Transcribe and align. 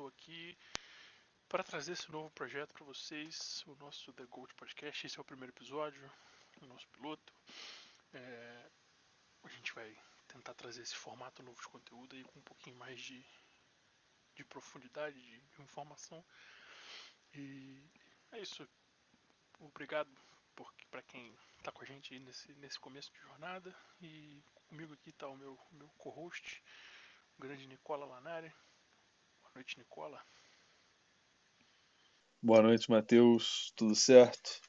estou 0.00 0.08
aqui 0.08 0.56
para 1.46 1.62
trazer 1.62 1.92
esse 1.92 2.10
novo 2.10 2.30
projeto 2.30 2.72
para 2.72 2.86
vocês, 2.86 3.62
o 3.66 3.74
nosso 3.74 4.10
The 4.14 4.24
Gold 4.24 4.54
Podcast. 4.54 5.06
Esse 5.06 5.18
é 5.18 5.20
o 5.20 5.24
primeiro 5.24 5.52
episódio, 5.52 6.10
o 6.62 6.66
nosso 6.66 6.88
piloto. 6.88 7.34
É, 8.14 8.70
a 9.42 9.48
gente 9.48 9.74
vai 9.74 9.94
tentar 10.26 10.54
trazer 10.54 10.80
esse 10.80 10.96
formato 10.96 11.42
novo 11.42 11.60
de 11.60 11.68
conteúdo 11.68 12.16
aí 12.16 12.24
com 12.24 12.38
um 12.38 12.42
pouquinho 12.42 12.76
mais 12.76 12.98
de, 12.98 13.22
de 14.36 14.42
profundidade, 14.44 15.20
de, 15.20 15.38
de 15.38 15.62
informação. 15.62 16.24
E 17.34 17.78
é 18.32 18.40
isso. 18.40 18.66
Obrigado 19.58 20.10
para 20.90 21.02
quem 21.02 21.36
está 21.58 21.70
com 21.72 21.82
a 21.82 21.86
gente 21.86 22.18
nesse, 22.20 22.54
nesse 22.54 22.80
começo 22.80 23.12
de 23.12 23.20
jornada. 23.20 23.76
E 24.00 24.42
comigo 24.66 24.94
aqui 24.94 25.10
está 25.10 25.28
o 25.28 25.36
meu, 25.36 25.58
meu 25.72 25.90
co-host, 25.98 26.62
o 27.36 27.42
grande 27.42 27.66
Nicola 27.66 28.06
Lanari. 28.06 28.50
Boa 29.52 29.62
noite, 29.62 29.78
Nicola. 29.78 30.22
Boa 32.40 32.62
noite, 32.62 32.88
Matheus. 32.88 33.72
Tudo 33.76 33.96
certo? 33.96 34.60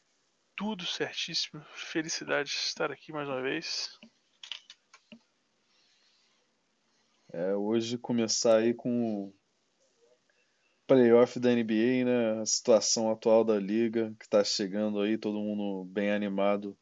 Tudo 0.56 0.86
certíssimo. 0.88 1.64
Felicidade 1.76 2.50
de 2.50 2.56
estar 2.56 2.92
aqui 2.92 3.14
mais 3.14 3.30
uma 3.30 3.44
vez. 3.44 4.00
É, 7.32 7.56
hoje 7.56 8.00
começar 8.00 8.58
aí 8.58 8.74
com 8.74 9.26
o 9.26 9.34
playoff 10.88 11.40
da 11.40 11.52
NBA, 11.52 12.04
né? 12.04 12.42
A 12.42 12.46
situação 12.48 13.12
atual 13.12 13.44
da 13.44 13.60
liga, 13.60 14.16
que 14.20 14.28
tá 14.28 14.44
chegando 14.44 15.00
aí, 15.00 15.16
todo 15.16 15.40
mundo 15.40 15.86
bem 15.86 16.12
animado. 16.12 16.76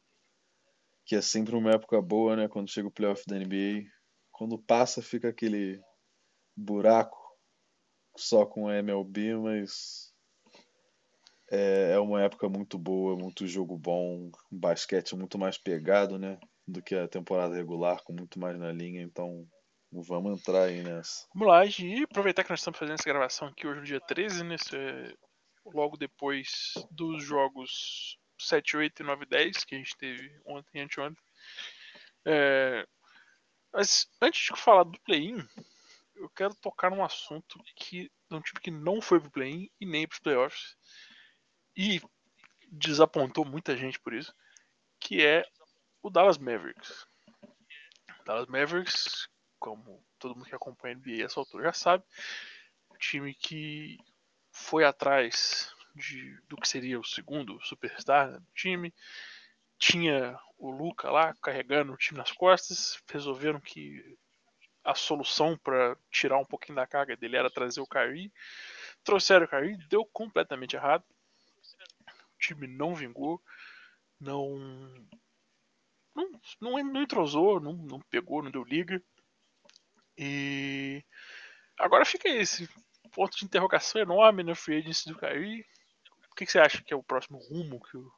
Que 1.06 1.18
é 1.18 1.22
sempre 1.22 1.54
uma 1.54 1.72
época 1.72 2.02
boa, 2.02 2.38
né? 2.38 2.48
Quando 2.48 2.72
chega 2.72 2.88
o 2.88 2.92
playoff 2.92 3.24
da 3.28 3.36
NBA. 3.36 3.92
Quando 4.32 4.58
passa, 4.58 5.02
fica 5.02 5.28
aquele 5.28 5.82
buraco 6.56 7.19
só 8.16 8.46
com 8.46 8.68
a 8.68 8.78
MLB, 8.78 9.36
mas 9.36 10.14
é, 11.52 11.92
é 11.94 12.00
uma 12.00 12.22
época 12.22 12.48
muito 12.50 12.78
boa, 12.78 13.16
muito 13.16 13.48
jogo 13.48 13.78
bom, 13.78 14.32
basquete 14.52 15.16
muito 15.16 15.38
mais 15.38 15.58
pegado, 15.58 16.18
né? 16.18 16.38
Do 16.68 16.82
que 16.82 16.96
a 16.96 17.08
temporada 17.08 17.56
regular, 17.56 18.04
com 18.04 18.14
muito 18.14 18.40
mais 18.40 18.58
na 18.60 18.72
linha, 18.72 19.02
então 19.02 19.48
Vamos 19.92 20.40
entrar 20.40 20.66
aí 20.66 20.84
nessa. 20.84 21.28
Vamos 21.34 21.48
lá, 21.48 21.66
e 21.66 22.04
aproveitar 22.04 22.44
que 22.44 22.52
nós 22.52 22.60
estamos 22.60 22.78
fazendo 22.78 22.94
essa 22.94 23.10
gravação 23.10 23.48
aqui 23.48 23.66
hoje 23.66 23.80
no 23.80 23.86
dia 23.86 24.00
13, 24.00 24.44
né? 24.44 24.56
É 24.74 25.14
logo 25.66 25.98
depois 25.98 26.74
dos 26.92 27.24
jogos 27.24 28.18
7, 28.40 28.78
8 28.78 29.02
e 29.02 29.06
9 29.06 29.26
10 29.26 29.66
que 29.66 29.76
a 29.76 29.78
gente 29.80 29.98
teve 29.98 30.32
ontem 30.46 30.78
e 30.78 30.82
anteontem. 30.82 31.24
É... 32.26 32.86
Mas 33.74 34.08
antes 34.22 34.42
de 34.42 34.62
falar 34.62 34.84
do 34.84 35.00
play-in, 35.02 35.44
eu 36.20 36.30
quero 36.30 36.54
tocar 36.56 36.92
num 36.92 37.04
assunto 37.04 37.60
que 37.76 38.12
de 38.30 38.36
um 38.36 38.42
time 38.42 38.60
que 38.62 38.72
não 38.72 39.02
foi 39.02 39.20
pro 39.20 39.32
play-in 39.32 39.70
e 39.80 39.86
nem 39.86 40.08
pros 40.08 40.20
playoffs. 40.20 40.76
E 41.76 42.02
desapontou 42.72 43.44
muita 43.44 43.76
gente 43.76 44.00
por 44.00 44.14
isso, 44.14 44.34
que 45.00 45.26
é 45.26 45.44
o 46.04 46.10
Dallas 46.10 46.38
Mavericks. 46.38 47.08
Dallas 48.26 48.48
Mavericks 48.48 49.30
como 49.60 50.04
todo 50.18 50.36
mundo 50.36 50.48
que 50.48 50.56
acompanha 50.56 50.96
a 50.96 50.98
NBA 50.98 51.26
essa 51.26 51.40
altura 51.40 51.66
já 51.66 51.74
sabe, 51.74 52.04
o 52.90 52.98
time 52.98 53.34
que 53.34 53.98
foi 54.52 54.86
atrás 54.86 55.72
de, 55.94 56.40
do 56.48 56.56
que 56.56 56.68
seria 56.68 57.00
o 57.00 57.04
segundo 57.04 57.60
superstar 57.64 58.40
do 58.40 58.52
time, 58.54 58.94
tinha 59.78 60.40
o 60.58 60.72
Luca 60.72 61.12
lá 61.12 61.34
carregando 61.42 61.94
o 61.94 61.98
time 61.98 62.18
nas 62.18 62.32
costas, 62.32 63.02
resolveram 63.10 63.60
que 63.60 64.18
a 64.90 64.96
solução 64.96 65.56
para 65.58 65.96
tirar 66.10 66.38
um 66.38 66.46
pouquinho 66.46 66.76
da 66.76 66.88
carga 66.88 67.16
dele 67.16 67.38
era 67.38 67.50
trazer 67.50 67.80
o 67.80 67.88
Kyrie, 67.88 68.34
trouxeram 69.04 69.46
o 69.46 69.48
Kyrie, 69.48 69.78
deu 69.88 70.04
completamente 70.06 70.76
errado, 70.76 71.04
o 72.08 72.38
time 72.40 72.66
não 72.68 72.96
vingou, 72.96 73.42
não 74.20 74.58
não, 76.16 76.30
não, 76.60 76.84
não 76.84 77.02
entrosou, 77.02 77.60
não, 77.60 77.74
não 77.74 78.00
pegou, 78.10 78.42
não 78.42 78.52
deu 78.52 78.64
liga. 78.64 79.02
E 80.18 81.04
agora 81.78 82.04
fica 82.04 82.28
esse 82.28 82.68
ponto 83.14 83.38
de 83.38 83.46
interrogação 83.46 84.02
enorme 84.02 84.44
no 84.44 84.56
free 84.56 84.80
agency 84.80 85.08
do 85.08 85.18
Kyrie. 85.18 85.66
O 86.32 86.36
que, 86.36 86.46
que, 86.46 86.52
você 86.52 86.60
acha 86.60 86.84
que 86.84 86.94
é 86.94 86.98
o 86.98 87.04
próximo 87.04 87.38
rumo 87.38 87.80
que 87.82 87.98
o, 87.98 88.12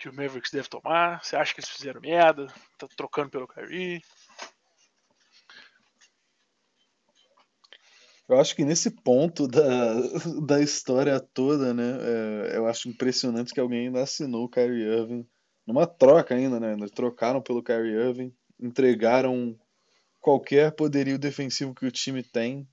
que 0.00 0.08
o 0.08 0.12
Mavericks 0.12 0.50
deve 0.50 0.68
tomar? 0.68 1.22
Você 1.22 1.36
acha 1.36 1.54
que 1.54 1.60
eles 1.60 1.70
fizeram 1.70 2.00
merda? 2.00 2.46
Tá 2.76 2.86
trocando 2.88 3.30
pelo 3.30 3.48
Kyrie? 3.48 4.02
Eu 8.28 8.38
acho 8.38 8.54
que 8.54 8.64
nesse 8.64 8.90
ponto 8.90 9.48
da, 9.48 9.94
da 10.46 10.60
história 10.60 11.18
toda, 11.18 11.72
né? 11.72 11.98
É, 12.00 12.56
eu 12.58 12.66
acho 12.66 12.88
impressionante 12.88 13.54
que 13.54 13.60
alguém 13.60 13.86
ainda 13.86 14.02
assinou 14.02 14.44
o 14.44 14.48
Kyrie 14.48 14.84
Irving 14.84 15.26
numa 15.66 15.86
troca 15.86 16.34
ainda, 16.34 16.60
né? 16.60 16.76
Trocaram 16.94 17.40
pelo 17.40 17.62
Kyrie 17.62 17.94
Irving, 17.94 18.34
entregaram 18.60 19.58
qualquer 20.20 20.72
poderio 20.72 21.18
defensivo 21.18 21.74
que 21.74 21.86
o 21.86 21.90
time 21.90 22.22
tem 22.22 22.68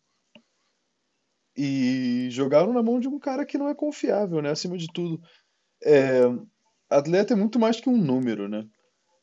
e 1.57 2.27
jogaram 2.31 2.73
na 2.73 2.83
mão 2.83 2.99
de 2.99 3.07
um 3.07 3.17
cara 3.17 3.45
que 3.45 3.57
não 3.57 3.69
é 3.69 3.75
confiável, 3.75 4.41
né? 4.41 4.49
Acima 4.49 4.77
de 4.77 4.87
tudo. 4.93 5.22
É, 5.83 6.22
atleta 6.89 7.33
é 7.33 7.37
muito 7.37 7.57
mais 7.57 7.79
que 7.79 7.89
um 7.89 7.97
número, 7.97 8.49
né? 8.49 8.67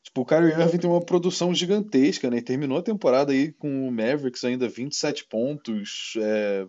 Tipo, 0.03 0.21
o 0.21 0.25
Kyrie 0.25 0.51
Irving 0.51 0.77
tem 0.77 0.89
uma 0.89 1.03
produção 1.03 1.53
gigantesca, 1.55 2.29
né? 2.29 2.37
E 2.37 2.41
terminou 2.41 2.77
a 2.77 2.83
temporada 2.83 3.31
aí 3.31 3.53
com 3.53 3.87
o 3.87 3.91
Mavericks 3.91 4.43
ainda 4.43 4.67
27 4.67 5.25
pontos, 5.25 6.13
é, 6.17 6.67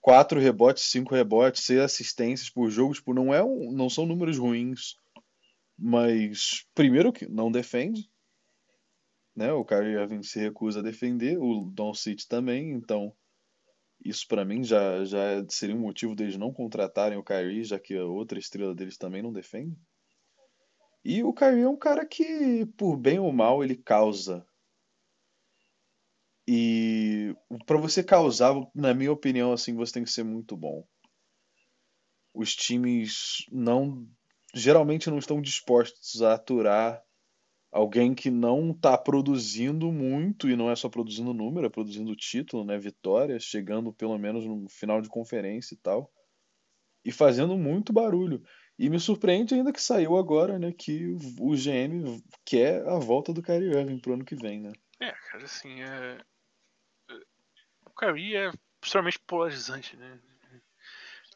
4 0.00 0.40
rebotes, 0.40 0.84
5 0.90 1.14
rebotes, 1.14 1.64
6 1.64 1.80
assistências 1.80 2.50
por 2.50 2.68
jogo. 2.68 2.94
Tipo, 2.94 3.14
não, 3.14 3.32
é 3.32 3.42
um, 3.42 3.70
não 3.72 3.88
são 3.88 4.04
números 4.04 4.36
ruins. 4.36 4.96
Mas, 5.78 6.66
primeiro 6.74 7.12
que 7.12 7.28
não 7.28 7.52
defende, 7.52 8.10
né? 9.36 9.52
O 9.52 9.64
Kyrie 9.64 9.94
Irving 9.94 10.24
se 10.24 10.40
recusa 10.40 10.80
a 10.80 10.82
defender, 10.82 11.38
o 11.38 11.70
Don 11.72 11.94
City 11.94 12.26
também, 12.26 12.72
então 12.72 13.14
isso 14.04 14.26
para 14.26 14.44
mim 14.44 14.64
já, 14.64 15.04
já 15.04 15.44
seria 15.48 15.76
um 15.76 15.80
motivo 15.80 16.16
deles 16.16 16.36
não 16.36 16.52
contratarem 16.52 17.16
o 17.16 17.22
Kyrie, 17.22 17.62
já 17.62 17.78
que 17.78 17.96
a 17.96 18.04
outra 18.04 18.38
estrela 18.38 18.74
deles 18.74 18.96
também 18.96 19.22
não 19.22 19.32
defende. 19.32 19.76
E 21.10 21.24
o 21.24 21.32
Kyrie 21.32 21.62
é 21.62 21.68
um 21.68 21.74
cara 21.74 22.04
que, 22.04 22.66
por 22.76 22.94
bem 22.94 23.18
ou 23.18 23.32
mal, 23.32 23.64
ele 23.64 23.74
causa. 23.74 24.46
E 26.46 27.34
para 27.64 27.78
você 27.78 28.04
causar, 28.04 28.54
na 28.74 28.92
minha 28.92 29.10
opinião, 29.10 29.50
assim, 29.50 29.74
você 29.74 29.94
tem 29.94 30.04
que 30.04 30.10
ser 30.10 30.22
muito 30.22 30.54
bom. 30.54 30.86
Os 32.34 32.54
times 32.54 33.46
não 33.50 34.06
geralmente 34.54 35.08
não 35.08 35.16
estão 35.16 35.40
dispostos 35.40 36.20
a 36.20 36.34
aturar 36.34 37.02
alguém 37.72 38.14
que 38.14 38.30
não 38.30 38.72
está 38.72 38.98
produzindo 38.98 39.90
muito 39.90 40.50
e 40.50 40.56
não 40.56 40.70
é 40.70 40.76
só 40.76 40.90
produzindo 40.90 41.32
número, 41.32 41.68
é 41.68 41.70
produzindo 41.70 42.14
título, 42.14 42.66
né, 42.66 42.76
vitórias, 42.76 43.44
chegando 43.44 43.94
pelo 43.94 44.18
menos 44.18 44.44
no 44.44 44.68
final 44.68 45.00
de 45.00 45.08
conferência 45.08 45.74
e 45.74 45.78
tal, 45.78 46.12
e 47.02 47.10
fazendo 47.10 47.56
muito 47.56 47.94
barulho. 47.94 48.42
E 48.78 48.88
me 48.88 49.00
surpreende 49.00 49.54
ainda 49.54 49.72
que 49.72 49.82
saiu 49.82 50.16
agora, 50.16 50.58
né, 50.58 50.72
que 50.72 51.06
o 51.40 51.56
GM 51.56 52.22
quer 52.44 52.86
a 52.86 52.98
volta 52.98 53.32
do 53.32 53.42
Kyrie 53.42 53.76
Irving 53.76 53.98
pro 53.98 54.12
ano 54.14 54.24
que 54.24 54.36
vem, 54.36 54.60
né? 54.60 54.72
É, 55.00 55.10
cara, 55.10 55.44
assim, 55.44 55.82
é... 55.82 56.18
o 57.84 57.90
Kyrie 57.90 58.36
é 58.36 58.52
extremamente 58.82 59.18
polarizante, 59.26 59.96
né? 59.96 60.20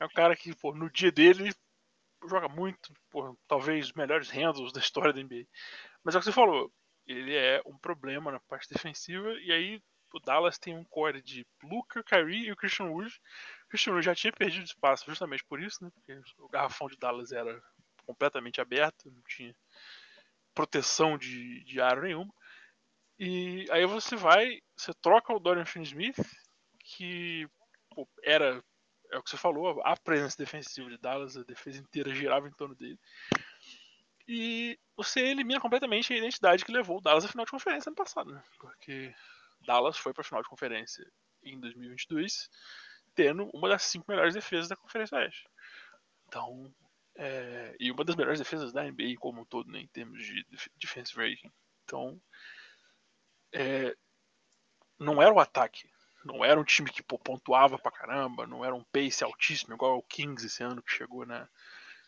É 0.00 0.05
um 0.05 0.11
cara 0.11 0.37
que, 0.37 0.55
pô, 0.55 0.72
no 0.72 0.90
dia 0.90 1.11
dele 1.11 1.52
joga 2.28 2.49
muito, 2.49 2.93
pô, 3.11 3.37
talvez 3.49 3.87
os 3.87 3.93
melhores 3.93 4.31
handles 4.31 4.72
da 4.72 4.81
história 4.81 5.12
da 5.12 5.20
NBA. 5.20 5.46
Mas 6.05 6.14
é 6.14 6.19
o 6.19 6.20
que 6.20 6.26
você 6.26 6.32
falou, 6.32 6.72
ele 7.06 7.34
é 7.34 7.61
um 7.67 7.76
problema 7.76 8.31
na 8.31 8.40
parte 8.40 8.69
defensiva, 8.72 9.32
e 9.40 9.52
aí 9.52 9.82
o 10.14 10.20
Dallas 10.20 10.58
tem 10.58 10.76
um 10.76 10.84
core 10.84 11.22
de 11.22 11.46
Luca, 11.62 12.02
Kyrie 12.05 12.46
e 12.46 12.52
o 12.52 12.56
Christian 12.56 12.87
Wood. 12.87 13.12
O 13.72 13.90
Wood 13.90 14.04
já 14.04 14.14
tinha 14.14 14.32
perdido 14.32 14.64
espaço 14.64 15.04
justamente 15.06 15.44
por 15.44 15.60
isso, 15.60 15.82
né? 15.82 15.90
Porque 15.94 16.20
o 16.38 16.48
garrafão 16.48 16.88
de 16.88 16.96
Dallas 16.96 17.32
era 17.32 17.62
completamente 18.04 18.60
aberto, 18.60 19.10
não 19.10 19.22
tinha 19.22 19.54
proteção 20.54 21.16
de, 21.16 21.64
de 21.64 21.80
aro 21.80 22.02
nenhuma. 22.02 22.32
E 23.19 23.66
aí 23.70 23.86
você 23.86 24.16
vai, 24.16 24.60
você 24.76 24.92
troca 25.00 25.32
o 25.32 25.38
Dorian 25.38 25.64
Finney-Smith, 25.64 26.19
que 26.80 27.46
pô, 27.90 28.08
era, 28.22 28.62
é 29.10 29.19
o 29.19 29.22
que 29.22 29.30
você 29.30 29.36
falou, 29.36 29.80
a 29.84 29.96
presença 29.96 30.36
defensiva 30.36 30.90
de 30.90 30.98
Dallas, 30.98 31.36
a 31.36 31.44
defesa 31.44 31.78
inteira 31.78 32.14
girava 32.14 32.48
em 32.48 32.52
torno 32.52 32.74
dele. 32.74 32.98
E 34.26 34.78
você 34.96 35.20
elimina 35.20 35.60
completamente 35.60 36.12
a 36.12 36.16
identidade 36.16 36.64
que 36.64 36.72
levou 36.72 36.98
o 36.98 37.00
Dallas 37.00 37.24
à 37.24 37.28
final 37.28 37.44
de 37.44 37.50
conferência 37.50 37.90
ano 37.90 37.96
passado, 37.96 38.32
né? 38.32 38.42
Porque 38.58 39.14
Dallas 39.60 39.96
foi 39.96 40.12
para 40.12 40.22
a 40.22 40.24
final 40.24 40.42
de 40.42 40.48
conferência 40.48 41.04
em 41.42 41.58
2022, 41.58 42.48
tendo 43.14 43.50
uma 43.53 43.69
das 43.69 43.82
cinco 43.82 44.06
melhores 44.09 44.35
defesas 44.35 44.69
da 44.69 44.76
Conferência 44.76 45.19
Oeste. 45.19 45.49
Então, 46.26 46.73
é, 47.17 47.76
e 47.79 47.91
uma 47.91 48.05
das 48.05 48.17
melhores 48.17 48.38
defesas 48.38 48.73
da 48.73 48.82
NBA 48.85 49.17
como 49.19 49.43
um 49.43 49.44
todo, 49.44 49.70
né, 49.70 49.81
em 49.81 49.88
termos 49.88 50.25
de 50.25 50.47
defensive 50.76 51.20
rating. 51.20 51.53
Então, 51.85 52.20
é, 53.53 53.94
não 54.99 55.20
era 55.20 55.32
o 55.32 55.41
ataque. 55.41 55.91
Não 56.25 56.44
era 56.44 56.59
um 56.59 56.64
time 56.64 56.88
que 56.88 57.03
pô, 57.03 57.19
pontuava 57.19 57.79
pra 57.79 57.91
caramba, 57.91 58.47
não 58.47 58.64
era 58.64 58.75
um 58.75 58.85
pace 58.85 59.25
altíssimo, 59.25 59.75
igual 59.75 59.99
o 59.99 60.03
Kings 60.03 60.47
esse 60.47 60.62
ano 60.62 60.82
que 60.82 60.93
chegou 60.93 61.26
né, 61.26 61.49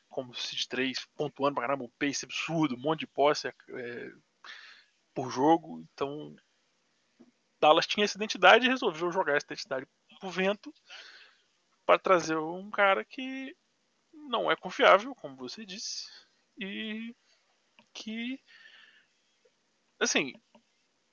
como 0.09 0.35
Seed 0.35 0.67
3, 0.67 1.05
pontuando 1.17 1.57
pra 1.57 1.65
caramba, 1.67 1.85
um 1.85 1.93
pace 1.99 2.25
absurdo, 2.25 2.77
um 2.77 2.81
monte 2.81 3.01
de 3.01 3.07
posse 3.09 3.49
é, 3.49 4.13
por 5.13 5.31
jogo. 5.31 5.85
Então, 5.93 6.35
Dallas 7.61 7.87
tinha 7.87 8.05
essa 8.05 8.17
identidade 8.17 8.67
e 8.67 8.69
resolveu 8.69 9.11
jogar 9.11 9.37
essa 9.37 9.47
identidade 9.47 9.87
pro 10.25 10.31
vento 10.31 10.73
para 11.85 11.99
trazer 11.99 12.39
um 12.39 12.71
cara 12.71 13.05
que 13.05 13.55
não 14.13 14.51
é 14.51 14.57
confiável, 14.57 15.15
como 15.15 15.37
você 15.37 15.67
disse, 15.67 16.09
e 16.59 17.15
que 17.93 18.41
assim, 20.01 20.33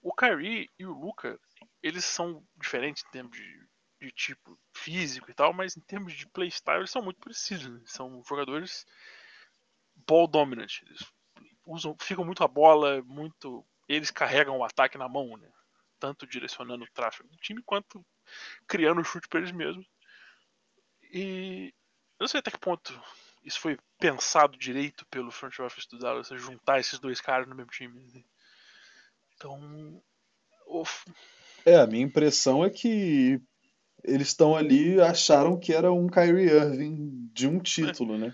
o 0.01 0.13
Kyrie 0.13 0.69
e 0.79 0.85
o 0.85 0.93
Luca, 0.93 1.37
eles 1.83 2.05
são 2.05 2.45
diferentes 2.55 3.03
em 3.05 3.11
termos 3.11 3.37
de, 3.37 3.67
de 3.99 4.11
tipo 4.11 4.57
físico 4.73 5.29
e 5.29 5.33
tal, 5.33 5.51
mas 5.51 5.75
em 5.75 5.81
termos 5.81 6.13
de 6.13 6.25
playstyle 6.27 6.79
eles 6.79 6.91
são 6.91 7.01
muito 7.01 7.19
precisos. 7.19 7.69
Né? 7.69 7.81
São 7.85 8.23
jogadores 8.23 8.85
ball 10.07 10.27
dominant. 10.27 10.81
Eles 10.83 11.05
usam, 11.65 11.95
ficam 11.99 12.23
muito 12.23 12.43
a 12.43 12.47
bola, 12.47 13.01
muito. 13.03 13.65
Eles 13.87 14.09
carregam 14.09 14.57
o 14.57 14.63
ataque 14.63 14.97
na 14.97 15.09
mão, 15.09 15.37
né? 15.37 15.51
Tanto 15.99 16.25
direcionando 16.25 16.83
o 16.83 16.91
tráfego 16.93 17.29
do 17.29 17.37
time 17.37 17.61
quanto 17.63 18.03
criando 18.67 19.03
chute 19.03 19.27
para 19.27 19.39
eles 19.39 19.51
mesmos. 19.51 19.85
E 21.13 21.73
eu 22.19 22.23
não 22.23 22.27
sei 22.27 22.39
até 22.39 22.51
que 22.51 22.59
ponto 22.59 22.99
isso 23.43 23.59
foi 23.59 23.77
pensado 23.99 24.57
direito 24.57 25.05
pelo 25.07 25.31
front 25.31 25.59
office 25.59 25.87
do 25.87 25.97
Dallas, 25.97 26.27
juntar 26.29 26.79
esses 26.79 26.99
dois 26.99 27.19
caras 27.19 27.47
no 27.47 27.55
mesmo 27.55 27.71
time. 27.71 27.99
Né? 28.13 28.23
Então. 29.35 30.01
Uf. 30.67 31.05
É, 31.65 31.77
a 31.77 31.87
minha 31.87 32.03
impressão 32.03 32.63
é 32.63 32.69
que 32.69 33.41
eles 34.03 34.29
estão 34.29 34.55
ali 34.55 34.99
acharam 35.01 35.59
que 35.59 35.73
era 35.73 35.91
um 35.91 36.07
Kyrie 36.07 36.49
Irving 36.49 37.29
de 37.33 37.47
um 37.47 37.59
título, 37.59 38.17
né? 38.17 38.33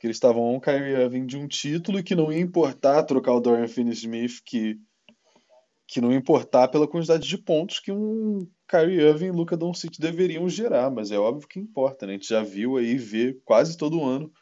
Que 0.00 0.06
eles 0.06 0.16
estavam 0.16 0.54
um 0.54 0.60
Kyrie 0.60 1.02
Irving 1.02 1.26
de 1.26 1.36
um 1.36 1.46
título 1.46 1.98
e 1.98 2.02
que 2.02 2.14
não 2.14 2.32
ia 2.32 2.40
importar 2.40 3.02
trocar 3.04 3.32
o 3.32 3.40
Dorian 3.40 3.68
Finney-Smith, 3.68 4.40
que 4.44 4.78
que 5.86 6.00
não 6.00 6.10
ia 6.10 6.18
importar 6.18 6.68
pela 6.68 6.88
quantidade 6.88 7.28
de 7.28 7.36
pontos 7.36 7.78
que 7.78 7.92
um 7.92 8.50
Kyrie 8.68 9.00
Irving 9.00 9.26
e 9.26 9.30
Luka 9.30 9.56
Doncic 9.56 9.98
deveriam 9.98 10.48
gerar, 10.48 10.90
mas 10.90 11.10
é 11.10 11.18
óbvio 11.18 11.48
que 11.48 11.58
importa, 11.58 12.06
né? 12.06 12.14
A 12.14 12.16
gente 12.16 12.28
já 12.28 12.42
viu 12.42 12.76
aí 12.76 12.96
ver 12.96 13.40
quase 13.44 13.76
todo 13.76 14.02
ano 14.02 14.32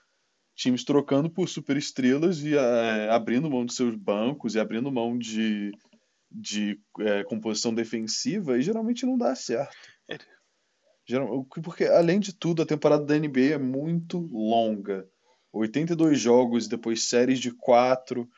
times 0.54 0.84
trocando 0.84 1.30
por 1.30 1.48
superestrelas 1.48 2.42
e 2.42 2.54
é, 2.54 3.08
abrindo 3.10 3.50
mão 3.50 3.64
de 3.64 3.74
seus 3.74 3.96
bancos 3.96 4.54
e 4.54 4.60
abrindo 4.60 4.92
mão 4.92 5.18
de, 5.18 5.72
de 6.30 6.78
é, 7.00 7.24
composição 7.24 7.74
defensiva 7.74 8.58
e 8.58 8.62
geralmente 8.62 9.06
não 9.06 9.16
dá 9.16 9.34
certo. 9.34 9.74
É. 10.08 10.18
Porque, 11.62 11.84
além 11.84 12.20
de 12.20 12.32
tudo, 12.32 12.62
a 12.62 12.66
temporada 12.66 13.04
da 13.04 13.18
NBA 13.18 13.54
é 13.54 13.58
muito 13.58 14.18
longa. 14.18 15.08
82 15.52 16.18
jogos, 16.18 16.68
depois 16.68 17.08
séries 17.08 17.40
de 17.40 17.50
4, 17.50 18.28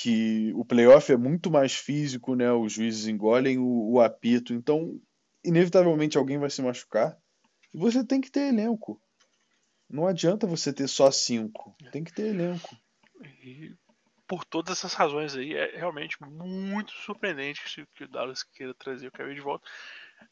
que 0.00 0.52
o 0.54 0.64
playoff 0.64 1.12
é 1.12 1.16
muito 1.16 1.50
mais 1.50 1.74
físico, 1.74 2.34
né? 2.34 2.50
Os 2.52 2.72
juízes 2.72 3.06
engolem 3.06 3.58
o, 3.58 3.92
o 3.92 4.00
apito, 4.00 4.54
então 4.54 4.98
inevitavelmente 5.44 6.18
alguém 6.18 6.38
vai 6.38 6.50
se 6.50 6.62
machucar. 6.62 7.18
E 7.72 7.78
você 7.78 8.04
tem 8.04 8.20
que 8.20 8.30
ter 8.30 8.48
elenco. 8.48 9.00
Não 9.88 10.06
adianta 10.06 10.46
você 10.46 10.72
ter 10.72 10.88
só 10.88 11.10
cinco. 11.10 11.74
Tem 11.90 12.04
que 12.04 12.12
ter 12.12 12.26
elenco. 12.26 12.76
E 13.42 13.74
por 14.26 14.44
todas 14.44 14.78
essas 14.78 14.94
razões 14.94 15.34
aí, 15.34 15.54
é 15.54 15.76
realmente 15.76 16.16
muito 16.22 16.92
surpreendente 16.92 17.84
que 17.96 18.04
o 18.04 18.08
Dallas 18.08 18.44
queira 18.44 18.72
trazer 18.74 19.08
o 19.08 19.12
Kevin 19.12 19.34
de 19.34 19.40
volta. 19.40 19.68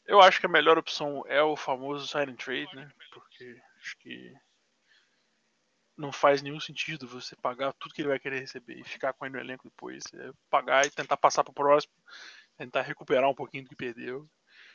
Eu 0.05 0.21
acho 0.21 0.39
que 0.39 0.45
a 0.45 0.49
melhor 0.49 0.77
opção 0.77 1.23
é 1.27 1.43
o 1.43 1.57
famoso 1.57 2.07
sign 2.07 2.31
and 2.31 2.35
trade, 2.35 2.73
né? 2.75 2.89
Porque 3.11 3.61
acho 3.77 3.97
que 3.97 4.33
não 5.97 6.13
faz 6.13 6.41
nenhum 6.41 6.61
sentido 6.61 7.05
você 7.05 7.35
pagar 7.35 7.73
tudo 7.73 7.93
que 7.93 8.01
ele 8.01 8.07
vai 8.07 8.19
querer 8.19 8.39
receber 8.39 8.79
e 8.79 8.85
ficar 8.85 9.11
com 9.11 9.25
ele 9.25 9.35
no 9.35 9.41
elenco 9.41 9.65
depois. 9.65 10.01
É 10.13 10.31
pagar 10.49 10.85
e 10.85 10.89
tentar 10.89 11.17
passar 11.17 11.43
pro 11.43 11.53
próximo, 11.53 11.93
tentar 12.55 12.83
recuperar 12.83 13.29
um 13.29 13.35
pouquinho 13.35 13.65
do 13.65 13.69
que 13.69 13.75
perdeu. 13.75 14.25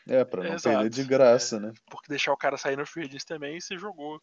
É, 0.06 0.24
pra 0.24 0.42
não 0.42 0.54
é, 0.54 0.60
perder 0.60 0.90
de 0.90 1.04
graça, 1.04 1.56
é, 1.56 1.60
né? 1.60 1.72
Porque 1.90 2.08
deixar 2.08 2.32
o 2.32 2.36
cara 2.36 2.56
sair 2.56 2.76
no 2.76 2.86
free 2.86 3.04
agency 3.04 3.26
também, 3.26 3.60
você 3.60 3.78
jogou 3.78 4.20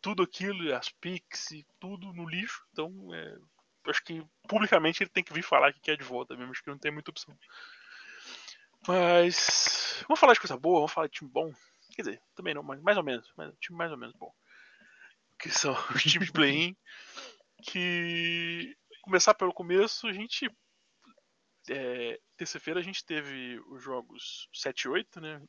tudo 0.00 0.22
aquilo, 0.22 0.74
as 0.74 0.88
picks 0.88 1.50
e 1.50 1.66
tudo 1.78 2.12
no 2.12 2.28
lixo. 2.28 2.64
Então, 2.72 2.92
é, 3.12 3.36
acho 3.88 4.02
que 4.02 4.24
publicamente 4.48 5.02
ele 5.02 5.10
tem 5.10 5.22
que 5.22 5.32
vir 5.32 5.42
falar 5.42 5.72
que 5.72 5.80
quer 5.80 5.96
de 5.96 6.04
volta 6.04 6.36
mesmo. 6.36 6.52
Acho 6.52 6.62
que 6.62 6.70
não 6.70 6.78
tem 6.78 6.90
muita 6.90 7.10
opção. 7.10 7.36
Mas. 8.86 10.02
Vamos 10.08 10.18
falar 10.18 10.32
de 10.32 10.40
coisa 10.40 10.56
boa, 10.56 10.78
vamos 10.78 10.92
falar 10.92 11.06
de 11.06 11.14
time 11.14 11.30
bom. 11.30 11.52
Quer 11.94 12.02
dizer, 12.02 12.22
também 12.34 12.54
não, 12.54 12.62
mas 12.62 12.80
mais 12.80 12.96
ou 12.96 13.02
menos. 13.04 13.30
Mas, 13.36 13.52
time 13.60 13.76
mais 13.76 13.90
ou 13.90 13.98
menos 13.98 14.14
bom. 14.16 14.32
Que 15.38 15.50
são 15.50 15.72
os 15.94 16.02
times 16.02 16.28
de 16.28 16.32
play-in. 16.32 16.76
Que. 17.62 18.76
Começar 19.02 19.34
pelo 19.34 19.52
começo, 19.52 20.06
a 20.06 20.12
gente. 20.12 20.50
É, 21.72 22.20
Terça-feira 22.36 22.80
a 22.80 22.82
gente 22.82 23.04
teve 23.04 23.60
os 23.68 23.80
jogos 23.80 24.48
7 24.52 24.82
e 24.82 24.88
8, 24.88 25.20
né? 25.20 25.40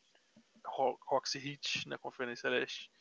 Hawks 1.08 1.34
e 1.34 1.40
Heat 1.40 1.88
na 1.88 1.98
Conferência 1.98 2.48
Leste 2.48 2.92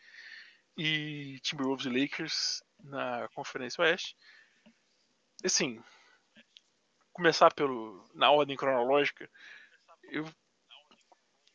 e 0.75 1.39
Timberwolves 1.41 1.85
e 1.85 1.91
Lakers 1.91 2.63
na 2.83 3.29
Conferência 3.35 3.83
Oeste. 3.83 4.17
Assim, 5.45 5.83
começar 7.13 7.53
pelo 7.53 8.09
na 8.15 8.31
ordem 8.31 8.57
cronológica, 8.57 9.29
eu 10.05 10.25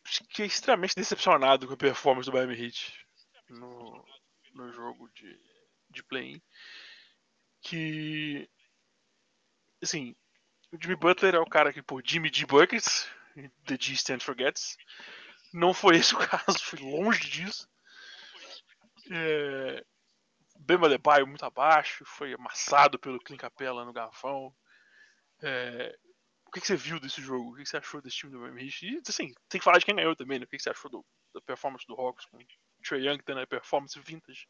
fiquei 0.05 0.45
extremamente 0.45 0.95
decepcionado 0.95 1.65
com 1.65 1.73
a 1.73 1.77
performance 1.77 2.29
do 2.29 2.35
Miami 2.35 2.61
Heat 2.61 2.93
no, 3.49 4.05
no 4.53 4.71
jogo 4.71 5.09
de, 5.15 5.39
de 5.89 6.03
play-in. 6.03 6.39
Que, 7.61 8.47
assim, 9.81 10.15
o 10.75 10.79
Jimmy 10.81 10.95
Butler 10.95 11.35
é 11.35 11.39
o 11.39 11.45
cara 11.45 11.71
que, 11.71 11.81
por 11.81 12.01
Jimmy 12.05 12.29
G. 12.33 12.45
Buckets, 12.45 13.09
The 13.65 13.77
G 13.79 13.93
Stand 13.93 14.19
Forgets. 14.19 14.77
Não 15.53 15.73
foi 15.73 15.97
esse 15.97 16.13
o 16.13 16.17
caso, 16.19 16.59
foi 16.59 16.79
longe 16.79 17.29
disso. 17.29 17.67
É, 19.11 19.85
Bema 20.59 20.89
Debaio 20.89 21.27
muito 21.27 21.45
abaixo, 21.45 22.03
foi 22.05 22.33
amassado 22.33 22.99
pelo 22.99 23.19
Clint 23.19 23.39
Capella 23.39 23.85
no 23.85 23.93
garrafão. 23.93 24.53
É, 25.41 25.97
o 26.47 26.51
que, 26.51 26.61
que, 26.61 26.67
você 26.67 26.75
viu 26.75 26.99
desse 26.99 27.21
jogo? 27.21 27.51
O 27.51 27.55
que, 27.55 27.63
que, 27.63 27.69
você 27.69 27.77
achou 27.77 28.01
desse 28.01 28.17
time 28.17 28.31
do 28.31 28.39
Miami 28.39 28.65
Heat? 28.65 28.85
E, 28.85 29.01
assim, 29.07 29.33
tem 29.49 29.59
que 29.59 29.63
falar 29.65 29.77
de 29.77 29.85
quem 29.85 29.95
ganhou 29.95 30.15
também, 30.15 30.39
né? 30.39 30.45
O 30.45 30.47
que, 30.47 30.57
que 30.57 30.63
você 30.63 30.69
achou 30.69 30.89
do, 30.89 31.05
da 31.33 31.41
performance 31.41 31.85
do 31.87 31.93
Hawks 31.93 32.25
com 32.25 32.37
o 32.37 32.41
Trey 32.83 33.07
Young 33.07 33.19
tendo 33.19 33.41
a 33.41 33.47
performance 33.47 33.99
vintage? 33.99 34.47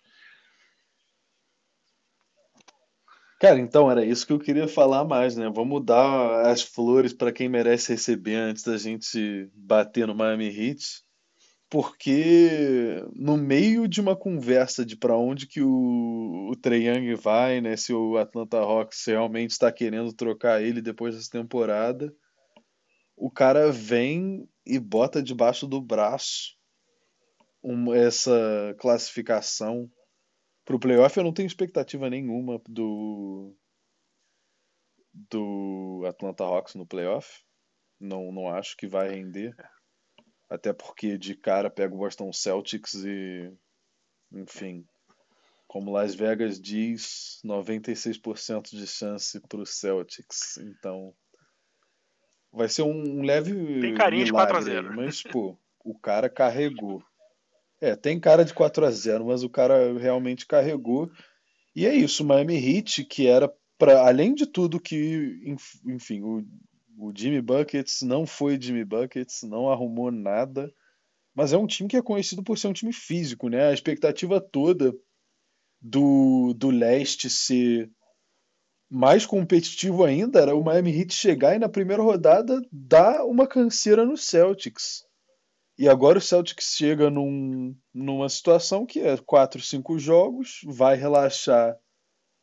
Cara, 3.40 3.60
então 3.60 3.92
era 3.92 4.06
isso 4.06 4.26
que 4.26 4.34
eu 4.34 4.40
queria 4.40 4.68
falar 4.68 5.04
mais, 5.04 5.36
né? 5.36 5.52
Vamos 5.54 5.84
dar 5.86 6.50
as 6.50 6.62
flores 6.62 7.14
para 7.14 7.32
quem 7.32 7.50
merece 7.50 7.92
receber 7.92 8.36
antes 8.36 8.64
da 8.64 8.78
gente 8.78 9.50
bater 9.54 10.08
no 10.08 10.16
Miami 10.16 10.48
Heat 10.48 11.06
porque 11.70 13.04
no 13.14 13.36
meio 13.36 13.88
de 13.88 14.00
uma 14.00 14.16
conversa 14.16 14.86
de 14.86 14.96
para 14.96 15.18
onde 15.18 15.48
que 15.48 15.62
o, 15.62 16.50
o 16.50 16.56
Trae 16.56 16.88
Young 16.88 17.16
vai, 17.16 17.60
né, 17.60 17.76
se 17.76 17.92
o 17.92 18.18
Atlanta 18.18 18.58
Hawks 18.58 19.04
realmente 19.06 19.52
está 19.52 19.72
querendo 19.72 20.14
trocar 20.14 20.62
ele 20.62 20.82
depois 20.82 21.16
dessa 21.16 21.30
temporada, 21.30 22.14
o 23.16 23.32
cara 23.32 23.72
vem 23.72 24.48
e 24.66 24.78
bota 24.80 25.22
debaixo 25.22 25.68
do 25.68 25.82
braço 25.82 26.56
uma, 27.62 27.98
essa 27.98 28.76
classificação 28.80 29.90
para 30.66 30.76
o 30.76 30.80
playoff. 30.80 31.16
Eu 31.16 31.24
não 31.24 31.34
tenho 31.34 31.48
expectativa 31.48 32.10
nenhuma 32.10 32.60
do 32.68 33.56
do 35.14 36.04
Atlanta 36.06 36.44
Hawks 36.44 36.76
no 36.76 36.86
playoff. 36.86 37.44
Não, 38.00 38.32
não 38.32 38.50
acho 38.50 38.76
que 38.76 38.88
vai 38.88 39.10
render. 39.10 39.56
Até 40.50 40.74
porque 40.74 41.18
de 41.18 41.36
cara 41.36 41.70
pega 41.70 41.94
o 41.94 41.98
Boston 41.98 42.34
Celtics 42.34 42.96
e. 42.96 43.52
Enfim. 44.34 44.86
Como 45.68 45.92
Las 45.92 46.14
Vegas 46.14 46.60
diz, 46.60 47.40
96% 47.44 48.70
de 48.70 48.86
chance 48.86 49.40
para 49.40 49.62
o 49.62 49.66
Celtics. 49.66 50.58
Então. 50.58 51.14
Vai 52.52 52.70
ser 52.70 52.84
um 52.84 53.22
leve. 53.22 53.82
Tem 53.82 53.96
carinha 53.96 54.26
de 54.26 54.32
4x0. 54.32 54.96
Mas, 54.96 55.24
pô, 55.24 55.58
o 55.84 55.98
cara 55.98 56.30
carregou. 56.30 57.04
É, 57.82 57.96
tem 57.96 58.20
cara 58.20 58.46
de 58.46 58.54
4 58.54 58.86
a 58.86 58.92
0 58.92 59.26
mas 59.26 59.44
o 59.44 59.50
cara 59.50 59.98
realmente 59.98 60.46
carregou. 60.46 61.10
E 61.76 61.86
é 61.86 61.94
isso, 61.94 62.24
o 62.24 62.26
Miami 62.26 62.56
Heat, 62.56 63.04
que 63.06 63.28
era 63.28 63.52
para 63.78 64.08
além 64.08 64.34
de 64.34 64.46
tudo 64.46 64.80
que, 64.80 65.44
enfim, 65.86 66.22
o 66.22 66.44
o 66.98 67.12
Jimmy 67.16 67.42
Buckets 67.42 68.02
não 68.02 68.26
foi 68.26 68.60
Jimmy 68.60 68.86
Buckets, 68.86 69.44
não 69.44 69.70
arrumou 69.70 70.12
nada. 70.12 70.72
Mas 71.34 71.52
é 71.52 71.58
um 71.58 71.68
time 71.68 71.90
que 71.90 71.98
é 71.98 72.02
conhecido 72.02 72.42
por 72.42 72.58
ser 72.58 72.68
um 72.68 72.74
time 72.74 72.94
físico, 72.94 73.50
né? 73.50 73.68
A 73.68 73.74
expectativa 73.74 74.40
toda 74.40 74.94
do, 75.82 76.54
do 76.54 76.70
leste 76.70 77.30
ser 77.30 77.92
mais 78.90 79.26
competitivo 79.26 80.06
ainda 80.06 80.40
era 80.40 80.56
o 80.56 80.64
Miami 80.64 80.98
Heat 80.98 81.14
chegar 81.14 81.56
e 81.56 81.60
na 81.60 81.68
primeira 81.68 82.02
rodada 82.02 82.62
dar 82.72 83.26
uma 83.26 83.46
canseira 83.46 84.06
no 84.06 84.16
Celtics. 84.16 85.04
E 85.78 85.90
agora 85.90 86.18
o 86.18 86.22
Celtics 86.22 86.76
chega 86.78 87.10
num, 87.10 87.76
numa 87.94 88.30
situação 88.30 88.86
que 88.86 89.02
é 89.02 89.18
4, 89.18 89.62
5 89.62 90.00
jogos, 90.00 90.62
vai 90.66 90.96
relaxar 90.96 91.78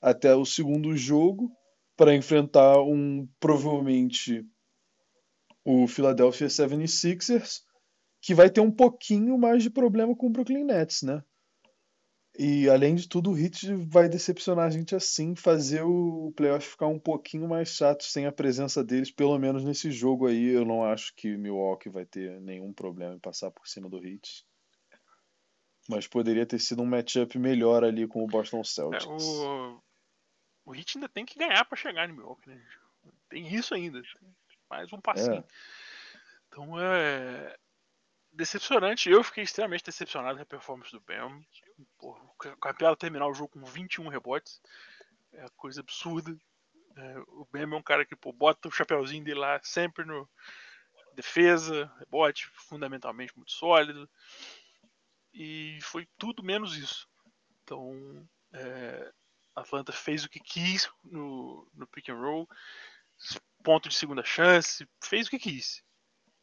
até 0.00 0.34
o 0.34 0.44
segundo 0.44 0.94
jogo 0.96 1.50
para 1.96 2.14
enfrentar 2.14 2.82
um 2.82 3.26
provavelmente 3.40 4.44
o 5.64 5.86
Philadelphia 5.86 6.48
76ers, 6.48 7.60
que 8.20 8.34
vai 8.34 8.50
ter 8.50 8.60
um 8.60 8.70
pouquinho 8.70 9.38
mais 9.38 9.62
de 9.62 9.70
problema 9.70 10.14
com 10.14 10.26
o 10.26 10.30
Brooklyn 10.30 10.64
Nets, 10.64 11.02
né? 11.02 11.22
E 12.38 12.68
além 12.68 12.94
de 12.94 13.06
tudo, 13.06 13.30
o 13.30 13.38
Heat 13.38 13.74
vai 13.90 14.08
decepcionar 14.08 14.66
a 14.66 14.70
gente 14.70 14.94
assim, 14.94 15.36
fazer 15.36 15.82
o 15.82 16.32
playoff 16.34 16.66
ficar 16.66 16.86
um 16.86 16.98
pouquinho 16.98 17.46
mais 17.46 17.68
chato 17.68 18.04
sem 18.04 18.24
a 18.24 18.32
presença 18.32 18.82
deles, 18.82 19.10
pelo 19.10 19.38
menos 19.38 19.62
nesse 19.62 19.90
jogo 19.90 20.26
aí. 20.26 20.48
Eu 20.48 20.64
não 20.64 20.82
acho 20.82 21.14
que 21.14 21.36
Milwaukee 21.36 21.90
vai 21.90 22.06
ter 22.06 22.40
nenhum 22.40 22.72
problema 22.72 23.14
em 23.14 23.18
passar 23.18 23.50
por 23.50 23.68
cima 23.68 23.88
do 23.88 24.02
Heat. 24.02 24.46
Mas 25.88 26.06
poderia 26.06 26.46
ter 26.46 26.58
sido 26.58 26.80
um 26.80 26.86
matchup 26.86 27.38
melhor 27.38 27.84
ali 27.84 28.06
com 28.06 28.24
o 28.24 28.26
Boston 28.26 28.64
Celtics. 28.64 29.04
É, 29.04 29.08
o... 29.08 29.82
o 30.64 30.74
Heat 30.74 30.96
ainda 30.96 31.08
tem 31.10 31.26
que 31.26 31.38
ganhar 31.38 31.64
para 31.66 31.76
chegar 31.76 32.08
no 32.08 32.14
Milwaukee, 32.14 32.48
né? 32.48 32.62
Tem 33.28 33.46
isso 33.54 33.74
ainda. 33.74 34.00
Mais 34.70 34.90
um 34.90 35.00
passinho. 35.00 35.34
É. 35.34 35.44
Então 36.48 36.80
é 36.80 37.56
decepcionante. 38.32 39.10
Eu 39.10 39.22
fiquei 39.22 39.44
extremamente 39.44 39.84
decepcionado 39.84 40.36
com 40.36 40.42
a 40.42 40.46
performance 40.46 40.90
do 40.92 41.00
Bam. 41.00 41.42
Porra, 41.98 42.22
o 42.24 42.56
Capela 42.56 42.96
terminar 42.96 43.26
o 43.26 43.34
jogo 43.34 43.50
com 43.50 43.64
21 43.64 44.08
rebotes 44.08 44.60
é 45.32 45.46
coisa 45.56 45.80
absurda. 45.80 46.36
É, 46.96 47.18
o 47.28 47.46
Bam 47.50 47.74
é 47.74 47.76
um 47.76 47.82
cara 47.82 48.04
que 48.04 48.14
pô, 48.14 48.32
bota 48.32 48.68
o 48.68 48.72
chapéuzinho 48.72 49.24
dele 49.24 49.40
lá 49.40 49.60
sempre 49.62 50.04
no 50.04 50.28
defesa, 51.14 51.90
rebote, 51.98 52.48
fundamentalmente 52.54 53.36
muito 53.36 53.52
sólido. 53.52 54.08
E 55.32 55.78
foi 55.82 56.06
tudo 56.18 56.42
menos 56.42 56.76
isso. 56.76 57.08
Então, 57.62 58.28
é, 58.52 59.12
Atlanta 59.54 59.92
fez 59.92 60.24
o 60.24 60.28
que 60.28 60.40
quis 60.40 60.90
no, 61.04 61.68
no 61.74 61.86
pick 61.86 62.08
and 62.08 62.16
roll, 62.16 62.48
ponto 63.62 63.88
de 63.88 63.94
segunda 63.94 64.24
chance, 64.24 64.86
fez 65.02 65.26
o 65.26 65.30
que 65.30 65.38
quis. 65.38 65.82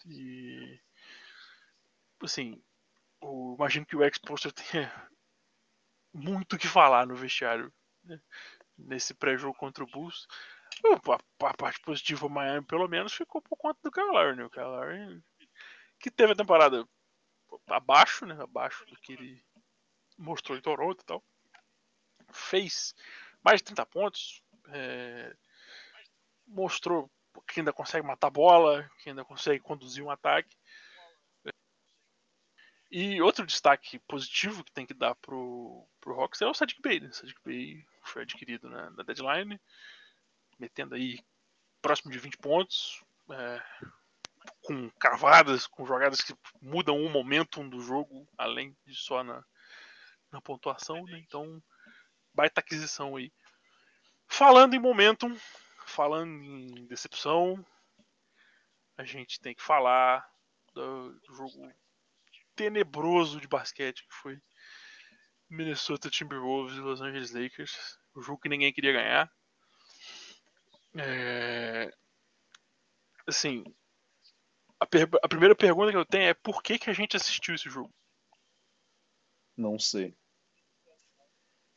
E 0.05 0.79
assim, 2.23 2.61
imagino 3.55 3.85
que 3.85 3.95
o 3.95 4.03
X-Poster 4.03 4.51
tenha 4.53 5.09
muito 6.13 6.55
o 6.55 6.59
que 6.59 6.67
falar 6.67 7.05
no 7.05 7.15
vestiário 7.15 7.71
né? 8.03 8.19
nesse 8.77 9.13
pré-jogo 9.13 9.57
contra 9.57 9.83
o 9.83 9.87
Bulls. 9.87 10.27
A, 10.85 11.47
a, 11.47 11.53
parte 11.53 11.79
positiva, 11.81 12.29
Miami 12.29 12.65
pelo 12.65 12.87
menos 12.87 13.13
ficou 13.13 13.41
por 13.41 13.57
conta 13.57 13.79
do 13.83 13.91
Kyle 13.91 14.35
né? 14.35 14.45
O 14.45 14.49
Kyle 14.49 15.21
que 15.99 16.09
teve 16.09 16.33
a 16.33 16.35
temporada 16.35 16.87
abaixo, 17.67 18.25
né? 18.25 18.37
Abaixo 18.41 18.85
do 18.85 18.95
que 18.97 19.13
ele 19.13 19.43
mostrou 20.17 20.57
em 20.57 20.61
Toronto 20.61 21.01
e 21.01 21.05
tal. 21.05 21.23
Fez 22.31 22.93
mais 23.43 23.59
de 23.59 23.65
30 23.65 23.85
pontos. 23.85 24.43
É, 24.69 25.35
mostrou 26.47 27.09
que 27.47 27.59
ainda 27.59 27.73
consegue 27.73 28.05
matar 28.05 28.29
bola, 28.29 28.89
que 29.01 29.09
ainda 29.09 29.25
consegue 29.25 29.61
conduzir 29.61 30.03
um 30.03 30.11
ataque. 30.11 30.55
E 32.91 33.21
outro 33.21 33.45
destaque 33.45 33.99
positivo 33.99 34.63
que 34.63 34.71
tem 34.71 34.85
que 34.85 34.95
dar 34.95 35.13
pro, 35.15 35.87
pro 36.01 36.19
Hawks 36.19 36.41
é 36.41 36.47
o 36.47 36.53
Sadiq 36.53 36.81
Bey. 36.81 36.99
Né? 36.99 37.11
Sadiq 37.11 37.39
Bey 37.45 37.85
foi 38.03 38.23
adquirido 38.23 38.67
na, 38.67 38.89
na, 38.89 39.03
deadline, 39.03 39.61
metendo 40.57 40.95
aí 40.95 41.19
próximo 41.81 42.11
de 42.11 42.17
20 42.17 42.37
pontos, 42.39 43.03
é, 43.31 43.61
com 44.63 44.89
cavadas, 44.99 45.67
com 45.67 45.85
jogadas 45.85 46.21
que 46.21 46.33
mudam 46.59 46.99
o 47.03 47.09
momentum 47.09 47.69
do 47.69 47.79
jogo, 47.79 48.27
além 48.35 48.75
de 48.87 48.95
só 48.95 49.23
na, 49.23 49.43
na 50.31 50.41
pontuação. 50.41 51.03
Né? 51.05 51.19
Então, 51.19 51.61
baita 52.33 52.59
aquisição 52.59 53.15
aí. 53.15 53.31
Falando 54.27 54.73
em 54.73 54.79
momentum, 54.79 55.35
falando 55.85 56.31
em 56.31 56.87
decepção, 56.87 57.63
a 58.97 59.03
gente 59.03 59.39
tem 59.39 59.53
que 59.53 59.61
falar 59.61 60.27
do 60.73 61.19
jogo 61.35 61.71
tenebroso 62.59 63.39
de 63.39 63.47
basquete 63.47 64.05
que 64.05 64.13
foi 64.21 64.37
Minnesota 65.49 66.09
Timberwolves 66.09 66.75
e 66.75 66.81
Los 66.81 66.99
Angeles 66.99 67.31
Lakers. 67.31 67.97
O 68.13 68.21
jogo 68.21 68.41
que 68.41 68.49
ninguém 68.49 68.73
queria 68.73 68.91
ganhar. 68.91 69.31
É... 70.97 71.89
Assim, 73.25 73.63
a, 74.77 74.85
per... 74.85 75.09
a, 75.23 75.27
primeira 75.29 75.55
pergunta 75.55 75.91
que 75.91 75.97
eu 75.97 76.05
tenho 76.05 76.25
é 76.25 76.33
por 76.33 76.61
que, 76.61 76.77
que 76.77 76.89
a 76.89 76.93
gente 76.93 77.15
assistiu 77.15 77.55
esse 77.55 77.69
jogo? 77.69 77.93
Não 79.55 79.79
sei. 79.79 80.13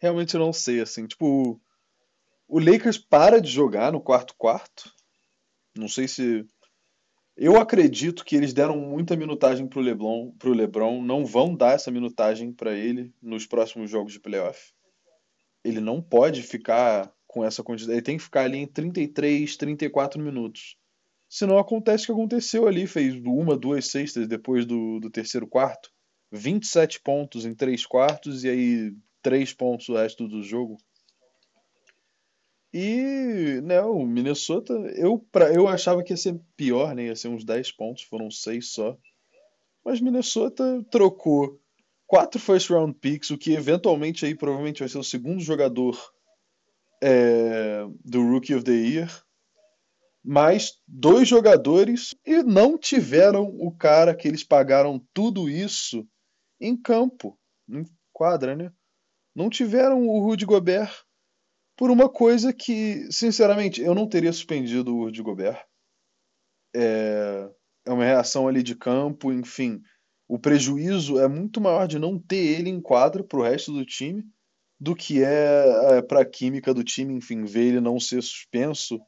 Realmente 0.01 0.35
eu 0.35 0.41
não 0.41 0.53
sei, 0.53 0.81
assim, 0.81 1.07
tipo, 1.07 1.63
o 2.49 2.59
Lakers 2.59 2.99
para 2.99 3.41
de 3.41 3.49
jogar 3.49 3.93
no 3.93 4.01
quarto 4.01 4.35
quarto. 4.35 4.93
Não 5.77 5.89
sei 5.89 6.09
se 6.09 6.45
eu 7.37 7.59
acredito 7.59 8.25
que 8.25 8.37
eles 8.37 8.53
deram 8.53 8.77
muita 8.77 9.17
minutagem 9.17 9.67
pro 9.67 9.81
LeBron, 9.81 10.33
pro 10.39 10.53
LeBron, 10.53 11.03
não 11.03 11.25
vão 11.25 11.55
dar 11.55 11.75
essa 11.75 11.91
minutagem 11.91 12.53
para 12.53 12.73
ele 12.73 13.13
nos 13.23 13.47
próximos 13.47 13.91
jogos 13.91 14.13
de 14.13 14.21
playoff. 14.21 14.73
Ele 15.65 15.81
não 15.81 16.03
pode 16.03 16.43
ficar 16.43 17.13
com 17.27 17.45
essa 17.45 17.63
quantidade, 17.63 17.95
ele 17.95 18.03
tem 18.03 18.19
que 18.19 18.25
ficar 18.25 18.43
ali 18.43 18.59
em 18.59 18.67
33, 18.67 19.57
34 19.57 20.21
minutos. 20.21 20.77
Senão 21.29 21.57
acontece 21.57 22.05
o 22.05 22.07
que 22.07 22.13
aconteceu 22.13 22.69
ali, 22.69 22.87
fez 22.87 23.15
uma, 23.25 23.57
duas 23.57 23.87
cestas 23.87 24.29
depois 24.29 24.67
do, 24.67 25.01
do 25.01 25.09
terceiro 25.09 25.47
quarto, 25.47 25.91
27 26.31 27.01
pontos 27.01 27.47
em 27.47 27.55
três 27.55 27.87
quartos 27.87 28.45
e 28.45 28.51
aí 28.51 28.93
três 29.23 29.55
pontos 29.55 29.89
o 29.89 29.95
resto 29.95 30.29
do 30.29 30.43
jogo. 30.43 30.77
E, 32.73 33.61
né, 33.63 33.83
o 33.83 34.07
Minnesota, 34.07 34.73
eu, 34.97 35.19
pra, 35.31 35.53
eu 35.53 35.69
achava 35.69 36.03
que 36.03 36.13
ia 36.13 36.17
ser 36.17 36.41
pior, 36.57 36.95
né? 36.95 37.05
Ia 37.05 37.17
ser 37.17 37.29
uns 37.29 37.45
10 37.45 37.73
pontos, 37.73 38.05
foram 38.05 38.31
6 38.31 38.73
só. 38.73 38.97
Mas 39.85 40.01
Minnesota 40.01 40.83
trocou 40.91 41.61
quatro 42.07 42.41
first 42.41 42.71
round 42.71 42.95
picks, 42.99 43.31
o 43.31 43.37
que 43.37 43.53
eventualmente 43.53 44.25
aí 44.25 44.35
provavelmente 44.35 44.81
vai 44.81 44.89
ser 44.89 44.99
o 44.99 45.05
segundo 45.05 45.41
jogador 45.41 45.99
é, 47.03 47.85
do 48.05 48.23
Rookie 48.23 48.55
of 48.55 48.65
the 48.65 48.73
Year. 48.73 49.25
Mais 50.25 50.79
dois 50.87 51.29
jogadores 51.29 52.15
e 52.25 52.43
não 52.43 52.79
tiveram 52.79 53.45
o 53.45 53.73
cara 53.73 54.15
que 54.15 54.29
eles 54.29 54.45
pagaram 54.45 55.05
tudo 55.13 55.51
isso 55.51 56.07
em 56.61 56.77
campo, 56.77 57.37
em 57.69 57.85
quadra, 58.13 58.55
né? 58.55 58.73
Não 59.35 59.51
tiveram 59.51 60.07
o 60.07 60.21
Rudy 60.21 60.47
Gobert 60.47 61.05
por 61.77 61.91
uma 61.91 62.09
coisa 62.09 62.53
que, 62.53 63.07
sinceramente, 63.11 63.81
eu 63.81 63.95
não 63.95 64.09
teria 64.09 64.33
suspendido 64.33 64.95
o 64.95 65.05
Rudy 65.05 65.23
Gobert. 65.23 65.65
É, 66.75 67.49
é 67.87 67.93
uma 67.93 68.05
reação 68.05 68.47
ali 68.47 68.63
de 68.63 68.75
campo, 68.75 69.33
enfim. 69.33 69.83
O 70.29 70.39
prejuízo 70.39 71.19
é 71.19 71.29
muito 71.29 71.61
maior 71.61 71.87
de 71.87 71.99
não 71.99 72.19
ter 72.19 72.59
ele 72.59 72.71
em 72.71 72.81
quadro 72.81 73.25
para 73.25 73.39
o 73.39 73.43
resto 73.43 73.73
do 73.73 73.85
time 73.85 74.25
do 74.83 74.97
que 74.97 75.23
é, 75.23 75.99
é 75.99 76.03
para 76.03 76.23
a 76.23 76.25
química 76.25 76.75
do 76.75 76.83
time, 76.83 77.15
enfim, 77.15 77.45
ver 77.45 77.69
ele 77.69 77.81
não 77.81 78.01
ser 78.01 78.21
suspenso. 78.21 79.01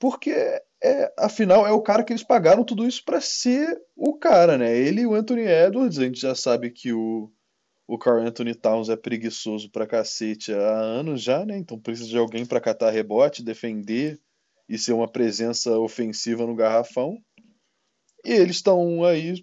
Porque, 0.00 0.30
é, 0.82 1.14
afinal, 1.16 1.64
é 1.64 1.70
o 1.70 1.82
cara 1.82 2.02
que 2.02 2.12
eles 2.12 2.24
pagaram 2.24 2.64
tudo 2.64 2.84
isso 2.84 3.04
para 3.04 3.20
ser 3.20 3.80
o 3.94 4.18
cara, 4.18 4.58
né? 4.58 4.76
Ele 4.76 5.02
e 5.02 5.06
o 5.06 5.14
Anthony 5.14 5.42
Edwards, 5.42 6.00
a 6.00 6.04
gente 6.04 6.20
já 6.20 6.34
sabe 6.34 6.70
que 6.70 6.92
o, 6.92 7.30
o 7.88 7.96
Carl 7.96 8.20
Anthony 8.20 8.54
Towns 8.54 8.90
é 8.90 8.96
preguiçoso 8.96 9.70
pra 9.70 9.86
cacete 9.86 10.52
há 10.52 10.78
anos 10.78 11.22
já, 11.22 11.46
né? 11.46 11.56
Então 11.56 11.80
precisa 11.80 12.10
de 12.10 12.18
alguém 12.18 12.44
para 12.44 12.60
catar 12.60 12.90
rebote, 12.90 13.42
defender 13.42 14.20
e 14.68 14.76
ser 14.76 14.92
uma 14.92 15.10
presença 15.10 15.78
ofensiva 15.78 16.46
no 16.46 16.54
garrafão. 16.54 17.18
E 18.22 18.30
eles 18.30 18.56
estão 18.56 19.02
aí 19.06 19.42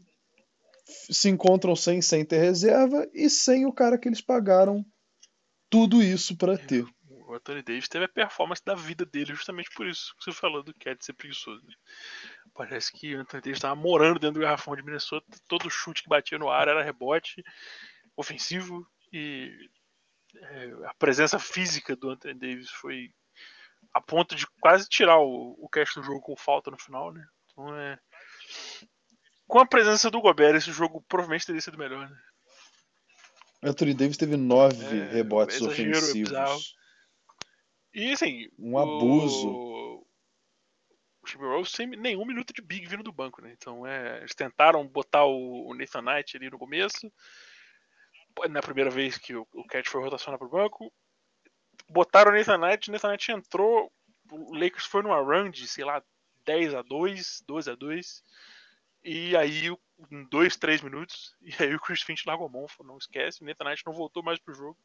se 0.85 1.27
encontram 1.27 1.75
sem 1.75 2.03
center 2.03 2.39
reserva 2.39 3.09
e 3.11 3.27
sem 3.31 3.65
o 3.65 3.73
cara 3.73 3.97
que 3.97 4.07
eles 4.07 4.21
pagaram 4.21 4.85
tudo 5.67 6.03
isso 6.03 6.37
para 6.37 6.55
ter. 6.55 6.85
O 7.27 7.33
Anthony 7.33 7.63
Davis 7.63 7.89
teve 7.89 8.05
a 8.05 8.09
performance 8.09 8.61
da 8.63 8.75
vida 8.75 9.03
dele 9.03 9.33
justamente 9.33 9.71
por 9.75 9.87
isso 9.87 10.13
que 10.19 10.23
você 10.23 10.31
falou 10.31 10.61
do 10.61 10.71
Cat 10.75 11.03
ser 11.03 11.13
preguiçoso. 11.13 11.65
Né? 11.65 11.73
Parece 12.53 12.93
que 12.93 13.15
o 13.15 13.21
Anthony 13.21 13.41
Davis 13.41 13.57
estava 13.57 13.75
morando 13.75 14.19
dentro 14.19 14.35
do 14.35 14.41
garrafão 14.41 14.75
de 14.75 14.83
Minnesota, 14.83 15.25
todo 15.47 15.67
chute 15.67 16.03
que 16.03 16.09
batia 16.09 16.37
no 16.37 16.51
ar 16.51 16.67
era 16.67 16.83
rebote 16.83 17.43
ofensivo 18.15 18.87
e 19.11 19.51
é, 20.35 20.71
a 20.85 20.93
presença 20.95 21.39
física 21.39 21.95
do 21.95 22.09
Anthony 22.09 22.33
Davis 22.33 22.69
foi 22.69 23.13
a 23.93 24.01
ponto 24.01 24.35
de 24.35 24.45
quase 24.59 24.87
tirar 24.87 25.19
o, 25.19 25.55
o 25.59 25.69
cast 25.69 25.99
do 25.99 26.05
jogo 26.05 26.21
com 26.21 26.35
falta 26.35 26.71
no 26.71 26.77
final, 26.77 27.11
né? 27.13 27.25
Então 27.51 27.75
é. 27.77 27.97
Com 29.47 29.59
a 29.59 29.65
presença 29.65 30.09
do 30.09 30.21
Gobert, 30.21 30.55
esse 30.55 30.71
jogo 30.71 31.03
provavelmente 31.07 31.45
teria 31.45 31.61
sido 31.61 31.77
melhor, 31.77 32.09
né? 32.09 32.17
Anthony 33.63 33.93
Davis 33.93 34.17
teve 34.17 34.35
nove 34.37 34.99
é, 34.99 35.11
rebotes 35.11 35.61
ofensivos. 35.61 36.75
E 37.93 38.11
assim. 38.11 38.49
Um 38.59 38.77
abuso. 38.77 39.47
O, 39.47 40.07
o 41.21 41.25
Timberwolves 41.25 41.71
sem 41.71 41.87
nenhum 41.87 42.25
minuto 42.25 42.53
de 42.53 42.61
big 42.61 42.85
vindo 42.85 43.03
do 43.03 43.11
banco, 43.11 43.41
né? 43.41 43.53
Então 43.57 43.85
é, 43.87 44.19
eles 44.19 44.35
tentaram 44.35 44.85
botar 44.87 45.25
o, 45.25 45.69
o 45.69 45.73
Nathan 45.73 46.01
Knight 46.01 46.35
ali 46.35 46.49
no 46.49 46.59
começo. 46.59 47.11
Na 48.49 48.61
primeira 48.61 48.89
vez 48.89 49.17
que 49.17 49.35
o, 49.35 49.47
o 49.53 49.65
Cat 49.65 49.89
foi 49.89 50.01
rotacionar 50.01 50.37
pro 50.37 50.49
banco. 50.49 50.91
Botaram 51.89 52.31
o 52.31 52.35
Nathan 52.35 52.57
Knight, 52.57 52.89
o 52.89 52.93
Nathan 52.93 53.11
Knight 53.11 53.31
entrou. 53.31 53.91
O 54.31 54.55
Lakers 54.55 54.85
foi 54.85 55.03
numa 55.03 55.19
run 55.19 55.49
de, 55.49 55.67
sei 55.67 55.85
lá, 55.85 56.03
10 56.45 56.73
a 56.75 56.81
2 56.81 57.43
12 57.47 57.71
a 57.71 57.75
2 57.75 58.23
e 59.07 59.37
aí, 59.37 59.67
em 60.11 60.23
2, 60.25 60.57
3 60.57 60.81
minutos, 60.81 61.35
e 61.39 61.53
aí 61.61 61.75
o 61.75 61.79
Chris 61.79 62.01
Finch 62.01 62.25
largou 62.25 62.49
mão, 62.49 62.65
não 62.83 62.97
esquece, 62.97 63.43
o 63.43 63.45
Nathan 63.45 63.65
Knight 63.65 63.83
não 63.85 63.93
voltou 63.93 64.23
mais 64.23 64.39
pro 64.39 64.55
jogo. 64.55 64.77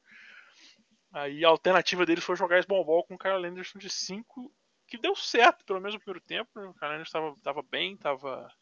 Aí 1.10 1.42
a 1.42 1.48
alternativa 1.48 2.04
deles 2.04 2.22
foi 2.22 2.36
jogar 2.36 2.58
esse 2.58 2.68
bombol 2.68 3.02
com 3.04 3.14
o 3.14 3.18
Kyle 3.18 3.46
Anderson 3.46 3.78
de 3.78 3.88
5, 3.88 4.52
que 4.86 4.98
deu 4.98 5.16
certo, 5.16 5.64
pelo 5.64 5.80
menos 5.80 5.94
no 5.94 6.00
primeiro 6.00 6.20
tempo. 6.20 6.50
Né? 6.54 6.66
O 6.66 6.74
Kyle 6.74 6.92
Anderson 6.92 7.02
estava 7.18 7.34
tava 7.42 7.62
bem, 7.62 7.94
estava 7.94 8.52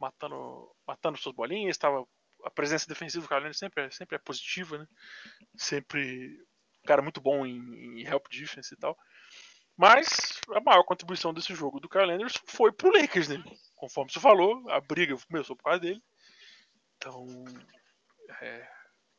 matando, 0.00 0.74
matando 0.86 1.18
suas 1.18 1.34
bolinhas, 1.34 1.76
tava, 1.76 2.08
a 2.44 2.50
presença 2.50 2.88
defensiva 2.88 3.26
do 3.26 3.34
Anderson 3.34 3.58
sempre 3.58 3.84
é, 3.84 3.90
sempre 3.90 4.16
é 4.16 4.18
positiva, 4.18 4.78
né? 4.78 4.86
Sempre 5.56 6.40
um 6.82 6.86
cara 6.86 7.02
muito 7.02 7.20
bom 7.20 7.44
em, 7.44 8.00
em 8.00 8.06
help 8.06 8.26
defense 8.28 8.72
e 8.72 8.78
tal. 8.78 8.96
Mas 9.76 10.40
a 10.54 10.60
maior 10.60 10.82
contribuição 10.84 11.34
desse 11.34 11.54
jogo 11.54 11.78
do 11.78 11.88
Kyle 11.88 12.10
Anderson 12.10 12.40
foi 12.46 12.72
pro 12.72 12.90
Lakers, 12.90 13.28
né? 13.28 13.42
Conforme 13.74 14.10
você 14.10 14.20
falou, 14.20 14.68
a 14.70 14.80
briga 14.80 15.14
começou 15.28 15.54
por 15.54 15.64
causa 15.64 15.80
dele. 15.80 16.02
Então, 16.96 17.26
é, 18.40 18.66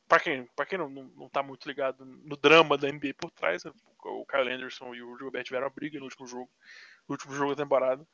para 0.07 0.19
quem, 0.19 0.45
pra 0.55 0.65
quem 0.65 0.79
não, 0.79 0.89
não, 0.89 1.03
não 1.15 1.29
tá 1.29 1.43
muito 1.43 1.67
ligado 1.67 2.03
no 2.05 2.35
drama 2.35 2.77
da 2.77 2.91
NBA 2.91 3.13
por 3.17 3.29
trás, 3.29 3.63
o 3.65 4.25
Kyle 4.25 4.51
Anderson 4.51 4.95
e 4.95 5.03
o 5.03 5.17
Gobert 5.17 5.45
tiveram 5.45 5.67
a 5.67 5.69
briga 5.69 5.99
no 5.99 6.05
último 6.05 6.25
jogo, 6.25 6.49
no 7.07 7.13
último 7.13 7.35
jogo 7.35 7.53
da 7.53 7.63
temporada. 7.63 8.07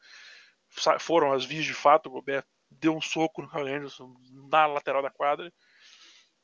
Foram 1.00 1.32
as 1.32 1.46
vias 1.46 1.66
de 1.66 1.74
fato, 1.74 2.08
o 2.08 2.12
Gobert 2.12 2.46
deu 2.80 2.96
um 2.96 3.01
soco 3.01 3.42
no 3.42 3.50
Kyle 3.50 3.70
Anderson 3.70 4.13
na 4.50 4.65
lateral 4.65 5.01
da 5.01 5.10
quadra. 5.10 5.51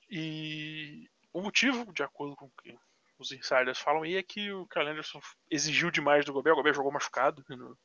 E 0.10 1.08
o 1.32 1.42
motivo, 1.42 1.92
de 1.94 2.04
acordo 2.04 2.36
com 2.36 2.46
o 2.46 2.52
que 2.62 2.78
os 3.18 3.32
insiders 3.32 3.80
falam 3.80 4.04
aí, 4.04 4.16
é 4.16 4.24
que 4.24 4.52
o 4.52 4.66
Kyle 4.68 4.88
Anderson 4.88 5.20
exigiu 5.50 5.92
demais 5.92 6.26
do 6.26 6.34
Gobert. 6.34 6.54
O 6.54 6.58
Gobert 6.58 6.76
jogou 6.76 6.92
machucado 6.92 7.44
no, 7.50 7.78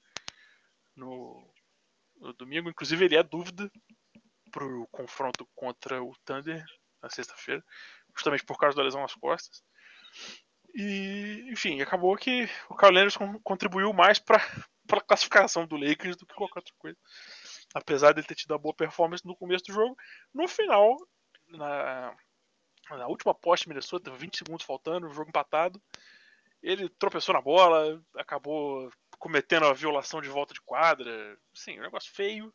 no, 0.96 1.54
no 2.16 2.32
domingo. 2.34 2.70
Inclusive, 2.70 3.04
ele 3.04 3.16
é 3.16 3.22
dúvida 3.22 3.70
pro 4.50 4.86
confronto 4.92 5.46
contra 5.54 6.02
o 6.02 6.14
Thunder 6.24 6.64
na 7.02 7.10
sexta-feira, 7.10 7.62
justamente 8.16 8.44
por 8.44 8.56
causa 8.56 8.76
da 8.76 8.82
lesão 8.82 9.02
nas 9.02 9.14
costas. 9.14 9.62
E, 10.74 11.46
enfim, 11.50 11.80
acabou 11.80 12.16
que 12.16 12.48
o 12.68 12.76
Kyle 12.76 12.98
Anderson 12.98 13.38
contribuiu 13.44 13.92
mais 13.92 14.18
para 14.18 14.42
a 14.92 15.00
classificação 15.00 15.66
do 15.66 15.76
Lakers 15.76 16.16
do 16.16 16.26
que 16.26 16.34
qualquer 16.34 16.60
outra 16.60 16.74
coisa. 16.78 16.98
Apesar 17.74 18.12
de 18.12 18.20
ele 18.20 18.26
ter 18.26 18.36
tido 18.36 18.52
uma 18.52 18.58
boa 18.58 18.74
performance 18.74 19.26
no 19.26 19.36
começo 19.36 19.64
do 19.64 19.72
jogo, 19.72 19.96
no 20.32 20.46
final, 20.46 20.96
na, 21.48 22.16
na 22.90 23.06
última 23.08 23.34
poste 23.34 23.68
Minnesota, 23.68 24.12
20 24.12 24.38
segundos 24.38 24.64
faltando, 24.64 25.08
o 25.08 25.12
jogo 25.12 25.28
empatado, 25.28 25.82
ele 26.62 26.88
tropeçou 26.88 27.34
na 27.34 27.42
bola, 27.42 28.02
acabou 28.16 28.90
cometendo 29.18 29.66
a 29.66 29.72
violação 29.72 30.22
de 30.22 30.28
volta 30.28 30.54
de 30.54 30.60
quadra. 30.62 31.38
Sim, 31.52 31.78
um 31.78 31.82
negócio 31.82 32.12
feio. 32.12 32.54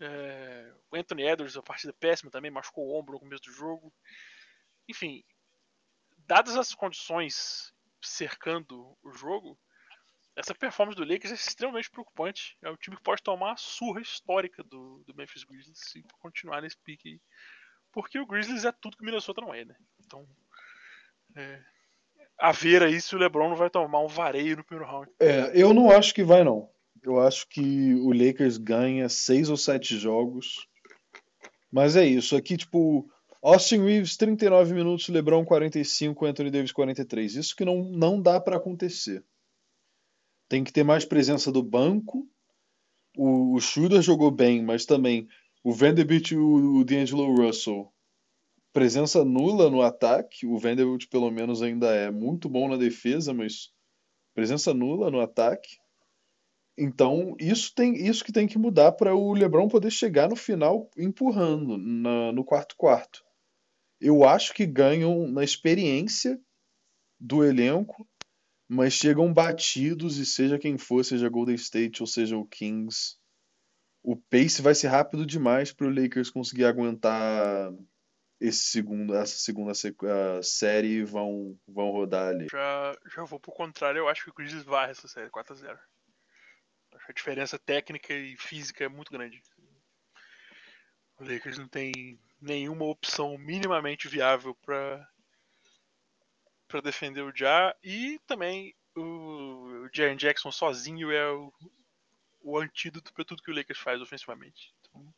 É, 0.00 0.72
o 0.90 0.96
Anthony 0.96 1.22
Edwards, 1.22 1.56
a 1.56 1.62
partida 1.62 1.92
péssima 1.92 2.30
também, 2.30 2.50
machucou 2.50 2.86
o 2.86 2.98
ombro 2.98 3.14
no 3.14 3.20
começo 3.20 3.44
do 3.44 3.52
jogo. 3.52 3.92
Enfim, 4.88 5.24
dadas 6.26 6.56
as 6.56 6.74
condições 6.74 7.72
cercando 8.02 8.96
o 9.02 9.12
jogo, 9.12 9.58
essa 10.36 10.54
performance 10.54 10.96
do 10.96 11.06
Lakers 11.06 11.32
é 11.32 11.34
extremamente 11.34 11.90
preocupante. 11.90 12.56
É 12.62 12.70
um 12.70 12.76
time 12.76 12.96
que 12.96 13.02
pode 13.02 13.22
tomar 13.22 13.52
a 13.52 13.56
surra 13.56 14.00
histórica 14.00 14.62
do, 14.64 15.02
do 15.06 15.14
Memphis 15.14 15.44
Grizzlies 15.44 15.78
se 15.78 16.04
continuar 16.20 16.62
nesse 16.62 16.76
pique 16.78 17.08
aí. 17.08 17.20
Porque 17.92 18.18
o 18.18 18.26
Grizzlies 18.26 18.64
é 18.64 18.72
tudo 18.72 18.96
que 18.96 19.02
o 19.02 19.06
Minnesota 19.06 19.40
não 19.40 19.54
é, 19.54 19.64
né? 19.64 19.76
Então, 20.04 20.26
é, 21.36 21.60
a 22.38 22.50
ver 22.50 22.82
aí 22.82 23.00
se 23.00 23.14
o 23.14 23.18
LeBron 23.18 23.48
não 23.48 23.56
vai 23.56 23.70
tomar 23.70 24.00
um 24.00 24.08
vareio 24.08 24.56
no 24.56 24.64
primeiro 24.64 24.90
round. 24.90 25.10
É, 25.20 25.52
eu 25.54 25.72
não 25.72 25.90
acho 25.90 26.12
que 26.12 26.24
vai, 26.24 26.42
não. 26.42 26.68
Eu 27.02 27.20
acho 27.20 27.48
que 27.48 27.94
o 27.94 28.12
Lakers 28.12 28.56
ganha 28.56 29.08
seis 29.08 29.48
ou 29.48 29.56
sete 29.56 29.96
jogos. 29.96 30.66
Mas 31.70 31.96
é 31.96 32.04
isso. 32.04 32.34
Aqui, 32.34 32.56
tipo, 32.56 33.08
Austin 33.42 33.84
Reeves, 33.84 34.16
39 34.16 34.74
minutos, 34.74 35.08
LeBron 35.08 35.44
45, 35.44 36.24
Anthony 36.24 36.50
Davis 36.50 36.72
43. 36.72 37.36
Isso 37.36 37.54
que 37.54 37.64
não, 37.64 37.84
não 37.84 38.20
dá 38.20 38.40
para 38.40 38.56
acontecer. 38.56 39.22
Tem 40.48 40.62
que 40.62 40.72
ter 40.72 40.84
mais 40.84 41.04
presença 41.04 41.50
do 41.50 41.62
banco. 41.62 42.28
O, 43.16 43.54
o 43.54 43.60
Schroeder 43.60 44.02
jogou 44.02 44.30
bem, 44.30 44.62
mas 44.62 44.84
também 44.84 45.28
o 45.62 45.72
Vanderbilt 45.72 46.30
e 46.30 46.36
o, 46.36 46.78
o 46.78 46.84
D'Angelo 46.84 47.34
Russell 47.34 47.92
presença 48.74 49.24
nula 49.24 49.70
no 49.70 49.80
ataque. 49.80 50.44
O 50.44 50.58
Vanderbilt, 50.58 51.06
pelo 51.08 51.30
menos, 51.30 51.62
ainda 51.62 51.94
é 51.94 52.10
muito 52.10 52.48
bom 52.48 52.68
na 52.68 52.76
defesa, 52.76 53.32
mas 53.32 53.72
presença 54.34 54.74
nula 54.74 55.10
no 55.10 55.20
ataque. 55.20 55.78
Então, 56.76 57.36
isso 57.38 57.72
tem 57.72 57.94
isso 57.94 58.24
que 58.24 58.32
tem 58.32 58.48
que 58.48 58.58
mudar 58.58 58.90
para 58.92 59.14
o 59.14 59.32
LeBron 59.32 59.68
poder 59.68 59.92
chegar 59.92 60.28
no 60.28 60.34
final 60.34 60.90
empurrando 60.98 61.78
na, 61.78 62.32
no 62.32 62.44
quarto 62.44 62.74
quarto. 62.76 63.24
Eu 64.00 64.24
acho 64.24 64.52
que 64.52 64.66
ganham 64.66 65.28
na 65.28 65.44
experiência 65.44 66.38
do 67.18 67.44
elenco, 67.44 68.06
mas 68.74 68.92
chegam 68.92 69.32
batidos 69.32 70.18
e 70.18 70.26
seja 70.26 70.58
quem 70.58 70.76
for, 70.76 71.04
seja 71.04 71.28
Golden 71.28 71.54
State 71.54 72.02
ou 72.02 72.06
seja 72.06 72.36
o 72.36 72.44
Kings, 72.44 73.16
o 74.02 74.16
pace 74.16 74.60
vai 74.60 74.74
ser 74.74 74.88
rápido 74.88 75.24
demais 75.24 75.72
para 75.72 75.86
o 75.86 75.94
Lakers 75.94 76.28
conseguir 76.28 76.64
aguentar 76.64 77.72
esse 78.40 78.62
segundo, 78.62 79.14
essa 79.14 79.38
segunda 79.38 79.72
série 80.42 81.04
vão, 81.04 81.56
vão 81.68 81.90
rodar 81.90 82.28
ali. 82.28 82.48
Já, 82.50 82.98
já 83.14 83.24
vou 83.24 83.38
pro 83.38 83.52
contrário, 83.52 84.00
eu 84.00 84.08
acho 84.08 84.24
que 84.24 84.30
o 84.30 84.34
Grizzlies 84.34 84.64
varre 84.64 84.90
essa 84.90 85.06
série 85.06 85.30
4x0. 85.30 85.78
Acho 86.94 87.06
que 87.06 87.12
a 87.12 87.14
diferença 87.14 87.58
técnica 87.58 88.12
e 88.12 88.36
física 88.36 88.84
é 88.84 88.88
muito 88.88 89.12
grande. 89.12 89.40
O 91.18 91.24
Lakers 91.24 91.58
não 91.58 91.68
tem 91.68 92.18
nenhuma 92.40 92.86
opção 92.86 93.38
minimamente 93.38 94.08
viável 94.08 94.54
para 94.54 95.08
para 96.74 96.80
defender 96.80 97.22
o 97.22 97.32
Ja 97.32 97.72
e 97.84 98.18
também 98.26 98.74
o, 98.96 99.00
o 99.00 99.88
Jaren 99.94 100.16
Jackson 100.16 100.50
sozinho 100.50 101.12
é 101.12 101.30
o, 101.30 101.52
o 102.40 102.58
antídoto 102.58 103.12
para 103.14 103.24
tudo 103.24 103.44
que 103.44 103.50
o 103.52 103.54
Lakers 103.54 103.78
faz 103.78 104.00
ofensivamente. 104.00 104.74
Então, 104.80 105.14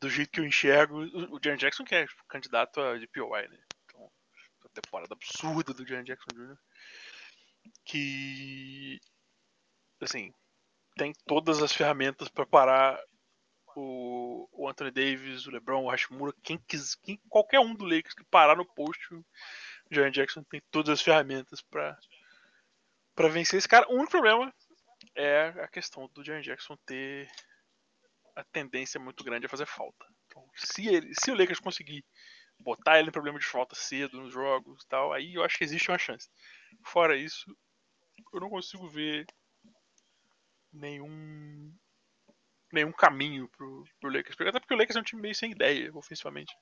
do 0.00 0.08
jeito 0.08 0.30
que 0.30 0.38
eu 0.38 0.46
enxergo, 0.46 1.00
o 1.34 1.40
Jaren 1.42 1.56
Jackson 1.56 1.82
que 1.82 1.96
é 1.96 2.06
candidato 2.28 2.80
a 2.80 2.96
DPOI, 2.96 3.48
né? 3.48 3.58
Então, 3.86 4.08
a 4.64 4.68
temporada 4.68 5.14
absurda 5.14 5.74
do 5.74 5.84
Jaren 5.84 6.04
Jackson 6.04 6.30
Jr. 6.32 6.56
Que 7.84 9.00
assim, 10.00 10.32
tem 10.96 11.12
todas 11.26 11.60
as 11.60 11.72
ferramentas 11.72 12.28
para 12.28 12.46
parar 12.46 13.02
o, 13.74 14.48
o, 14.52 14.68
Anthony 14.68 14.92
Davis, 14.92 15.44
o 15.46 15.50
LeBron, 15.50 15.84
o 15.84 15.90
Hashimura, 15.90 16.32
quem 16.40 16.58
quis, 16.68 16.94
quem, 16.94 17.20
qualquer 17.28 17.58
um 17.58 17.74
do 17.74 17.84
Lakers 17.84 18.14
que 18.14 18.24
parar 18.24 18.56
no 18.56 18.64
post, 18.64 19.08
Jaren 19.94 20.10
Jackson 20.10 20.42
tem 20.44 20.62
todas 20.70 20.90
as 20.90 21.02
ferramentas 21.02 21.60
para 21.62 21.98
para 23.14 23.28
vencer 23.28 23.58
esse 23.58 23.68
cara. 23.68 23.86
O 23.88 23.94
único 23.94 24.10
problema 24.10 24.52
é 25.14 25.48
a 25.62 25.68
questão 25.68 26.08
do 26.08 26.24
Jaren 26.24 26.40
Jackson 26.40 26.76
ter 26.86 27.30
a 28.34 28.42
tendência 28.44 28.98
muito 28.98 29.22
grande 29.22 29.44
a 29.46 29.48
fazer 29.48 29.66
falta. 29.66 30.06
Então, 30.26 30.48
se, 30.56 30.88
ele, 30.88 31.12
se 31.14 31.30
o 31.30 31.34
Lakers 31.34 31.60
conseguir 31.60 32.02
botar 32.58 32.98
ele 32.98 33.08
em 33.08 33.12
problema 33.12 33.38
de 33.38 33.44
falta 33.44 33.74
cedo 33.74 34.20
nos 34.20 34.32
jogos 34.32 34.82
e 34.82 34.88
tal, 34.88 35.12
aí 35.12 35.34
eu 35.34 35.44
acho 35.44 35.58
que 35.58 35.64
existe 35.64 35.90
uma 35.90 35.98
chance. 35.98 36.30
Fora 36.86 37.16
isso, 37.16 37.44
eu 38.32 38.40
não 38.40 38.48
consigo 38.48 38.88
ver 38.88 39.26
nenhum 40.72 41.74
nenhum 42.72 42.92
caminho 42.92 43.46
pro, 43.50 43.84
pro 44.00 44.10
Lakers. 44.10 44.34
Até 44.40 44.58
porque 44.58 44.72
o 44.72 44.76
Lakers 44.78 44.96
é 44.96 45.00
um 45.00 45.04
time 45.04 45.20
meio 45.20 45.34
sem 45.34 45.50
ideia, 45.50 45.90
ofensivamente. 45.94 46.54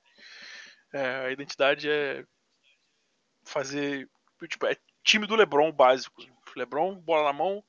É, 0.93 1.27
a 1.27 1.31
identidade 1.31 1.89
é 1.89 2.27
fazer. 3.45 4.09
Tipo, 4.49 4.67
é 4.67 4.77
time 5.05 5.27
do 5.27 5.37
Lebron 5.37 5.73
básico. 5.73 6.23
Lebron, 6.57 6.97
bola 6.97 7.25
na 7.25 7.33
mão, 7.33 7.63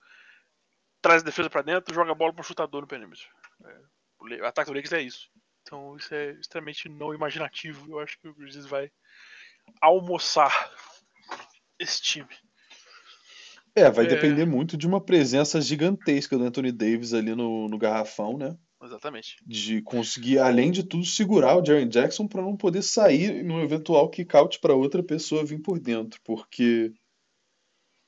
traz 1.02 1.22
a 1.22 1.26
defesa 1.26 1.50
para 1.50 1.62
dentro, 1.62 1.94
joga 1.94 2.12
a 2.12 2.16
bola 2.16 2.34
pro 2.34 2.44
chutador 2.44 2.82
no 2.82 2.88
perímetro. 2.88 3.28
É, 3.64 4.42
o 4.42 4.46
ataque 4.46 4.72
do 4.72 4.76
Lakers 4.76 4.94
é 4.94 5.02
isso. 5.02 5.30
Então 5.62 5.96
isso 5.96 6.14
é 6.14 6.32
extremamente 6.32 6.90
não 6.90 7.14
imaginativo. 7.14 7.92
Eu 7.92 8.00
acho 8.00 8.20
que 8.20 8.28
o 8.28 8.34
Grizzlies 8.34 8.66
vai 8.66 8.92
almoçar 9.80 10.72
esse 11.80 12.02
time. 12.02 12.30
É, 13.76 13.90
vai 13.90 14.06
é... 14.06 14.08
depender 14.10 14.46
muito 14.46 14.76
de 14.76 14.86
uma 14.88 15.00
presença 15.00 15.62
gigantesca 15.62 16.38
do 16.38 16.44
Anthony 16.44 16.72
Davis 16.72 17.14
ali 17.14 17.34
no, 17.36 17.70
no 17.70 17.78
garrafão, 17.78 18.38
né? 18.38 18.58
Exatamente. 18.82 19.38
De 19.46 19.82
conseguir, 19.82 20.40
além 20.40 20.72
de 20.72 20.84
tudo, 20.84 21.06
segurar 21.06 21.56
o 21.56 21.66
Jaren 21.66 21.88
Jackson 21.88 22.28
para 22.28 22.42
não 22.42 22.58
poder 22.58 22.82
sair 22.82 23.44
no 23.44 23.62
eventual 23.62 24.10
kick-out 24.10 24.60
para 24.60 24.74
outra 24.76 25.04
pessoa 25.04 25.46
vir 25.46 25.62
por 25.62 25.80
dentro. 25.80 26.20
Porque 26.24 26.92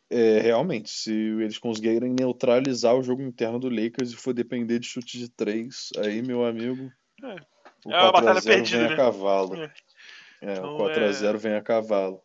é, 0.09 0.39
realmente, 0.39 0.89
se 0.89 1.11
eles 1.11 1.57
conseguirem 1.57 2.13
neutralizar 2.13 2.95
o 2.95 3.03
jogo 3.03 3.21
interno 3.21 3.59
do 3.59 3.69
Lakers 3.69 4.11
e 4.11 4.15
for 4.15 4.33
depender 4.33 4.79
de 4.79 4.87
chute 4.87 5.17
de 5.17 5.29
três, 5.29 5.89
aí, 5.97 6.21
meu 6.21 6.45
amigo, 6.45 6.91
É. 7.23 7.35
o 7.85 7.91
É 7.91 8.01
uma 8.01 8.11
4 8.11 8.17
a 8.17 8.21
batalha 8.21 8.41
0 8.41 8.55
perdida, 8.55 8.77
vem 8.79 8.87
né? 8.87 8.93
a 8.93 8.97
cavalo. 8.97 9.55
É. 9.55 9.73
É, 10.41 10.51
Então, 10.53 10.73
o 10.75 10.77
4 10.77 11.05
a 11.05 11.11
0 11.11 11.39
vem 11.39 11.53
a 11.55 11.61
cavalo. 11.61 12.21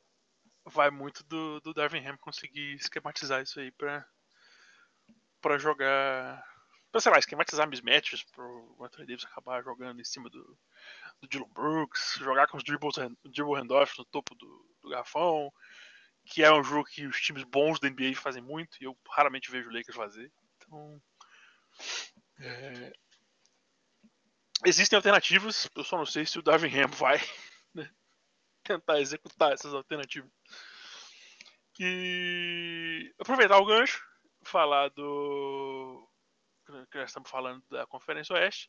Vai 0.67 0.91
muito 0.91 1.25
do, 1.25 1.61
do 1.61 1.73
Darvin 1.73 2.05
Ham 2.05 2.17
conseguir 2.19 2.75
esquematizar 2.75 3.43
isso 3.43 3.59
aí 3.61 3.71
pra 3.73 5.59
jogar. 5.59 6.45
Pra, 6.91 7.01
sei 7.01 7.13
lá, 7.13 7.19
esquematizar 7.19 7.69
mismatches 7.69 8.23
pro 8.25 8.77
Anthony 8.81 9.07
Davis 9.07 9.25
acabar 9.25 9.63
jogando 9.63 10.01
em 10.01 10.05
cima 10.05 10.31
do, 10.31 10.59
do 11.21 11.29
Dylan 11.29 11.49
Brooks, 11.51 12.17
jogar 12.19 12.47
com 12.47 12.57
os 12.57 12.65
dribbles, 12.65 12.97
dribble 13.25 13.57
handoffs 13.57 13.99
no 13.99 14.05
topo 14.07 14.35
do, 14.35 14.77
do 14.81 14.89
garrafão, 14.89 15.53
que 16.25 16.43
é 16.43 16.53
um 16.53 16.65
jogo 16.65 16.89
que 16.89 17.07
os 17.07 17.21
times 17.21 17.45
bons 17.45 17.79
da 17.79 17.91
NBA 17.91 18.15
fazem 18.15 18.43
muito 18.43 18.77
e 18.81 18.85
eu 18.85 18.97
raramente 19.11 19.51
vejo 19.51 19.69
o 19.69 19.73
Lakers 19.73 19.97
fazer. 19.97 20.33
Então. 20.57 21.03
é, 22.41 22.93
Existem 24.65 24.97
alternativas, 24.97 25.69
eu 25.77 25.85
só 25.85 25.97
não 25.97 26.07
sei 26.07 26.27
se 26.27 26.39
o 26.39 26.43
Darvin 26.43 26.69
Ham 26.77 26.89
vai 26.89 27.19
né, 27.75 27.89
tentar 28.65 29.01
executar 29.01 29.53
essas 29.53 29.73
alternativas. 29.73 30.31
E 31.79 33.15
aproveitar 33.21 33.59
o 33.59 33.65
gancho, 33.65 34.03
falar 34.43 34.89
do. 34.91 36.08
Que 36.91 36.99
nós 36.99 37.11
estamos 37.11 37.31
falando 37.31 37.63
da 37.71 37.87
Conferência 37.87 38.35
Oeste, 38.35 38.69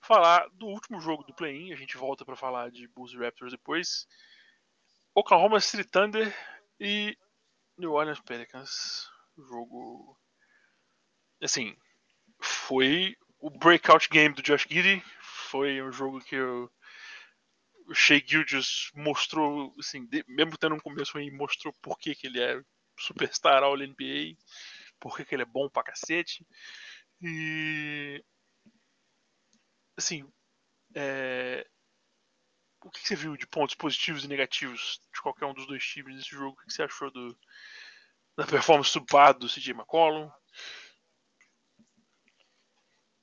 falar 0.00 0.48
do 0.50 0.66
último 0.66 1.00
jogo 1.00 1.24
do 1.24 1.34
play-in. 1.34 1.72
A 1.72 1.76
gente 1.76 1.96
volta 1.96 2.24
para 2.24 2.36
falar 2.36 2.70
de 2.70 2.88
Bulls 2.88 3.12
e 3.12 3.18
Raptors 3.18 3.52
depois. 3.52 4.06
Oklahoma 5.14 5.60
City 5.60 5.84
Thunder 5.84 6.34
e 6.80 7.16
New 7.76 7.92
Orleans 7.92 8.20
Pelicans. 8.20 9.10
Jogo. 9.36 10.18
Assim, 11.42 11.76
foi 12.40 13.16
o 13.38 13.50
breakout 13.50 14.08
game 14.08 14.34
do 14.34 14.42
Josh 14.42 14.66
Giddy. 14.68 15.02
Foi 15.20 15.82
um 15.82 15.92
jogo 15.92 16.20
que 16.20 16.34
eu 16.34 16.70
o 17.88 17.94
Shea 17.94 18.22
Gildius 18.24 18.90
mostrou, 18.94 19.74
assim, 19.78 20.04
de, 20.04 20.22
mesmo 20.28 20.58
tendo 20.58 20.74
um 20.74 20.80
começo 20.80 21.14
ruim, 21.14 21.30
mostrou 21.30 21.72
por 21.80 21.98
que, 21.98 22.14
que 22.14 22.26
ele 22.26 22.40
é 22.40 22.60
superstar 22.98 23.62
all 23.62 23.76
NBA, 23.76 24.36
por 25.00 25.16
que, 25.16 25.24
que 25.24 25.34
ele 25.34 25.42
é 25.42 25.46
bom 25.46 25.70
pra 25.70 25.82
cacete. 25.82 26.46
E. 27.22 28.22
Assim. 29.96 30.24
É, 30.94 31.66
o 32.84 32.90
que, 32.90 33.06
você 33.06 33.16
viu 33.16 33.36
de 33.36 33.46
pontos 33.46 33.74
positivos 33.74 34.24
e 34.24 34.28
negativos 34.28 35.00
de 35.12 35.20
qualquer 35.20 35.46
um 35.46 35.54
dos 35.54 35.66
dois 35.66 35.84
times 35.84 36.16
nesse 36.16 36.30
jogo? 36.30 36.52
O 36.52 36.64
que, 36.64 36.72
você 36.72 36.82
achou 36.82 37.10
do, 37.10 37.36
da 38.36 38.46
performance 38.46 38.90
subada 38.90 39.38
do 39.38 39.48
CJ 39.48 39.72
McCollum? 39.72 40.30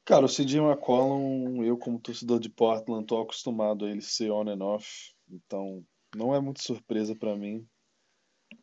Cara, 0.06 0.26
o 0.26 0.30
CJ 0.30 0.60
McCollum, 0.60 1.64
eu 1.64 1.78
como 1.78 2.00
torcedor 2.00 2.40
de 2.40 2.50
Portland, 2.50 3.08
tô 3.08 3.20
acostumado 3.20 3.86
a 3.86 3.90
ele 3.90 4.02
ser 4.02 4.30
on 4.30 4.48
and 4.48 4.64
off, 4.64 5.16
então 5.28 5.84
não 6.16 6.36
é 6.36 6.40
muito 6.40 6.62
surpresa 6.62 7.16
para 7.16 7.36
mim. 7.36 7.68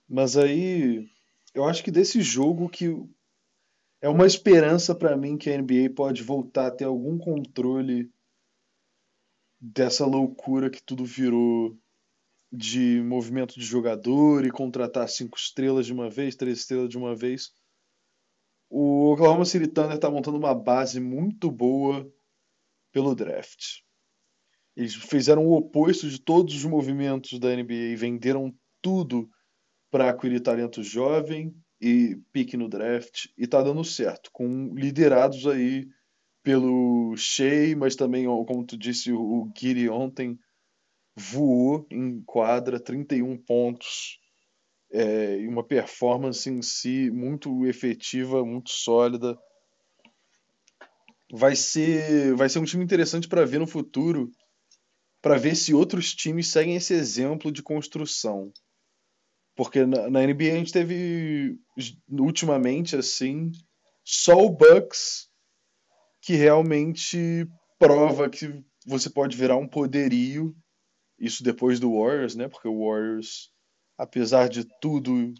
Mas 0.09 0.37
aí, 0.37 1.11
eu 1.53 1.65
acho 1.65 1.83
que 1.83 1.91
desse 1.91 2.21
jogo 2.21 2.69
que 2.69 2.95
é 4.03 4.09
uma 4.09 4.27
esperança 4.27 4.97
para 4.97 5.17
mim 5.17 5.39
que 5.39 5.49
a 5.49 5.57
NBA 5.57 5.95
pode 5.95 6.25
voltar 6.25 6.67
a 6.67 6.71
ter 6.73 6.85
algum 6.85 7.17
controle 7.17 8.11
dessa 9.61 10.05
loucura 10.05 10.69
que 10.69 10.83
tudo 10.83 11.05
virou 11.05 11.79
de 12.51 13.01
movimento 13.01 13.55
de 13.55 13.65
jogador 13.65 14.45
e 14.45 14.51
contratar 14.51 15.09
cinco 15.09 15.39
estrelas 15.39 15.87
de 15.87 15.93
uma 15.93 16.11
vez, 16.11 16.35
três 16.35 16.59
estrelas 16.59 16.89
de 16.89 16.99
uma 16.99 17.15
vez. 17.15 17.53
O 18.69 19.13
Oklahoma 19.13 19.45
City 19.45 19.69
Thunder 19.69 19.95
está 19.95 20.11
montando 20.11 20.37
uma 20.37 20.55
base 20.55 20.99
muito 20.99 21.49
boa 21.49 22.05
pelo 22.91 23.15
draft. 23.15 23.83
Eles 24.75 24.97
fizeram 24.97 25.47
o 25.47 25.53
oposto 25.53 26.11
de 26.11 26.21
todos 26.21 26.57
os 26.57 26.65
movimentos 26.65 27.39
da 27.39 27.55
NBA 27.55 27.73
e 27.73 27.97
venderam 27.97 28.53
tudo 28.81 29.31
para 29.93 30.11
acquirir 30.11 30.43
talento 30.43 30.83
jovem 30.83 31.55
e 31.83 32.17
pique 32.33 32.57
no 32.57 32.69
draft 32.69 33.27
e 33.37 33.45
tá 33.45 33.61
dando 33.61 33.83
certo, 33.83 34.31
com 34.33 34.73
liderados 34.73 35.49
aí 35.49 35.89
pelo 36.41 37.17
Shea, 37.17 37.77
mas 37.77 37.97
também, 37.97 38.27
como 38.27 38.65
tu 38.65 38.79
disse, 38.79 39.13
o 39.13 39.51
Giri 39.57 39.89
ontem 39.89 40.39
voou 41.17 41.85
em 41.91 42.23
quadra, 42.23 42.79
31 42.79 43.37
pontos, 43.37 44.21
é, 44.93 45.39
uma 45.49 45.65
performance 45.65 46.49
em 46.49 46.63
si 46.63 47.11
muito 47.11 47.67
efetiva, 47.67 48.45
muito 48.45 48.71
sólida. 48.71 49.37
Vai 51.33 51.57
ser, 51.57 52.35
vai 52.37 52.49
ser 52.49 52.61
um 52.61 52.65
time 52.65 52.85
interessante 52.85 53.27
para 53.27 53.45
ver 53.45 53.59
no 53.59 53.67
futuro, 53.67 54.31
para 55.21 55.37
ver 55.37 55.57
se 55.57 55.75
outros 55.75 56.15
times 56.15 56.49
seguem 56.49 56.77
esse 56.77 56.95
exemplo 56.95 57.51
de 57.51 57.63
construção. 57.63 58.53
Porque 59.55 59.85
na, 59.85 60.09
na, 60.09 60.21
NBA 60.21 60.53
a 60.53 60.57
gente 60.57 60.73
teve 60.73 61.59
ultimamente 62.11 62.97
assim 62.97 63.53
só 64.05 64.37
o 64.39 64.51
Bucks 64.51 65.29
que 66.23 66.35
realmente 66.35 67.47
prova 67.79 68.31
que 68.31 68.65
você 68.87 69.11
pode 69.11 69.37
virar 69.37 69.57
um 69.57 69.69
poderio. 69.69 70.57
Isso 71.19 71.45
depois 71.45 71.79
do 71.79 71.99
Warriors, 71.99 72.35
né? 72.35 72.49
Porque 72.49 72.67
o 72.67 72.87
Warriors 72.87 73.53
apesar 74.03 74.49
de 74.49 74.65
tudo 74.81 75.33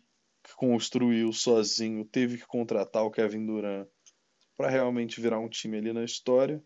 que 0.43 0.55
construiu 0.57 1.33
sozinho, 1.33 2.05
teve 2.05 2.39
que 2.39 2.47
contratar 2.47 3.05
o 3.05 3.11
Kevin 3.11 3.45
Durant 3.45 3.89
para 4.57 4.71
realmente 4.71 5.21
virar 5.21 5.41
um 5.41 5.49
time 5.49 5.79
ali 5.79 5.93
na 5.93 6.05
história. 6.05 6.63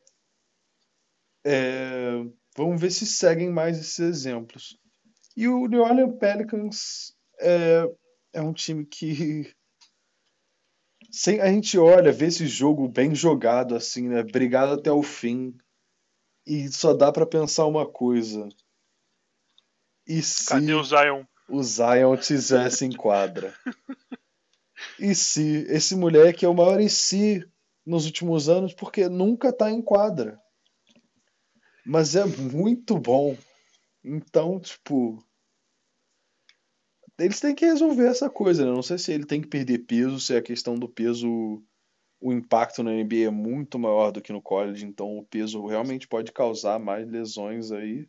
É, 1.45 2.23
vamos 2.55 2.81
ver 2.81 2.91
se 2.91 3.07
seguem 3.07 3.51
mais 3.51 3.79
esses 3.79 3.99
exemplos. 3.99 4.79
E 5.35 5.49
o 5.49 5.67
New 5.67 5.83
Orleans 5.83 6.19
Pelicans 6.19 7.16
é, 7.41 7.85
é 8.35 8.41
um 8.41 8.53
time 8.53 8.85
que 8.85 9.53
sem 11.11 11.41
a 11.41 11.47
gente 11.47 11.79
olha, 11.79 12.13
vê 12.13 12.27
esse 12.27 12.47
jogo 12.47 12.89
bem 12.89 13.15
jogado 13.15 13.75
assim, 13.75 14.09
né? 14.09 14.23
Brigado 14.23 14.73
até 14.73 14.91
o 14.91 15.03
fim. 15.03 15.57
E 16.47 16.69
só 16.69 16.95
dá 16.95 17.11
para 17.11 17.27
pensar 17.27 17.67
uma 17.67 17.87
coisa. 17.87 18.49
E 20.07 20.23
se 20.23 20.47
Cadê 20.47 20.75
o 20.75 20.85
Zion? 20.85 21.25
o 21.49 21.63
Zion 21.63 22.17
tivesse 22.17 22.85
em 22.85 22.93
quadra. 22.93 23.55
E 24.99 25.15
se 25.15 25.67
esse 25.69 25.97
moleque 25.97 26.45
é 26.45 26.49
o 26.49 26.55
maior 26.55 26.81
em 26.81 26.89
si 26.89 27.45
nos 27.85 28.05
últimos 28.07 28.49
anos 28.49 28.75
porque 28.75 29.09
nunca 29.09 29.53
tá 29.53 29.71
em 29.71 29.83
quadra. 29.83 30.41
Mas 31.85 32.17
é 32.17 32.25
muito 32.25 32.99
bom. 32.99 33.37
Então, 34.05 34.61
tipo, 34.61 35.23
eles 37.19 37.41
têm 37.41 37.55
que 37.55 37.65
resolver 37.65 38.07
essa 38.07 38.29
coisa, 38.31 38.65
né? 38.65 38.71
Não 38.71 38.83
sei 38.83 38.99
se 38.99 39.13
ele 39.13 39.25
tem 39.25 39.41
que 39.41 39.49
perder 39.49 39.81
peso, 39.81 40.21
se 40.21 40.37
a 40.37 40.43
questão 40.43 40.75
do 40.75 40.89
peso, 40.89 41.63
o 42.21 42.33
impacto 42.33 42.83
na 42.83 42.93
NBA 42.93 43.27
é 43.27 43.31
muito 43.31 43.79
maior 43.79 44.11
do 44.11 44.21
que 44.21 44.33
no 44.33 44.43
college, 44.43 44.85
então 44.85 45.19
o 45.19 45.25
peso 45.25 45.67
realmente 45.67 46.07
pode 46.09 46.33
causar 46.33 46.79
mais 46.79 47.09
lesões 47.09 47.73
aí 47.73 48.09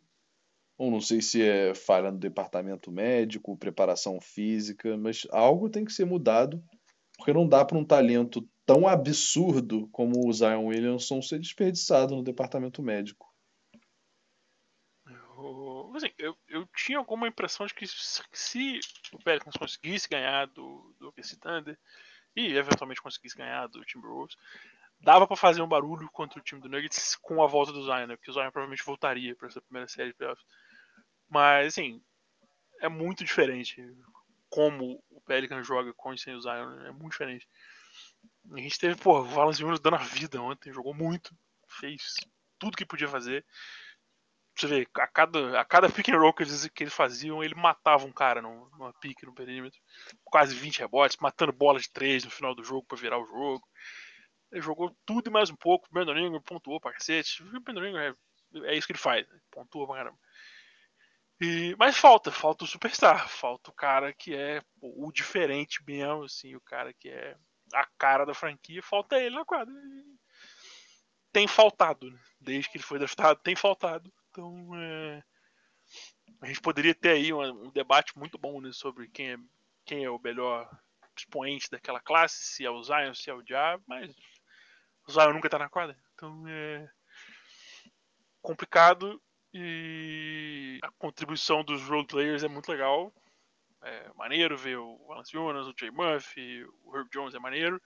ou 0.78 0.92
não 0.92 1.00
sei 1.00 1.20
se 1.20 1.42
é 1.42 1.74
falha 1.74 2.12
no 2.12 2.18
departamento 2.18 2.90
médico, 2.92 3.56
preparação 3.56 4.20
física, 4.20 4.96
mas 4.96 5.26
algo 5.32 5.68
tem 5.68 5.84
que 5.84 5.92
ser 5.92 6.06
mudado, 6.06 6.62
porque 7.16 7.32
não 7.32 7.48
dá 7.48 7.64
para 7.64 7.76
um 7.76 7.84
talento 7.84 8.48
tão 8.64 8.86
absurdo 8.86 9.88
como 9.90 10.28
o 10.28 10.32
Zion 10.32 10.66
Williamson 10.66 11.20
ser 11.20 11.40
desperdiçado 11.40 12.14
no 12.14 12.22
departamento 12.22 12.80
médico. 12.80 13.27
Assim, 15.96 16.10
eu, 16.18 16.36
eu 16.48 16.66
tinha 16.76 16.98
alguma 16.98 17.28
impressão 17.28 17.66
de 17.66 17.74
que 17.74 17.86
se 17.86 18.80
o 19.12 19.18
Pelicans 19.18 19.56
conseguisse 19.56 20.08
ganhar 20.08 20.46
do, 20.46 20.94
do 20.98 21.08
OKC 21.08 21.36
Thunder 21.36 21.78
e 22.36 22.56
eventualmente 22.56 23.02
conseguisse 23.02 23.36
ganhar 23.36 23.66
do 23.68 23.84
Timberwolves, 23.84 24.36
dava 25.00 25.26
para 25.26 25.36
fazer 25.36 25.62
um 25.62 25.68
barulho 25.68 26.08
contra 26.10 26.38
o 26.38 26.42
time 26.42 26.60
do 26.60 26.68
Nuggets 26.68 27.16
com 27.16 27.42
a 27.42 27.46
volta 27.46 27.72
do 27.72 27.84
Zion, 27.84 28.06
né? 28.06 28.16
Porque 28.16 28.30
o 28.30 28.34
Zion 28.34 28.50
provavelmente 28.50 28.84
voltaria 28.84 29.34
para 29.34 29.48
essa 29.48 29.60
primeira 29.60 29.88
série 29.88 30.08
de 30.10 30.14
playoffs. 30.14 30.44
Mas, 31.28 31.68
assim, 31.68 32.02
é 32.80 32.88
muito 32.88 33.24
diferente 33.24 33.82
como 34.48 35.02
o 35.10 35.20
Pelican 35.20 35.62
joga 35.62 35.92
com 35.94 36.12
e 36.12 36.18
sem 36.18 36.34
o 36.34 36.40
Zion. 36.40 36.80
É 36.86 36.90
muito 36.90 37.12
diferente. 37.12 37.46
A 38.52 38.58
gente 38.58 38.78
teve, 38.78 38.96
pô, 38.96 39.20
o 39.20 39.24
Valanciunas 39.24 39.80
dando 39.80 39.96
a 39.96 39.98
vida 39.98 40.40
ontem, 40.40 40.72
jogou 40.72 40.94
muito, 40.94 41.36
fez 41.68 42.14
tudo 42.58 42.76
que 42.76 42.86
podia 42.86 43.08
fazer. 43.08 43.44
Você 44.58 44.66
vê, 44.66 44.88
a 44.96 45.06
cada, 45.06 45.60
a 45.60 45.64
cada 45.64 45.88
pick 45.88 46.08
and 46.08 46.18
roll 46.18 46.32
que 46.32 46.42
eles, 46.42 46.66
que 46.68 46.82
eles 46.82 46.92
faziam, 46.92 47.44
ele 47.44 47.54
matava 47.54 48.04
um 48.04 48.12
cara 48.12 48.42
numa, 48.42 48.92
pique 48.94 49.24
no 49.24 49.32
perímetro. 49.32 49.78
Quase 50.24 50.54
20 50.54 50.80
rebotes, 50.80 51.16
matando 51.18 51.52
bola 51.52 51.78
de 51.78 51.88
3 51.90 52.24
no 52.24 52.30
final 52.30 52.54
do 52.54 52.64
jogo 52.64 52.84
para 52.84 52.98
virar 52.98 53.18
o 53.18 53.26
jogo. 53.26 53.64
Ele 54.50 54.60
jogou 54.60 54.96
tudo 55.06 55.28
e 55.28 55.32
mais 55.32 55.48
um 55.48 55.56
pouco. 55.56 55.86
O 55.86 55.92
Brandon 55.92 56.18
Ingram 56.18 56.42
pontuou 56.42 56.80
pra 56.80 56.92
cacete. 56.92 57.40
O 57.42 57.60
Brandon 57.60 57.86
Ingram 57.86 58.02
é, 58.02 58.72
é 58.72 58.76
isso 58.76 58.86
que 58.86 58.92
ele 58.92 58.98
faz, 58.98 59.28
né? 59.28 59.38
pontua 59.50 59.86
pra 59.86 59.96
caramba. 59.96 60.18
E, 61.40 61.76
mas 61.78 61.96
falta, 61.96 62.32
falta 62.32 62.64
o 62.64 62.66
superstar, 62.66 63.28
falta 63.28 63.70
o 63.70 63.74
cara 63.74 64.12
que 64.12 64.34
é 64.34 64.60
pô, 64.80 64.92
o 65.06 65.12
diferente 65.12 65.84
mesmo, 65.86 66.24
assim, 66.24 66.56
o 66.56 66.60
cara 66.60 66.92
que 66.92 67.08
é 67.08 67.36
a 67.72 67.86
cara 67.96 68.26
da 68.26 68.34
franquia, 68.34 68.82
falta 68.82 69.16
ele 69.20 69.36
na 69.36 69.44
quadra. 69.44 69.72
Tem 71.30 71.46
faltado, 71.46 72.10
né? 72.10 72.18
desde 72.40 72.70
que 72.70 72.78
ele 72.78 72.84
foi 72.84 72.98
draftado, 72.98 73.40
tem 73.40 73.54
faltado. 73.54 74.12
Então, 74.38 74.70
é... 74.76 75.20
a 76.40 76.46
gente 76.46 76.60
poderia 76.60 76.94
ter 76.94 77.10
aí 77.10 77.32
um, 77.32 77.66
um 77.66 77.70
debate 77.72 78.16
muito 78.16 78.38
bom 78.38 78.60
né, 78.60 78.70
sobre 78.70 79.08
quem 79.08 79.32
é, 79.32 79.36
quem 79.84 80.04
é 80.04 80.10
o 80.10 80.20
melhor 80.20 80.70
expoente 81.16 81.68
daquela 81.68 81.98
classe, 81.98 82.54
se 82.54 82.64
é 82.64 82.70
o 82.70 82.80
Zion, 82.80 83.12
se 83.14 83.28
é 83.28 83.34
o 83.34 83.42
Diabo, 83.42 83.82
mas 83.88 84.14
o 85.08 85.10
Zion 85.10 85.32
nunca 85.32 85.50
tá 85.50 85.58
na 85.58 85.68
quadra. 85.68 85.98
Então, 86.14 86.46
é 86.46 86.88
complicado 88.40 89.20
e 89.52 90.78
a 90.84 90.90
contribuição 90.92 91.64
dos 91.64 91.82
role 91.88 92.06
players 92.06 92.44
é 92.44 92.48
muito 92.48 92.70
legal. 92.70 93.12
É 93.82 94.12
maneiro 94.14 94.56
ver 94.56 94.78
o 94.78 95.04
Valenciunas, 95.08 95.64
Jonas, 95.64 95.66
o 95.66 95.74
Jay 95.76 95.90
Murphy, 95.90 96.64
o 96.84 96.96
Herb 96.96 97.10
Jones 97.10 97.34
é 97.34 97.40
maneiro. 97.40 97.82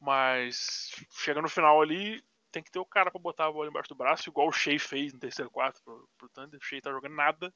Mas 0.00 0.90
chega 1.12 1.40
no 1.40 1.48
final 1.48 1.80
ali, 1.80 2.20
tem 2.50 2.62
que 2.62 2.70
ter 2.70 2.78
o 2.78 2.86
cara 2.86 3.10
para 3.10 3.20
botar 3.20 3.46
a 3.46 3.52
bola 3.52 3.68
embaixo 3.68 3.88
do 3.88 3.94
braço, 3.94 4.28
igual 4.28 4.48
o 4.48 4.52
Shea 4.52 4.78
fez 4.78 5.12
no 5.12 5.18
terceiro 5.18 5.50
quarto 5.50 5.82
pro, 5.82 6.08
pro 6.18 6.28
Thunder. 6.28 6.58
O 6.60 6.64
Shea 6.64 6.80
tá 6.80 6.90
jogando 6.90 7.14
nada. 7.14 7.52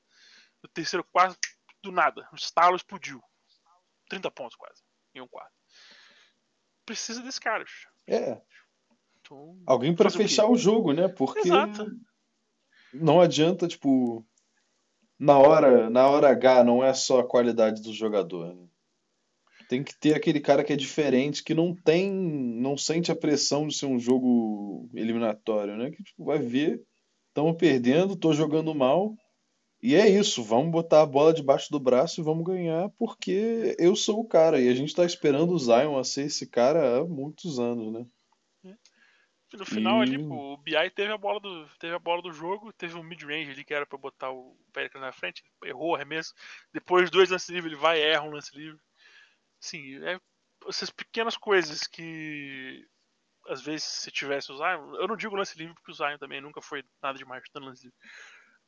No 0.62 0.68
terceiro 0.68 1.04
quarto, 1.04 1.38
do 1.82 1.92
nada, 1.92 2.26
o 2.32 2.36
estalo 2.36 2.76
explodiu. 2.76 3.22
30 4.08 4.30
pontos 4.30 4.56
quase, 4.56 4.82
em 5.14 5.20
um 5.20 5.28
quarto. 5.28 5.52
Precisa 6.84 7.22
desse 7.22 7.40
cara. 7.40 7.64
É. 8.06 8.40
Então, 9.20 9.58
Alguém 9.66 9.94
para 9.94 10.10
fechar 10.10 10.46
o, 10.46 10.52
o, 10.52 10.56
jogo, 10.56 10.92
né? 10.92 11.08
Porque 11.08 11.48
Exato. 11.48 11.86
não 12.92 13.20
adianta, 13.20 13.66
tipo, 13.66 14.26
na 15.18 15.38
hora, 15.38 15.88
na 15.88 16.06
hora 16.06 16.30
H 16.30 16.64
não 16.64 16.84
é 16.84 16.92
só 16.92 17.20
a 17.20 17.26
qualidade 17.26 17.82
do 17.82 17.92
jogador. 17.92 18.54
Né? 18.54 18.68
Tem 19.68 19.82
que 19.82 19.98
ter 19.98 20.14
aquele 20.14 20.40
cara 20.40 20.62
que 20.62 20.72
é 20.72 20.76
diferente, 20.76 21.42
que 21.42 21.54
não 21.54 21.74
tem, 21.74 22.10
não 22.10 22.76
sente 22.76 23.10
a 23.10 23.16
pressão 23.16 23.66
de 23.66 23.74
ser 23.74 23.86
um 23.86 23.98
jogo 23.98 24.88
eliminatório, 24.94 25.76
né? 25.76 25.90
Que 25.90 26.02
tipo, 26.02 26.24
vai 26.24 26.38
ver, 26.38 26.82
estamos 27.28 27.56
perdendo, 27.56 28.16
tô 28.16 28.32
jogando 28.32 28.74
mal. 28.74 29.14
E 29.82 29.94
é 29.94 30.08
isso, 30.08 30.42
vamos 30.42 30.72
botar 30.72 31.02
a 31.02 31.06
bola 31.06 31.34
debaixo 31.34 31.70
do 31.70 31.78
braço 31.78 32.20
e 32.20 32.24
vamos 32.24 32.44
ganhar, 32.44 32.88
porque 32.98 33.76
eu 33.78 33.94
sou 33.94 34.20
o 34.20 34.26
cara. 34.26 34.60
E 34.60 34.68
a 34.68 34.74
gente 34.74 34.94
tá 34.94 35.04
esperando 35.04 35.52
o 35.52 35.58
Zion 35.58 35.98
a 35.98 36.04
ser 36.04 36.26
esse 36.26 36.46
cara 36.46 37.00
há 37.00 37.04
muitos 37.04 37.58
anos, 37.58 37.92
né? 37.92 38.06
No 39.58 39.64
final 39.64 40.00
e... 40.00 40.02
ali, 40.02 40.18
pô, 40.18 40.54
o 40.54 40.56
BI 40.56 40.90
teve 40.94 41.12
a 41.12 41.18
bola 41.18 41.38
do, 41.38 41.68
teve 41.78 41.94
a 41.94 41.98
bola 41.98 42.20
do 42.22 42.32
jogo, 42.32 42.72
teve 42.72 42.96
um 42.96 43.02
mid-range 43.02 43.50
ali 43.50 43.64
que 43.64 43.74
era 43.74 43.86
pra 43.86 43.98
botar 43.98 44.30
o 44.30 44.56
Pérez 44.72 44.92
na 44.94 45.12
frente, 45.12 45.44
errou 45.64 45.90
o 45.90 45.94
arremesso. 45.94 46.34
Depois 46.72 47.10
dois 47.10 47.30
lances 47.30 47.48
livres, 47.48 47.72
ele 47.72 47.80
vai 47.80 47.98
e 47.98 48.02
erra 48.02 48.24
um 48.24 48.32
lance 48.32 48.56
livre. 48.56 48.78
Sim, 49.64 50.04
é 50.04 50.20
essas 50.68 50.90
pequenas 50.90 51.38
coisas 51.38 51.86
que 51.86 52.86
às 53.48 53.62
vezes 53.62 53.84
se 53.84 54.10
tivesse 54.10 54.52
o 54.52 54.56
Zion, 54.58 54.94
eu 54.96 55.08
não 55.08 55.16
digo 55.16 55.34
lance 55.34 55.56
livre 55.56 55.74
porque 55.74 55.90
o 55.90 55.94
Zion 55.94 56.18
também 56.18 56.40
nunca 56.40 56.60
foi 56.60 56.84
nada 57.02 57.16
demais 57.16 57.42
chutando 57.44 57.66
lance 57.66 57.84
livre. 57.84 57.98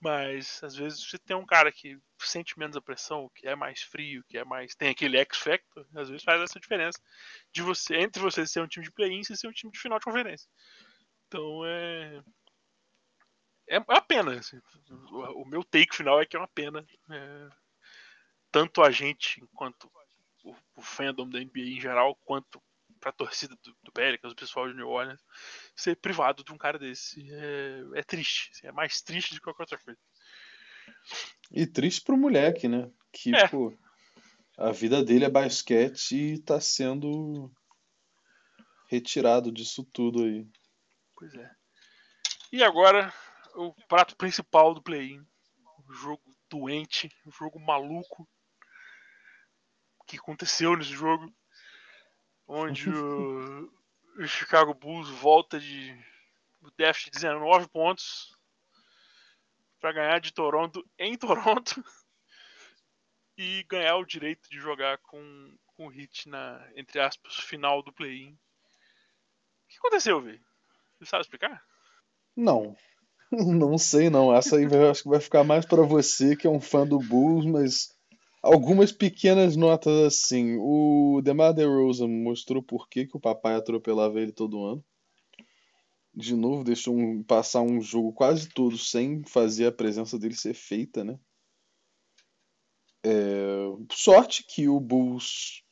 Mas 0.00 0.62
às 0.62 0.74
vezes 0.74 1.06
você 1.06 1.18
tem 1.18 1.37
um 1.37 1.44
cara 1.44 1.70
que 1.70 1.98
sente 2.18 2.59
menos 2.59 2.76
a 2.76 2.80
pressão, 2.80 3.30
que 3.35 3.46
é 3.46 3.54
mais 3.54 3.82
frio, 3.82 4.24
que 4.26 4.38
é 4.38 4.44
mais 4.44 4.74
tem 4.74 4.88
aquele 4.88 5.18
X 5.18 5.38
factor, 5.38 5.87
às 5.94 6.09
vezes 6.09 6.24
faz 6.24 6.40
essa 6.40 6.59
diferença 6.59 6.98
de 7.52 7.61
você 7.61 7.96
entre 7.96 8.22
você 8.22 8.46
ser 8.46 8.62
um 8.62 8.66
time 8.66 8.85
de 8.87 8.92
play-in 8.92 9.20
e 9.20 9.37
ser 9.37 9.48
um 9.48 9.52
time 9.52 9.70
de 9.72 9.78
final 9.78 9.98
de 9.98 10.04
conferência. 10.04 10.48
Então 11.26 11.62
é 11.66 12.22
é 13.68 13.78
uma 13.80 14.00
pena. 14.00 14.32
Assim. 14.38 14.59
O 15.35 15.44
meu 15.44 15.62
take 15.62 15.94
final 15.94 16.20
é 16.22 16.26
que 16.26 16.37
é 16.37 16.38
uma 16.38 16.48
pena. 16.48 16.87
É... 17.11 17.48
Tanto 18.50 18.82
a 18.82 18.90
gente, 18.90 19.42
enquanto 19.42 19.90
o, 20.46 20.54
o 20.76 20.82
fandom 20.82 21.28
da 21.28 21.40
NBA 21.40 21.76
em 21.76 21.80
geral, 21.80 22.14
quanto 22.24 22.62
pra 23.00 23.12
torcida 23.12 23.56
do, 23.62 23.76
do 23.82 23.92
Pelicans, 23.92 24.32
o 24.32 24.37
pessoal 24.37 24.68
de 24.68 24.74
New 24.74 24.88
Orleans, 24.88 25.20
ser 25.74 25.96
privado 25.96 26.44
de 26.44 26.52
um 26.52 26.56
cara 26.59 26.78
desse. 26.78 27.28
É, 27.32 27.82
é 27.96 28.02
triste. 28.02 28.50
Assim, 28.52 28.68
é 28.68 28.72
mais 28.72 29.02
triste 29.02 29.35
do 29.35 29.38
que 29.38 29.44
qualquer 29.44 29.64
outra 29.64 29.78
coisa. 29.78 29.98
E 31.50 31.66
triste 31.66 32.02
pro 32.02 32.16
moleque, 32.16 32.68
né? 32.68 32.90
Que, 33.12 33.35
é. 33.35 33.48
pô, 33.48 33.76
a 34.56 34.70
vida 34.70 35.04
dele 35.04 35.24
é 35.24 35.30
basquete 35.30 36.12
e 36.12 36.38
tá 36.38 36.61
sendo 36.61 37.50
retirado 38.88 39.50
disso 39.50 39.85
tudo 39.92 40.22
aí. 40.22 40.46
Pois 41.16 41.35
é. 41.35 41.50
E 42.52 42.62
agora, 42.62 43.12
o 43.54 43.74
prato 43.88 44.16
principal 44.16 44.74
do 44.74 44.82
play-in. 44.82 45.24
O 45.88 45.92
jogo 45.92 46.22
doente, 46.48 47.09
o 47.24 47.30
jogo 47.30 47.61
maluco 47.61 48.28
que 50.07 50.16
aconteceu 50.16 50.77
nesse 50.77 50.90
jogo 50.90 51.33
onde 52.47 52.88
o, 52.88 53.71
o 54.19 54.27
Chicago 54.27 54.73
Bulls 54.73 55.09
volta 55.09 55.59
de 55.59 55.97
o 56.62 56.71
déficit 56.77 57.11
de 57.11 57.21
19 57.21 57.69
pontos 57.69 58.35
para 59.81 59.92
ganhar 59.92 60.21
de 60.21 60.33
Toronto 60.33 60.85
em 60.99 61.16
Toronto 61.19 61.85
e 63.37 63.62
ganhar 63.64 63.97
o 63.97 64.07
direito 64.07 64.49
de 64.49 64.59
jogar 64.59 64.99
com, 64.99 65.57
com 65.66 65.87
o 65.87 65.90
Hit 65.90 66.29
na, 66.29 66.66
entre 66.75 67.01
aspas, 67.01 67.35
final 67.35 67.83
do 67.83 67.92
play-in. 67.92 68.33
O 68.33 69.69
que 69.69 69.79
aconteceu, 69.79 70.21
velho? 70.23 70.40
Você 70.99 71.07
sabe 71.07 71.23
explicar? 71.23 71.62
Não. 72.35 72.77
Não 73.31 73.77
sei 73.77 74.09
não. 74.09 74.35
Essa 74.35 74.57
aí 74.57 74.64
eu 74.64 74.90
acho 74.90 75.03
que 75.03 75.09
vai 75.09 75.21
ficar 75.21 75.42
mais 75.42 75.66
para 75.66 75.83
você 75.83 76.37
que 76.37 76.47
é 76.47 76.51
um 76.51 76.61
fã 76.61 76.87
do 76.87 76.99
Bulls, 77.01 77.45
mas 77.45 77.95
algumas 78.46 78.92
pequenas 78.92 79.56
notas 79.56 79.92
assim. 80.04 80.56
O 80.59 81.20
DeMar 81.22 81.52
DeRozan 81.52 82.09
mostrou 82.09 82.62
por 82.62 82.88
que, 82.88 83.06
que 83.06 83.16
o 83.16 83.20
papai 83.20 83.54
atropelava 83.54 84.20
ele 84.20 84.32
todo 84.32 84.64
ano. 84.64 84.85
De 86.14 86.35
novo, 86.35 86.64
deixou 86.64 86.96
um, 86.96 87.22
passar 87.22 87.61
um 87.61 87.80
jogo 87.80 88.12
quase 88.12 88.48
todo 88.48 88.78
sem 88.78 89.22
fazer 89.24 89.66
a 89.66 89.72
presença 89.72 90.18
dele 90.18 90.35
ser 90.35 90.54
feita, 90.54 91.04
né? 91.04 91.18
É, 93.04 93.66
sorte 93.92 94.42
que 94.42 94.68
o 94.68 94.80
Bulls 94.80 95.62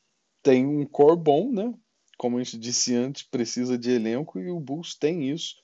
tem 0.43 0.67
um 0.67 0.85
core 0.85 1.19
bom, 1.19 1.51
né? 1.51 1.73
Como 2.19 2.37
a 2.37 2.43
gente 2.43 2.59
disse 2.59 2.95
antes, 2.95 3.23
precisa 3.23 3.79
de 3.79 3.91
elenco 3.91 4.39
e 4.39 4.51
o 4.51 4.61
Bulls 4.61 4.95
tem 4.95 5.31
isso. 5.31 5.57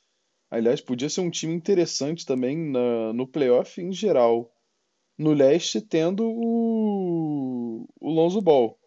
Aliás, 0.51 0.81
podia 0.81 1.09
ser 1.09 1.21
um 1.21 1.31
time 1.31 1.53
interessante 1.53 2.25
também 2.25 2.57
na, 2.57 3.13
no 3.13 3.27
playoff 3.27 3.81
em 3.81 3.93
geral 3.93 4.51
no 5.21 5.35
leste 5.35 5.83
tendo 5.83 6.25
o, 6.27 7.87
o 8.01 8.11
Lonzo 8.11 8.41
Ball. 8.41 8.81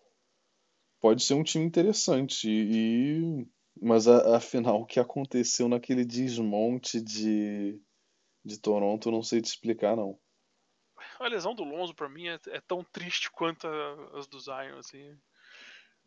Pode 1.00 1.24
ser 1.24 1.36
um 1.36 1.44
time 1.44 1.64
interessante. 1.64 2.50
E, 2.50 3.48
mas 3.80 4.08
a, 4.08 4.38
afinal, 4.38 4.82
o 4.82 4.86
que 4.86 5.00
aconteceu 5.00 5.70
naquele 5.70 6.04
desmonte 6.04 7.00
de, 7.00 7.80
de 8.44 8.60
Toronto, 8.60 9.12
não 9.12 9.22
sei 9.22 9.42
te 9.42 9.46
explicar, 9.46 9.96
não. 9.96 10.20
A 11.20 11.28
lesão 11.28 11.54
do 11.54 11.64
Lonzo, 11.64 11.94
para 11.94 12.10
mim, 12.10 12.28
é, 12.28 12.40
é, 12.48 12.60
tão 12.62 12.84
triste 12.84 13.30
quanto 13.30 13.68
a, 13.68 14.18
as 14.18 14.26
do 14.26 14.40
Zion. 14.40 14.80
Assim. 14.80 15.16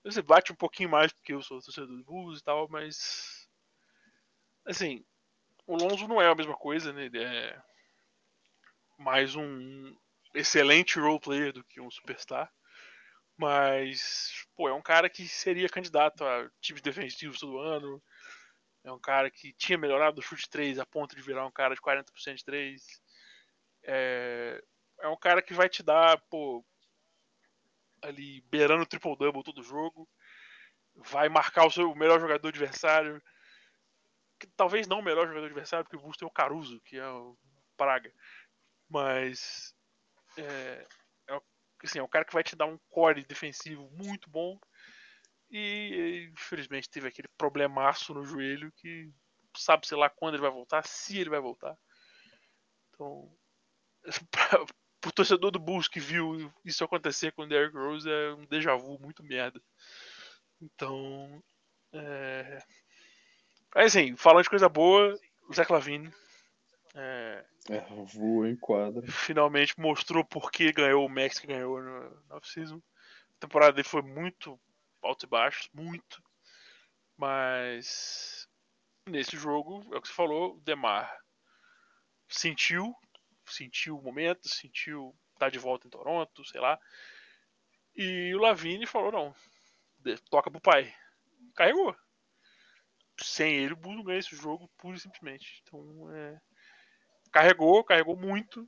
Você 0.02 0.22
bate 0.22 0.50
um 0.50 0.56
pouquinho 0.56 0.90
mais 0.90 1.12
porque 1.12 1.34
eu 1.34 1.42
sou 1.42 1.60
torcedor 1.60 1.96
do 1.96 2.04
Bulls 2.04 2.40
e 2.40 2.42
tal, 2.42 2.66
mas. 2.68 3.48
Assim, 4.64 5.04
o 5.68 5.76
Lonzo 5.76 6.08
não 6.08 6.20
é 6.20 6.26
a 6.28 6.34
mesma 6.34 6.56
coisa, 6.56 6.92
né? 6.92 7.04
Ele 7.04 7.22
é 7.22 7.62
mais 8.98 9.36
um, 9.36 9.94
excelente 10.36 10.98
role 10.98 11.20
player 11.20 11.52
do 11.52 11.64
que 11.64 11.80
um 11.80 11.90
superstar. 11.90 12.52
Mas, 13.36 14.46
pô, 14.56 14.68
é 14.68 14.72
um 14.72 14.82
cara 14.82 15.10
que 15.10 15.28
seria 15.28 15.68
candidato 15.68 16.24
a 16.24 16.48
times 16.60 16.80
defensivos 16.80 17.38
todo 17.38 17.58
ano. 17.58 18.02
É 18.82 18.90
um 18.90 18.98
cara 18.98 19.30
que 19.30 19.52
tinha 19.54 19.76
melhorado 19.76 20.20
o 20.20 20.22
chute 20.22 20.48
3 20.48 20.78
a 20.78 20.86
ponto 20.86 21.14
de 21.14 21.20
virar 21.20 21.46
um 21.46 21.50
cara 21.50 21.74
de 21.74 21.80
40% 21.80 22.36
de 22.36 22.44
3. 22.44 22.82
É, 23.82 24.62
é 25.00 25.08
um 25.08 25.16
cara 25.16 25.42
que 25.42 25.52
vai 25.52 25.68
te 25.68 25.82
dar, 25.82 26.18
pô, 26.30 26.64
ali 28.00 28.40
beirando 28.50 28.84
o 28.84 28.86
triple-double 28.86 29.42
todo 29.42 29.62
jogo. 29.62 30.08
Vai 30.94 31.28
marcar 31.28 31.66
o 31.66 31.70
seu 31.70 31.94
melhor 31.94 32.18
jogador 32.20 32.48
adversário. 32.48 33.22
Que, 34.38 34.46
talvez 34.56 34.86
não 34.86 35.00
o 35.00 35.04
melhor 35.04 35.26
jogador 35.26 35.46
adversário, 35.46 35.84
porque 35.84 35.96
o 35.96 36.00
Bulls 36.00 36.16
tem 36.16 36.26
o 36.26 36.30
Caruso, 36.30 36.80
que 36.80 36.96
é 36.96 37.08
o 37.08 37.36
Praga. 37.76 38.10
Mas 38.88 39.75
é, 40.36 40.86
é, 41.28 41.40
assim, 41.84 41.98
é 41.98 42.02
um 42.02 42.08
cara 42.08 42.24
que 42.24 42.32
vai 42.32 42.42
te 42.42 42.56
dar 42.56 42.66
um 42.66 42.78
core 42.88 43.24
defensivo 43.24 43.88
muito 43.92 44.28
bom. 44.30 44.58
E 45.50 46.28
infelizmente 46.32 46.90
teve 46.90 47.08
aquele 47.08 47.28
problemaço 47.38 48.12
no 48.12 48.24
joelho 48.24 48.72
que 48.76 49.12
sabe 49.56 49.86
sei 49.86 49.96
lá 49.96 50.10
quando 50.10 50.34
ele 50.34 50.42
vai 50.42 50.50
voltar, 50.50 50.84
se 50.86 51.18
ele 51.18 51.30
vai 51.30 51.40
voltar. 51.40 51.76
Então, 52.90 53.32
pro 55.00 55.12
torcedor 55.12 55.50
do 55.50 55.58
Bulls 55.58 55.88
que 55.88 56.00
viu 56.00 56.52
isso 56.64 56.82
acontecer 56.84 57.32
com 57.32 57.42
o 57.42 57.48
Derrick 57.48 57.76
Rose 57.76 58.10
é 58.10 58.34
um 58.34 58.44
déjà 58.46 58.74
vu 58.74 58.98
muito 58.98 59.22
merda. 59.22 59.62
Então, 60.60 61.42
é... 61.92 62.62
Aí 63.74 63.84
assim, 63.84 64.16
falando 64.16 64.44
de 64.44 64.50
coisa 64.50 64.68
boa, 64.68 65.18
o 65.48 65.54
Zé 65.54 65.64
Clavini 65.64 66.12
É, 66.98 67.44
é 67.68 67.80
voou 68.04 68.46
em 68.46 68.56
quadra. 68.56 69.06
Finalmente 69.06 69.78
mostrou 69.78 70.24
por 70.24 70.50
que 70.50 70.72
ganhou 70.72 71.04
o 71.04 71.08
Max 71.08 71.38
que 71.38 71.46
ganhou 71.46 71.80
no, 71.80 72.10
no 72.10 72.36
off-season. 72.36 72.76
A 72.76 73.40
temporada 73.40 73.72
dele 73.72 73.86
foi 73.86 74.02
muito 74.02 74.58
alto 75.02 75.26
e 75.26 75.28
baixo, 75.28 75.68
muito. 75.74 76.22
Mas 77.16 78.48
nesse 79.06 79.36
jogo, 79.36 79.82
é 79.94 79.98
o 79.98 80.02
que 80.02 80.08
você 80.08 80.14
falou, 80.14 80.56
o 80.56 80.60
Demar 80.60 81.14
sentiu, 82.28 82.94
sentiu 83.46 83.98
o 83.98 84.02
momento, 84.02 84.48
sentiu 84.48 85.14
estar 85.34 85.46
tá 85.46 85.50
de 85.50 85.58
volta 85.58 85.86
em 85.86 85.90
Toronto, 85.90 86.44
sei 86.44 86.60
lá. 86.60 86.78
E 87.94 88.34
o 88.34 88.38
Lavine 88.38 88.86
falou, 88.86 89.12
não, 89.12 89.34
toca 90.30 90.50
pro 90.50 90.60
pai. 90.60 90.94
Carregou. 91.54 91.96
Sem 93.18 93.54
ele, 93.54 93.72
o 93.72 93.76
Bulls 93.76 93.96
não 93.96 94.04
ganha 94.04 94.18
esse 94.18 94.36
jogo, 94.36 94.68
pura 94.76 94.96
e 94.96 95.00
simplesmente. 95.00 95.62
Então, 95.62 96.12
é... 96.14 96.40
carregou, 97.36 97.84
carregou 97.84 98.16
muito. 98.16 98.66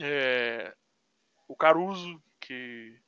É... 0.00 0.74
O 1.46 1.54
Caruso, 1.54 2.22
que 2.40 2.98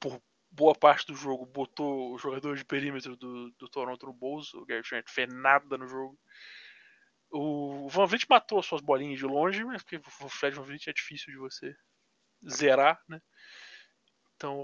por 0.00 0.20
boa 0.50 0.74
parte 0.74 1.06
do 1.06 1.14
jogo 1.14 1.46
botou 1.46 2.12
o 2.12 2.18
jogador 2.18 2.56
de 2.56 2.64
perímetro 2.64 3.16
do, 3.16 3.52
do 3.52 3.68
Toronto 3.68 4.04
no 4.04 4.12
bolso, 4.12 4.58
o 4.58 4.66
Gary 4.66 4.82
Trent 4.82 5.08
fez 5.08 5.32
nada 5.32 5.78
no 5.78 5.86
jogo. 5.86 6.18
O 7.30 7.88
Van 7.88 8.04
Vliet 8.04 8.26
matou 8.28 8.60
suas 8.62 8.82
bolinhas 8.82 9.20
de 9.20 9.24
longe, 9.24 9.64
mas 9.64 9.82
porque 9.82 9.96
o 9.96 10.28
Fred 10.28 10.56
Van 10.56 10.64
Vliet 10.64 10.88
é 10.88 10.92
difícil 10.92 11.32
de 11.32 11.38
você 11.38 11.74
zerar, 12.46 13.00
né? 13.08 13.22
Então, 14.34 14.58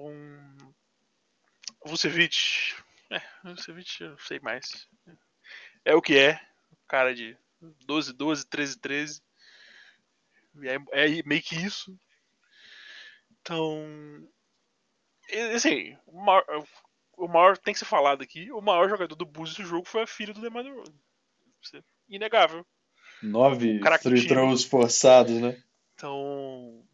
o 1.81 1.89
Vucevic, 1.89 2.75
é, 3.11 3.23
o 3.45 3.55
Vucevic 3.55 4.03
eu 4.03 4.11
não 4.11 4.19
sei 4.19 4.41
mais. 4.41 4.89
É 5.85 5.95
o 5.95 6.03
que 6.03 6.19
é, 6.19 6.39
cara 6.89 7.15
de 7.15 7.39
12, 7.61 8.13
12, 8.13 8.47
13, 8.47 8.79
13. 8.79 9.23
É, 10.63 10.77
é 10.93 11.23
meio 11.25 11.43
que 11.43 11.57
isso. 11.57 11.97
Então, 13.41 14.29
assim, 15.55 15.97
o 16.07 16.21
maior, 16.21 16.45
o 17.17 17.29
maior, 17.29 17.57
tem 17.57 17.73
que 17.73 17.79
ser 17.79 17.87
falado 17.87 18.23
aqui, 18.23 18.51
o 18.53 18.61
maior 18.61 18.89
jogador 18.89 19.15
do 19.15 19.25
Bulls 19.25 19.51
desse 19.51 19.69
jogo 19.69 19.87
foi 19.87 20.03
a 20.03 20.07
filha 20.07 20.33
do 20.33 20.41
DeMar 20.41 20.63
DeRozan. 20.63 20.93
Inegável. 22.09 22.67
Nove 23.23 23.81
free 24.01 24.27
throws 24.27 24.65
forçados, 24.65 25.41
né? 25.41 25.63
Então... 25.95 26.85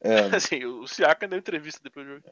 É. 0.00 0.20
Assim, 0.36 0.64
o 0.64 0.86
Siakam 0.86 1.28
deu 1.28 1.38
entrevista 1.38 1.80
depois 1.82 2.06
do 2.06 2.14
jogo. 2.14 2.30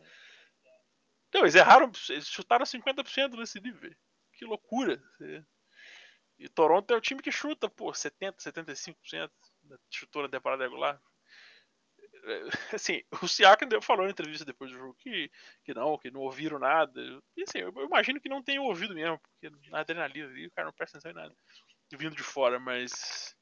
Não, 1.33 1.43
eles 1.43 1.55
erraram, 1.55 1.91
eles 2.09 2.29
chutaram 2.29 2.65
50% 2.65 3.37
nesse 3.37 3.61
nível. 3.61 3.91
Que 4.33 4.45
loucura. 4.45 5.03
E 6.39 6.49
Toronto 6.49 6.93
é 6.93 6.97
o 6.97 7.01
time 7.01 7.23
que 7.23 7.31
chuta, 7.31 7.69
pô, 7.69 7.95
70, 7.95 8.39
75% 8.39 9.31
chutou 9.91 10.23
na 10.23 10.29
temporada 10.29 10.65
regular. 10.65 11.01
assim, 12.75 13.03
o 13.23 13.29
Siakam 13.29 13.69
falou 13.81 14.05
na 14.05 14.11
entrevista 14.11 14.45
depois 14.45 14.71
do 14.71 14.79
jogo 14.79 14.95
que, 14.95 15.31
que 15.63 15.75
não, 15.75 15.99
que 15.99 16.11
não 16.11 16.21
ouviram 16.21 16.59
nada. 16.59 17.01
E 17.37 17.43
assim, 17.43 17.59
eu, 17.59 17.73
imagino 17.85 18.21
que 18.21 18.29
não 18.29 18.43
tenham 18.43 18.65
ouvido 18.65 18.95
mesmo, 18.95 19.19
porque 19.19 19.51
na 19.71 19.81
adrenalina 19.81 20.29
ali 20.29 20.47
o 20.47 20.51
cara 20.51 20.67
não 20.67 20.73
presta 20.73 20.99
atenção 20.99 21.11
em 21.11 21.23
nada. 21.23 21.37
Vindo 21.93 22.17
de 22.17 22.23
fora, 22.23 22.59
mas. 22.59 23.37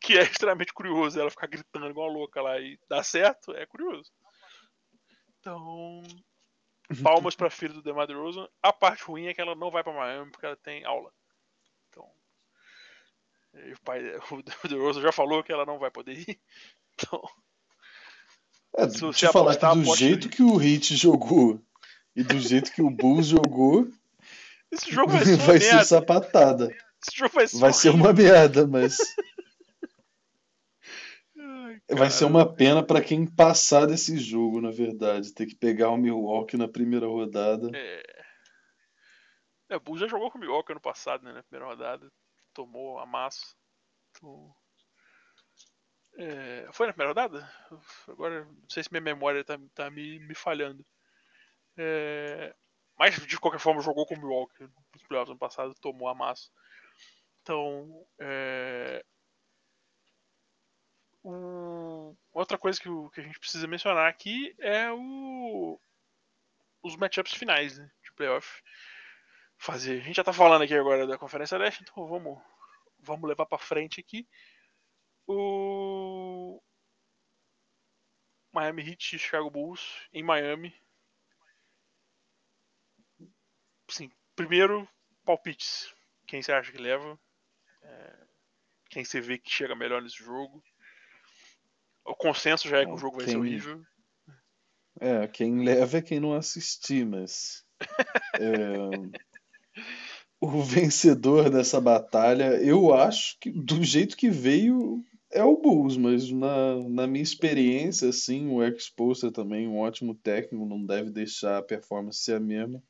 Que 0.00 0.16
é 0.16 0.22
extremamente 0.22 0.72
curioso 0.72 1.20
ela 1.20 1.30
ficar 1.30 1.46
gritando 1.46 1.86
igual 1.88 2.08
uma 2.08 2.18
louca 2.18 2.40
lá 2.40 2.58
e 2.58 2.78
dar 2.88 3.02
certo, 3.02 3.54
é 3.54 3.66
curioso. 3.66 4.10
Então. 5.38 6.02
Palmas 7.02 7.36
pra 7.36 7.50
filha 7.50 7.74
do 7.74 7.82
DeMar 7.82 8.06
DeRozan. 8.06 8.48
A 8.62 8.72
parte 8.72 9.04
ruim 9.04 9.26
é 9.26 9.34
que 9.34 9.40
ela 9.40 9.54
não 9.54 9.70
vai 9.70 9.82
pra 9.82 9.92
Miami 9.92 10.30
porque 10.30 10.46
ela 10.46 10.56
tem 10.56 10.84
aula. 10.84 11.12
Então. 13.54 13.72
o 13.72 13.80
pai, 13.84 14.02
o 14.64 14.68
DeRozan 14.68 15.02
já 15.02 15.12
falou 15.12 15.42
que 15.42 15.52
ela 15.52 15.66
não 15.66 15.78
vai 15.78 15.90
poder 15.90 16.18
ir. 16.18 16.40
Então. 17.02 17.22
É, 18.76 18.86
se 18.90 19.00
você 19.00 19.32
falar 19.32 19.56
que 19.56 19.66
do 19.66 19.96
jeito 19.96 20.28
que 20.28 20.42
o 20.42 20.60
Heat 20.60 20.96
jogou 20.96 21.58
e 22.14 22.22
do 22.22 22.38
jeito 22.38 22.70
que 22.72 22.82
o 22.82 22.90
Bulls 22.90 23.28
jogou, 23.28 23.90
esse 24.70 24.92
jogo 24.92 25.10
vai 25.10 25.24
ser, 25.24 25.36
vai 25.38 25.60
ser 25.60 25.84
sapatada. 25.84 26.66
Esse 27.02 27.16
jogo 27.16 27.32
vai 27.32 27.48
ser, 27.48 27.58
vai 27.58 27.72
ser 27.72 27.88
uma 27.88 28.12
merda, 28.12 28.66
mas 28.66 28.98
Ai, 31.38 31.80
vai 31.88 32.10
ser 32.10 32.26
uma 32.26 32.44
pena 32.44 32.82
para 32.82 33.00
quem 33.00 33.24
passar 33.24 33.86
desse 33.86 34.18
jogo, 34.18 34.60
na 34.60 34.70
verdade, 34.70 35.32
ter 35.32 35.46
que 35.46 35.54
pegar 35.56 35.88
o 35.88 35.96
Milwaukee 35.96 36.58
na 36.58 36.68
primeira 36.68 37.06
rodada. 37.06 37.70
É. 37.74 38.02
É, 39.70 39.76
o 39.76 39.80
Bulls 39.80 40.00
já 40.00 40.08
jogou 40.08 40.30
com 40.30 40.36
o 40.36 40.40
Milwaukee 40.40 40.72
ano 40.72 40.80
passado, 40.80 41.24
né, 41.24 41.32
na 41.32 41.42
primeira 41.44 41.70
rodada, 41.70 42.10
tomou 42.52 42.98
a. 42.98 43.28
Então... 44.10 44.54
É, 46.18 46.68
foi 46.72 46.86
na 46.86 46.92
primeira 46.92 47.10
rodada? 47.10 47.52
Agora 48.08 48.44
não 48.44 48.68
sei 48.68 48.82
se 48.82 48.90
minha 48.90 49.00
memória 49.00 49.44
tá, 49.44 49.58
tá 49.74 49.90
me, 49.90 50.18
me 50.18 50.34
falhando. 50.34 50.84
É, 51.76 52.54
mas 52.98 53.14
de 53.26 53.38
qualquer 53.38 53.60
forma 53.60 53.80
jogou 53.80 54.04
com 54.06 54.14
o 54.14 54.18
Milwaukee 54.18 54.68
nos 54.92 55.02
playoffs 55.04 55.30
ano 55.30 55.38
passado, 55.38 55.74
tomou 55.80 56.08
a 56.08 56.14
massa. 56.14 56.50
Então, 57.42 58.06
é, 58.18 59.02
o, 61.22 62.16
outra 62.32 62.56
coisa 62.58 62.80
que, 62.80 62.88
que, 63.14 63.20
a 63.20 63.24
gente 63.24 63.38
precisa 63.38 63.66
mencionar 63.66 64.08
aqui 64.08 64.54
é 64.58 64.90
o, 64.90 65.78
os 66.82 66.96
matchups 66.96 67.34
finais 67.34 67.78
né, 67.78 67.90
de 68.02 68.12
playoff. 68.14 68.62
Fazer. 69.60 70.00
A 70.00 70.04
gente 70.04 70.16
já 70.16 70.24
tá 70.24 70.32
falando 70.32 70.62
aqui 70.62 70.74
agora 70.74 71.06
da 71.06 71.18
Conferência 71.18 71.58
Leste, 71.58 71.82
então 71.82 72.06
vamos, 72.06 72.42
vamos 72.98 73.28
levar 73.28 73.44
para 73.44 73.58
frente 73.58 74.00
aqui. 74.00 74.26
O 75.26 76.58
Miami 78.54 78.88
Heat 78.88 79.16
e 79.16 79.18
Chicago 79.18 79.50
Bulls 79.50 80.08
em 80.14 80.22
Miami. 80.22 80.74
Sim, 83.90 84.10
primeiro, 84.34 84.88
palpites. 85.26 85.94
Quem 86.26 86.40
você 86.40 86.52
acha 86.52 86.72
que 86.72 86.78
leva? 86.78 87.20
É, 87.82 88.26
quem 88.88 89.04
você 89.04 89.20
vê 89.20 89.36
que 89.36 89.50
chega 89.50 89.76
melhor 89.76 90.00
nesse 90.00 90.16
jogo? 90.16 90.64
O 92.02 92.14
consenso 92.14 92.66
já 92.66 92.78
é 92.78 92.86
que 92.86 92.92
o 92.92 92.96
jogo 92.96 93.18
vai 93.18 93.26
quem... 93.26 93.34
ser 93.34 93.38
horrível. 93.38 93.84
É, 94.98 95.28
quem 95.28 95.62
leva 95.62 95.98
é 95.98 96.02
quem 96.02 96.18
não 96.18 96.32
assistir, 96.32 97.04
mas. 97.04 97.62
é... 98.40 99.29
O 100.40 100.62
vencedor 100.62 101.50
dessa 101.50 101.78
batalha, 101.78 102.62
eu 102.62 102.94
acho 102.94 103.38
que 103.38 103.50
do 103.50 103.84
jeito 103.84 104.16
que 104.16 104.30
veio, 104.30 105.04
é 105.30 105.44
o 105.44 105.56
Bulls, 105.56 105.98
mas 105.98 106.30
na, 106.30 106.76
na 106.88 107.06
minha 107.06 107.22
experiência, 107.22 108.08
assim, 108.08 108.48
o 108.48 108.64
Exposter 108.64 109.30
também, 109.30 109.68
um 109.68 109.78
ótimo 109.78 110.14
técnico, 110.14 110.64
não 110.64 110.84
deve 110.84 111.10
deixar 111.10 111.58
a 111.58 111.62
performance 111.62 112.20
ser 112.20 112.36
a 112.36 112.40
mesma. 112.40 112.82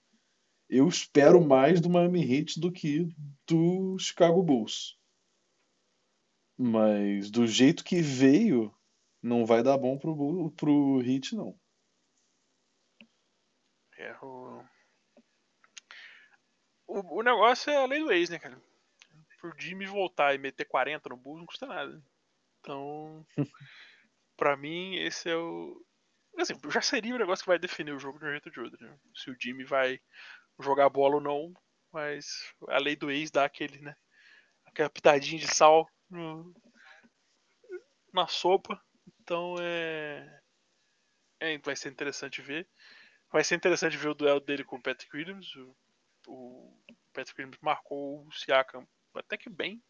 Eu 0.69 0.89
espero 0.89 1.45
mais 1.45 1.81
do 1.81 1.91
Miami 1.91 2.23
Heat 2.23 2.61
do 2.61 2.71
que 2.71 3.09
do 3.49 3.99
Chicago 3.99 4.43
Bulls. 4.43 4.97
Mas 6.57 7.31
do 7.31 7.47
jeito 7.47 7.83
que 7.83 8.01
veio, 8.01 8.73
não 9.21 9.45
vai 9.45 9.63
dar 9.63 9.77
bom 9.77 9.99
pro, 9.99 10.53
pro 10.53 11.03
Heat, 11.03 11.35
não. 11.35 11.59
É, 13.99 14.17
o... 14.23 14.60
o... 16.91 17.19
O 17.19 17.23
negócio 17.23 17.71
é 17.71 17.77
a 17.77 17.87
lei 17.87 18.01
do 18.01 18.13
ex, 18.13 18.31
né, 18.31 18.39
cara? 18.39 18.61
Por 19.41 19.55
Jimmy 19.59 19.87
voltar 19.87 20.35
e 20.35 20.39
meter 20.39 20.67
40 20.67 21.09
no 21.09 21.17
Bulls 21.17 21.39
não 21.39 21.47
custa 21.47 21.67
nada. 21.67 22.03
Então, 22.61 23.27
para 24.37 24.57
mim, 24.57 24.97
esse 24.97 25.31
é 25.31 25.37
o. 25.37 25.83
Assim, 26.39 26.55
já 26.71 26.81
seria 26.81 27.15
o 27.15 27.19
negócio 27.19 27.43
que 27.43 27.49
vai 27.51 27.59
definir 27.59 27.93
o 27.93 27.99
jogo 27.99 28.19
de 28.19 28.27
um 28.27 28.31
jeito 28.31 28.47
ou 28.47 28.53
de 28.53 28.61
outro. 28.61 28.85
Né? 28.85 28.99
Se 29.15 29.31
o 29.31 29.37
Jimmy 29.41 29.65
vai 29.65 30.01
jogar 30.59 30.89
bola 30.89 31.17
ou 31.17 31.21
não, 31.21 31.55
mas 31.93 32.53
a 32.69 32.79
lei 32.79 32.97
do 32.97 33.11
ex 33.11 33.31
dá 33.31 33.45
aquele, 33.45 33.79
né? 33.81 33.97
Aquela 34.65 34.91
pitadinha 34.91 35.41
de 35.41 35.49
sal 35.49 35.89
no... 36.09 36.55
na 38.13 38.27
sopa. 38.27 38.81
Então 39.21 39.57
é... 39.61 40.41
é. 41.41 41.59
Vai 41.59 41.77
ser 41.77 41.91
interessante 41.91 42.43
ver. 42.43 42.69
Vai 43.33 43.43
ser 43.43 43.57
interessante 43.57 43.97
ver 43.97 44.09
o 44.09 44.15
duelo 44.15 44.41
dele 44.41 44.65
com 44.65 44.77
o 44.77 44.83
Patrick 44.83 45.15
Williams. 45.17 45.55
O, 45.57 45.77
o 46.29 46.80
Patrick 47.13 47.41
Williams 47.41 47.59
marcou 47.61 48.27
o 48.27 48.33
Siakam 48.33 48.87
até 49.15 49.37
que 49.37 49.51
bem 49.51 49.83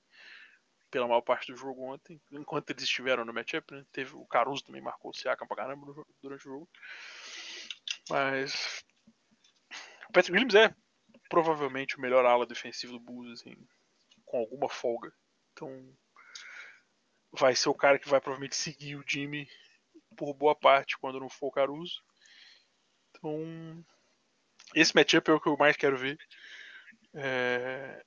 pela 0.91 1.07
maior 1.07 1.21
parte 1.21 1.53
do 1.53 1.57
jogo 1.57 1.85
ontem, 1.85 2.21
enquanto 2.33 2.71
eles 2.71 2.83
estiveram 2.83 3.25
no 3.25 3.33
matchup, 3.33 3.73
né? 3.73 3.85
Teve, 3.93 4.15
o 4.17 4.27
Caruso 4.27 4.65
também 4.65 4.83
marcou 4.83 5.13
o 5.13 5.15
Siakam 5.15 5.47
pra 5.47 5.57
caramba 5.57 5.87
no, 5.87 6.07
durante 6.21 6.49
o 6.49 6.51
jogo. 6.51 6.69
Mas 8.09 8.85
o 10.09 10.13
Patrick 10.13 10.33
Williams 10.33 10.55
é 10.57 10.75
provavelmente 11.29 11.97
o 11.97 12.01
melhor 12.01 12.27
ala 12.27 12.45
defensivo 12.45 12.93
do 12.93 12.99
Bulls, 13.01 13.41
assim, 13.41 13.55
com 14.25 14.39
alguma 14.39 14.69
folga. 14.69 15.13
Então 15.53 15.97
vai 17.33 17.55
ser 17.55 17.69
o 17.69 17.75
cara 17.75 17.99
que 17.99 18.09
vai 18.09 18.21
provavelmente 18.21 18.57
seguir 18.57 18.97
o 18.97 19.05
Jimmy 19.07 19.49
por 20.17 20.35
boa 20.35 20.57
parte 20.57 20.99
quando 20.99 21.21
não 21.21 21.29
for 21.29 21.47
o 21.47 21.53
Caruso. 21.53 22.03
Então 23.11 23.85
esse 24.75 24.95
matchup 24.95 25.31
é 25.31 25.35
o 25.35 25.41
que 25.41 25.49
eu 25.49 25.57
mais 25.57 25.77
quero 25.77 25.97
ver. 25.97 26.19
É... 27.15 28.05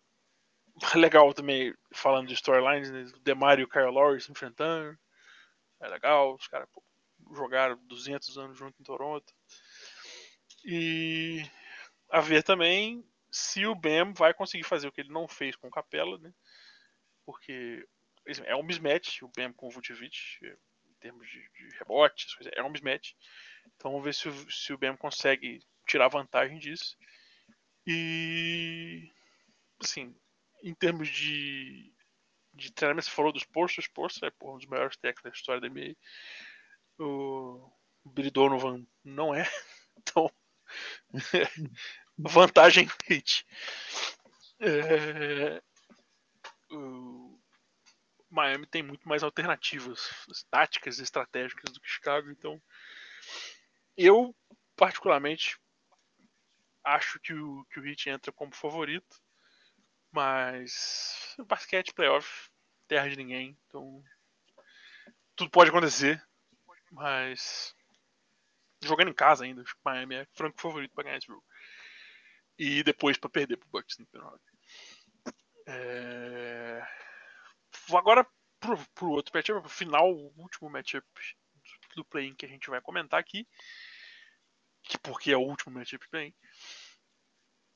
legal 0.95 1.34
também, 1.34 1.74
falando 1.93 2.28
de 2.28 2.34
storylines, 2.34 2.89
né? 2.89 3.06
e 3.60 3.68
Kyle 3.68 3.91
Lowry 3.91 4.22
se 4.22 4.32
enfrentando. 4.32 4.97
É 5.82 5.88
legal, 5.88 6.36
os 6.36 6.47
caras 6.47 6.70
jogaram 7.36 7.78
200 7.86 8.38
anos 8.38 8.58
junto 8.58 8.80
em 8.80 8.84
Toronto. 8.84 9.34
E 10.66 11.43
a 12.10 12.22
ver 12.22 12.43
também 12.43 13.04
se 13.32 13.66
o 13.66 13.76
Bam 13.76 14.14
vai 14.14 14.34
conseguir 14.34 14.64
fazer 14.64 14.88
o 14.88 14.91
que 14.91 15.01
ele 15.01 15.12
não 15.12 15.28
fez 15.28 15.56
com 15.56 15.68
o 15.68 15.72
Capela, 15.72 16.18
né? 16.20 16.34
Porque 17.26 17.86
assim, 18.28 18.43
é 18.45 18.56
um 18.56 18.64
mismatch 18.64 19.24
o 19.24 19.32
Bam 19.36 19.51
com 19.54 19.68
o 19.68 19.72
Vucevic, 19.72 20.18
em 20.86 20.93
termos 20.99 21.28
de, 21.28 21.39
de 21.39 21.78
rebotes, 21.78 22.36
é 22.56 22.64
um 22.64 22.70
mismatch. 22.70 23.14
Então 23.76 23.91
vamos 23.91 24.06
ver 24.06 24.14
se 24.14 24.30
o, 24.30 24.51
se 24.51 24.74
o 24.74 24.78
Bam 24.78 24.95
consegue 24.95 25.60
tirar 25.88 26.08
vantagem 26.08 26.60
disso. 26.60 26.95
E 27.86 29.09
assim, 29.81 30.15
em 30.63 30.73
termos 30.73 31.09
de, 31.09 31.93
de 32.53 32.71
treinamento, 32.71 33.05
você 33.05 33.11
falou 33.11 33.34
dos 33.34 33.43
Porsche, 33.43 33.79
os 33.79 33.88
Porsche 33.88 34.25
é 34.25 34.31
um 34.41 34.57
dos 34.57 34.67
maiores 34.67 34.97
técnicos 34.97 35.23
da 35.23 35.38
história 35.38 35.61
da 35.61 35.67
NBA. 35.67 35.95
O 36.99 37.69
Billy 38.05 38.31
Donovan 38.31 38.86
não 39.03 39.34
é. 39.34 39.43
Então, 39.95 40.29
vantagem 42.17 42.89
hit. 43.07 43.45
É, 44.59 45.61
o 46.71 47.39
Miami 48.29 48.65
tem 48.65 48.81
muito 48.81 49.07
mais 49.07 49.23
alternativas 49.23 50.01
táticas 50.49 50.97
e 50.97 51.03
estratégicas 51.03 51.71
do 51.71 51.79
que 51.79 51.88
Chicago, 51.88 52.31
então 52.31 52.61
eu 53.95 54.36
particularmente 54.75 55.57
acho 56.84 57.19
que 57.19 57.34
o, 57.34 57.65
que 57.65 57.79
o 57.79 57.88
Heat 57.88 58.09
entra 58.09 58.31
como 58.31 58.53
favorito, 58.53 59.21
mas 60.11 61.36
o 61.39 61.45
basquete 61.45 61.93
playoff, 61.93 62.49
terra 62.88 63.09
de 63.09 63.15
ninguém, 63.15 63.57
então 63.67 64.03
tudo 65.36 65.49
pode 65.49 65.69
acontecer, 65.69 66.23
mas 66.91 67.75
jogando 68.84 69.09
em 69.09 69.13
casa 69.13 69.45
ainda, 69.45 69.61
acho 69.61 69.75
que 69.75 69.81
Miami 69.84 70.15
é 70.15 70.25
franco 70.34 70.61
favorito 70.61 70.93
para 70.93 71.05
ganhar 71.05 71.17
esse 71.17 71.27
jogo. 71.27 71.43
E 72.57 72.84
depois 72.84 73.17
para 73.17 73.29
perder 73.29 73.57
pro 73.57 73.69
Bucks 73.69 73.97
no 73.97 74.05
final. 74.05 74.39
É... 75.65 76.86
Agora 77.91 78.25
pro, 78.59 78.77
pro 78.93 79.09
outro 79.09 79.34
matchup, 79.36 79.61
pro 79.61 79.69
final, 79.69 80.11
o 80.11 80.34
último 80.38 80.69
matchup 80.69 81.05
do 81.95 82.05
play-in 82.05 82.36
que 82.36 82.45
a 82.45 82.49
gente 82.49 82.69
vai 82.69 82.81
comentar 82.81 83.19
aqui. 83.19 83.47
Que 84.84 84.97
porque 84.99 85.31
é 85.31 85.38
o 85.38 85.41
último 85.41 85.73
matchup 85.73 86.07
play-in. 86.09 86.34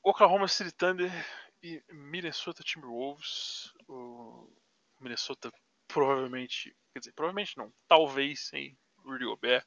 Oklahoma 0.02 0.48
City 0.48 0.72
Thunder 0.72 1.10
e 1.62 1.82
Minnesota 1.90 2.62
Timberwolves. 2.62 3.72
O 3.88 4.50
Minnesota 5.00 5.52
provavelmente, 5.86 6.76
quer 6.92 7.00
dizer, 7.00 7.12
provavelmente 7.12 7.56
não, 7.56 7.72
talvez 7.88 8.48
sem 8.48 8.78
Rudy 8.98 9.24
Gobert, 9.24 9.66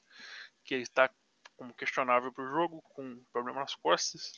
que 0.64 0.76
está 0.76 1.10
como 1.58 1.74
questionável 1.74 2.32
para 2.32 2.44
o 2.44 2.50
jogo, 2.50 2.82
com 2.84 3.24
problema 3.32 3.62
nas 3.62 3.76
costas. 3.76 4.34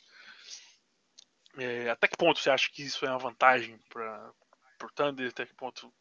É, 1.56 1.88
até 1.90 2.08
que 2.08 2.16
ponto 2.16 2.38
você 2.38 2.50
acha 2.50 2.68
que 2.70 2.82
isso 2.82 3.04
é 3.06 3.10
uma 3.10 3.18
vantagem 3.18 3.78
para 3.88 4.32
o 4.82 4.92
Thunder? 4.94 5.28
Até 5.28 5.46
que 5.46 5.54
ponto 5.54 5.92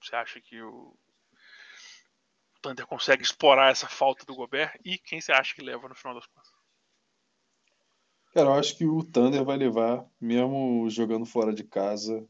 você 0.00 0.14
acha 0.14 0.40
que 0.40 0.62
o 0.62 0.96
Thunder 2.60 2.86
consegue 2.86 3.22
explorar 3.22 3.70
essa 3.70 3.88
falta 3.88 4.24
do 4.24 4.34
Gobert? 4.34 4.78
E 4.84 4.98
quem 4.98 5.20
você 5.20 5.32
acha 5.32 5.54
que 5.54 5.62
leva 5.62 5.88
no 5.88 5.94
final 5.94 6.14
das 6.14 6.26
contas? 6.26 6.50
Cara, 8.32 8.50
eu 8.50 8.54
acho 8.54 8.76
que 8.76 8.84
o 8.84 9.02
Thunder 9.02 9.44
vai 9.44 9.56
levar, 9.56 10.06
mesmo 10.20 10.88
jogando 10.88 11.26
fora 11.26 11.52
de 11.52 11.64
casa, 11.64 12.24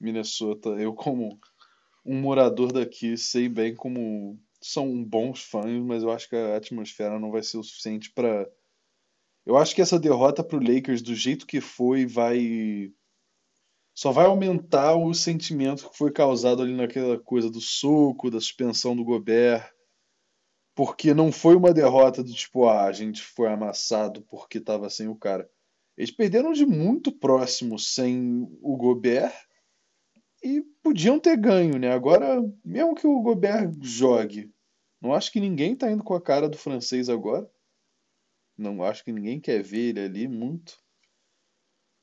Minnesota. 0.00 0.70
Eu, 0.70 0.94
como 0.94 1.38
um 2.04 2.20
morador 2.20 2.72
daqui, 2.72 3.16
sei 3.18 3.48
bem 3.48 3.74
como 3.74 4.38
são 4.60 5.02
bons 5.04 5.42
fãs, 5.42 5.82
mas 5.82 6.02
eu 6.02 6.10
acho 6.10 6.28
que 6.28 6.36
a 6.36 6.56
atmosfera 6.56 7.18
não 7.18 7.30
vai 7.30 7.42
ser 7.42 7.58
o 7.58 7.64
suficiente 7.64 8.10
para. 8.10 8.48
Eu 9.44 9.56
acho 9.56 9.74
que 9.74 9.82
essa 9.82 9.98
derrota 9.98 10.42
para 10.42 10.56
o 10.56 10.62
Lakers, 10.62 11.02
do 11.02 11.14
jeito 11.14 11.46
que 11.46 11.60
foi, 11.60 12.06
vai. 12.06 12.92
Só 13.94 14.10
vai 14.10 14.26
aumentar 14.26 14.96
o 14.96 15.12
sentimento 15.12 15.90
que 15.90 15.98
foi 15.98 16.10
causado 16.10 16.62
ali 16.62 16.74
naquela 16.74 17.18
coisa 17.18 17.50
do 17.50 17.60
soco, 17.60 18.30
da 18.30 18.40
suspensão 18.40 18.96
do 18.96 19.04
Gobert 19.04 19.70
porque 20.74 21.12
não 21.12 21.30
foi 21.30 21.54
uma 21.54 21.72
derrota 21.72 22.22
do 22.22 22.32
tipo, 22.32 22.66
ah, 22.66 22.84
a 22.84 22.92
gente 22.92 23.22
foi 23.22 23.48
amassado 23.48 24.22
porque 24.22 24.58
estava 24.58 24.88
sem 24.88 25.08
o 25.08 25.16
cara. 25.16 25.48
Eles 25.96 26.10
perderam 26.10 26.52
de 26.52 26.64
muito 26.64 27.12
próximo 27.12 27.78
sem 27.78 28.48
o 28.62 28.76
Gobert 28.76 29.34
e 30.42 30.62
podiam 30.82 31.20
ter 31.20 31.36
ganho, 31.36 31.78
né? 31.78 31.92
Agora, 31.92 32.40
mesmo 32.64 32.94
que 32.94 33.06
o 33.06 33.20
Gobert 33.20 33.70
jogue, 33.82 34.50
não 35.00 35.12
acho 35.12 35.30
que 35.30 35.40
ninguém 35.40 35.76
tá 35.76 35.90
indo 35.90 36.02
com 36.02 36.14
a 36.14 36.22
cara 36.22 36.48
do 36.48 36.56
francês 36.56 37.08
agora. 37.08 37.48
Não 38.56 38.82
acho 38.82 39.04
que 39.04 39.12
ninguém 39.12 39.40
quer 39.40 39.62
ver 39.62 39.90
ele 39.90 40.00
ali 40.00 40.28
muito. 40.28 40.81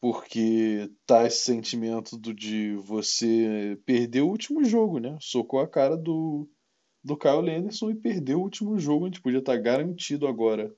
Porque 0.02 0.89
tá 1.06 1.26
esse 1.26 1.39
sentimento 1.39 2.18
do 2.18 2.34
de 2.34 2.76
você 2.76 3.78
perder 3.86 4.22
o 4.22 4.30
último 4.30 4.64
jogo, 4.64 5.00
né? 5.00 5.18
Socou 5.20 5.60
a 5.60 5.68
cara 5.68 5.97
do, 5.97 6.50
do 7.04 7.18
Kyle 7.18 7.41
Lenderson 7.41 7.91
e 7.91 7.95
perdeu 7.95 8.39
o 8.39 8.43
último 8.43 8.80
jogo. 8.80 9.06
A 9.06 9.08
gente 9.10 9.22
podia 9.22 9.39
estar 9.39 9.56
tá 9.56 9.62
garantido 9.62 10.28
agora 10.28 10.74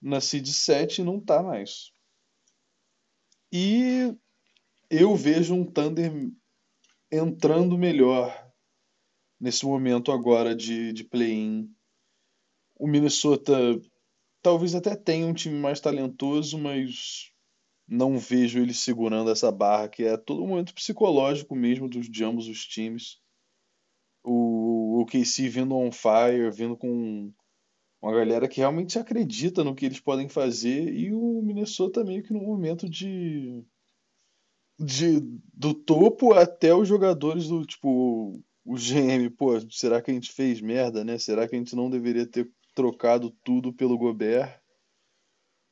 na 0.00 0.20
Seed 0.20 0.48
7 0.48 1.00
e 1.00 1.04
não 1.04 1.20
tá 1.20 1.42
mais. 1.42 1.92
E 3.52 4.16
eu 4.90 5.14
vejo 5.14 5.54
um 5.54 5.64
Thunder 5.64 6.10
entrando 7.10 7.78
melhor 7.78 8.50
nesse 9.38 9.64
momento 9.66 10.10
agora 10.10 10.54
de, 10.54 10.92
de 10.92 11.04
play-in. 11.04 11.68
O 12.76 12.86
Minnesota 12.86 13.52
talvez 14.40 14.74
até 14.74 14.96
tenha 14.96 15.26
um 15.26 15.34
time 15.34 15.58
mais 15.58 15.80
talentoso, 15.80 16.58
mas 16.58 17.31
não 17.86 18.18
vejo 18.18 18.60
ele 18.60 18.74
segurando 18.74 19.30
essa 19.30 19.50
barra, 19.50 19.88
que 19.88 20.04
é 20.04 20.16
todo 20.16 20.46
momento 20.46 20.74
psicológico 20.74 21.54
mesmo 21.54 21.88
dos, 21.88 22.08
de 22.08 22.24
ambos 22.24 22.48
os 22.48 22.64
times 22.64 23.22
o, 24.24 25.00
o 25.00 25.06
KC 25.06 25.48
vindo 25.48 25.74
on 25.74 25.90
fire, 25.90 26.50
vindo 26.50 26.76
com 26.76 27.32
uma 28.00 28.12
galera 28.12 28.48
que 28.48 28.58
realmente 28.58 28.98
acredita 28.98 29.62
no 29.62 29.74
que 29.74 29.86
eles 29.86 30.00
podem 30.00 30.28
fazer 30.28 30.92
e 30.92 31.12
o 31.12 31.42
Minnesota 31.42 32.04
meio 32.04 32.22
que 32.22 32.32
no 32.32 32.40
momento 32.40 32.88
de, 32.88 33.64
de 34.78 35.20
do 35.52 35.74
topo 35.74 36.32
até 36.32 36.74
os 36.74 36.88
jogadores 36.88 37.48
do 37.48 37.64
tipo 37.64 38.42
o 38.64 38.76
GM, 38.76 39.28
pô, 39.36 39.58
será 39.70 40.00
que 40.00 40.10
a 40.10 40.14
gente 40.14 40.30
fez 40.30 40.60
merda, 40.60 41.02
né? 41.02 41.18
Será 41.18 41.48
que 41.48 41.56
a 41.56 41.58
gente 41.58 41.74
não 41.74 41.90
deveria 41.90 42.24
ter 42.24 42.48
trocado 42.74 43.30
tudo 43.44 43.72
pelo 43.72 43.98
Gobert? 43.98 44.61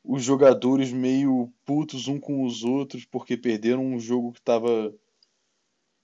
Os 0.02 0.24
jogadores 0.24 0.92
meio 0.92 1.52
putos 1.64 2.08
um 2.08 2.18
com 2.18 2.44
os 2.44 2.64
outros 2.64 3.04
porque 3.04 3.36
perderam 3.36 3.84
um 3.84 3.98
jogo 3.98 4.32
que 4.32 4.40
estava 4.40 4.92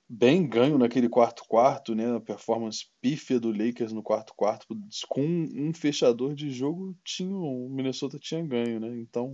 bem 0.09 0.47
ganho 0.49 0.79
naquele 0.79 1.09
quarto 1.09 1.45
quarto, 1.49 1.95
né? 1.95 2.15
A 2.15 2.21
performance 2.21 2.87
pífia 3.01 3.41
do 3.41 3.51
Lakers 3.51 3.93
no 3.93 4.03
quarto 4.03 4.35
quarto 4.35 4.67
com 5.09 5.23
um 5.23 5.75
fechador 5.75 6.35
de 6.35 6.51
jogo 6.51 6.97
tinha 7.05 7.35
o 7.37 7.69
Minnesota 7.69 8.19
tinha 8.19 8.45
ganho, 8.47 8.79
né? 8.79 8.97
Então 8.99 9.33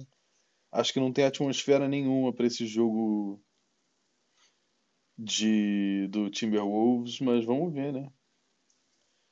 acho 0.71 0.93
que 0.93 1.01
não 1.01 1.13
tem 1.13 1.25
atmosfera 1.25 1.89
nenhuma 1.89 2.33
para 2.33 2.47
esse 2.47 2.67
jogo 2.67 3.43
de 5.19 6.09
do 6.09 6.31
Timberwolves, 6.31 7.21
mas 7.21 7.45
vamos 7.45 7.73
ver, 7.73 7.93
né? 7.93 8.11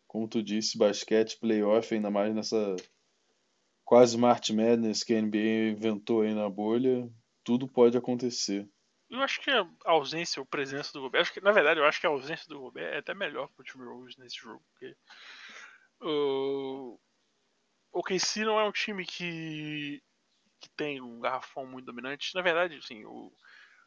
Como 0.06 0.28
tu 0.28 0.42
disse, 0.42 0.76
basquete, 0.76 1.38
playoff, 1.38 1.94
ainda 1.94 2.10
mais 2.10 2.34
nessa 2.34 2.76
quase 3.90 4.16
March 4.16 4.50
Madness 4.50 5.02
que 5.02 5.12
a 5.12 5.20
NBA 5.20 5.72
inventou 5.72 6.22
aí 6.22 6.32
na 6.32 6.48
bolha, 6.48 7.12
tudo 7.42 7.66
pode 7.66 7.98
acontecer. 7.98 8.70
Eu 9.10 9.20
acho 9.20 9.40
que 9.40 9.50
a 9.50 9.66
ausência 9.84 10.38
ou 10.38 10.46
presença 10.46 10.92
do 10.92 11.00
Gobert, 11.00 11.22
acho 11.22 11.32
que, 11.32 11.40
na 11.40 11.50
verdade, 11.50 11.80
eu 11.80 11.84
acho 11.84 12.00
que 12.00 12.06
a 12.06 12.10
ausência 12.10 12.46
do 12.46 12.60
Gobert 12.60 12.94
é 12.94 12.98
até 12.98 13.12
melhor 13.14 13.48
pro 13.48 13.64
Timberwolves 13.64 14.16
nesse 14.16 14.36
jogo, 14.36 14.62
porque 14.70 14.96
o 16.00 17.00
KC 18.04 18.44
não 18.44 18.60
é 18.60 18.64
um 18.64 18.70
time 18.70 19.04
que, 19.04 20.00
que 20.60 20.68
tem 20.76 21.00
um 21.00 21.18
garrafão 21.18 21.66
muito 21.66 21.86
dominante. 21.86 22.32
Na 22.36 22.42
verdade, 22.42 22.76
assim, 22.76 23.04
o, 23.04 23.32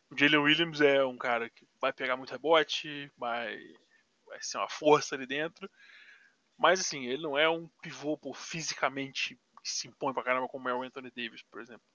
o 0.10 0.18
Jalen 0.18 0.42
Williams 0.42 0.82
é 0.82 1.06
um 1.06 1.18
cara 1.18 1.50
que 1.50 1.66
vai 1.80 1.94
pegar 1.94 2.18
muito 2.18 2.32
rebote, 2.32 3.10
vai, 3.16 3.58
vai 4.26 4.42
ser 4.42 4.58
uma 4.58 4.68
força 4.68 5.16
ali 5.16 5.26
dentro, 5.26 5.72
mas 6.58 6.82
assim, 6.82 7.06
ele 7.06 7.24
não 7.24 7.38
é 7.38 7.50
um 7.50 7.70
pivô 7.82 8.18
por 8.18 8.36
fisicamente 8.36 9.40
que 9.64 9.70
se 9.70 9.88
impõe 9.88 10.14
pra 10.14 10.24
caramba 10.24 10.48
como 10.48 10.68
é 10.68 10.74
o 10.74 10.84
Anthony 10.84 11.10
Davis, 11.10 11.42
por 11.44 11.62
exemplo. 11.62 11.86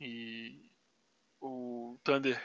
E 0.00 0.70
o 1.40 1.98
Thunder, 2.02 2.42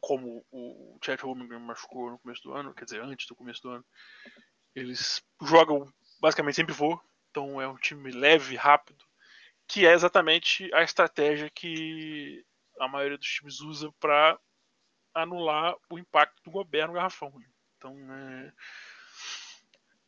como 0.00 0.44
o 0.50 0.98
Chet 1.04 1.22
Holmgren 1.22 1.60
machucou 1.60 2.10
no 2.10 2.18
começo 2.18 2.42
do 2.42 2.54
ano, 2.54 2.74
quer 2.74 2.84
dizer, 2.84 3.02
antes 3.02 3.26
do 3.26 3.36
começo 3.36 3.62
do 3.62 3.70
ano, 3.70 3.84
eles 4.74 5.22
jogam 5.42 5.92
basicamente 6.20 6.56
sem 6.56 6.66
pivô, 6.66 7.00
então 7.30 7.60
é 7.60 7.68
um 7.68 7.76
time 7.76 8.10
leve, 8.10 8.56
rápido, 8.56 9.04
que 9.66 9.86
é 9.86 9.92
exatamente 9.92 10.72
a 10.74 10.82
estratégia 10.82 11.50
que 11.50 12.44
a 12.78 12.88
maioria 12.88 13.18
dos 13.18 13.28
times 13.28 13.60
usa 13.60 13.92
para 14.00 14.38
anular 15.14 15.74
o 15.90 15.98
impacto 15.98 16.42
do 16.42 16.50
Gobert 16.50 16.88
no 16.88 16.94
garrafão. 16.94 17.30
Né? 17.38 17.46
Então 17.76 17.96
é, 18.12 18.52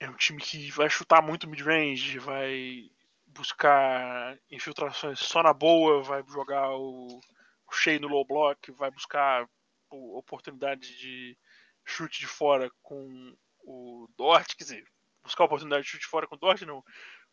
é 0.01 0.11
um 0.11 0.17
time 0.17 0.41
que 0.41 0.71
vai 0.71 0.89
chutar 0.89 1.23
muito 1.23 1.49
mid-range, 1.49 2.19
vai 2.19 2.91
buscar 3.33 4.39
infiltrações 4.51 5.19
só 5.19 5.43
na 5.43 5.53
boa, 5.53 6.03
vai 6.03 6.23
jogar 6.29 6.71
o, 6.71 7.21
o 7.67 7.73
cheio 7.73 8.01
no 8.01 8.09
low 8.09 8.25
block, 8.25 8.71
vai 8.73 8.91
buscar 8.91 9.49
oportunidade 9.91 10.97
de 10.99 11.37
chute 11.85 12.21
de 12.21 12.27
fora 12.27 12.71
com 12.83 13.37
o 13.65 14.09
Dort, 14.17 14.55
quer 14.57 14.65
dizer, 14.65 14.85
buscar 15.23 15.45
oportunidade 15.45 15.85
de 15.85 15.91
chute 15.91 16.03
de 16.03 16.09
fora 16.09 16.27
com 16.27 16.35
o 16.35 16.39
Dort 16.39 16.63
não, 16.63 16.83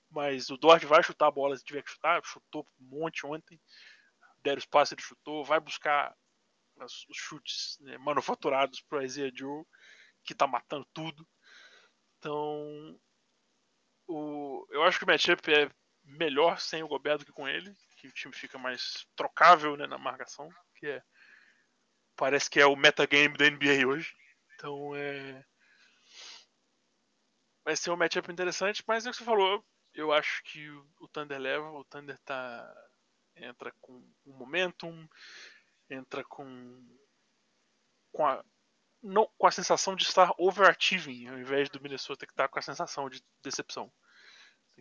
mas 0.09 0.49
o 0.49 0.57
Dort 0.57 0.83
vai 0.85 1.03
chutar 1.03 1.27
a 1.27 1.31
bola 1.31 1.55
se 1.55 1.63
tiver 1.63 1.83
que 1.83 1.91
chutar, 1.91 2.21
chutou 2.23 2.65
um 2.79 2.99
monte 2.99 3.25
ontem, 3.25 3.59
deram 4.41 4.59
espaço, 4.59 4.93
ele 4.93 5.01
chutou, 5.01 5.43
vai 5.43 5.59
buscar 5.59 6.15
os 6.85 7.05
chutes 7.13 7.77
né, 7.81 7.97
manufaturados 7.97 8.81
pro 8.81 9.03
Isaiah 9.03 9.31
Joe, 9.35 9.65
que 10.23 10.33
tá 10.33 10.47
matando 10.47 10.87
tudo. 10.93 11.27
Então, 12.17 12.99
o, 14.07 14.65
eu 14.69 14.83
acho 14.83 14.97
que 14.97 15.03
o 15.03 15.07
matchup 15.07 15.53
é 15.53 15.69
melhor 16.09 16.59
sem 16.59 16.83
o 16.83 16.87
Gobert 16.87 17.19
do 17.19 17.25
que 17.25 17.31
com 17.31 17.47
ele, 17.47 17.73
que 17.97 18.07
o 18.07 18.11
time 18.11 18.33
fica 18.33 18.57
mais 18.57 19.05
trocável 19.15 19.75
né, 19.77 19.87
na 19.87 19.97
marcação, 19.97 20.49
que 20.75 20.87
é 20.87 21.03
parece 22.15 22.49
que 22.49 22.59
é 22.59 22.65
o 22.65 22.75
metagame 22.75 23.37
da 23.37 23.49
NBA 23.49 23.87
hoje. 23.87 24.13
Então 24.55 24.95
é 24.95 25.45
vai 27.63 27.75
ser 27.75 27.91
um 27.91 27.97
matchup 27.97 28.31
interessante, 28.31 28.83
mas 28.87 29.05
é 29.05 29.09
o 29.09 29.11
que 29.11 29.19
você 29.19 29.23
falou, 29.23 29.63
eu 29.93 30.11
acho 30.11 30.41
que 30.43 30.69
o 30.69 31.07
Thunder 31.11 31.39
leva, 31.39 31.69
o 31.71 31.83
Thunder 31.83 32.17
tá 32.19 32.89
entra 33.35 33.71
com 33.79 33.93
um 34.25 34.33
momentum, 34.33 35.07
entra 35.89 36.23
com 36.23 36.87
com 38.11 38.25
a 38.25 38.43
não 39.01 39.29
com 39.37 39.47
a 39.47 39.51
sensação 39.51 39.95
de 39.95 40.03
estar 40.03 40.33
overachieving, 40.37 41.27
ao 41.27 41.39
invés 41.39 41.69
do 41.69 41.81
Minnesota 41.81 42.25
que 42.25 42.33
está 42.33 42.47
com 42.47 42.59
a 42.59 42.61
sensação 42.61 43.09
de 43.09 43.23
decepção. 43.41 43.91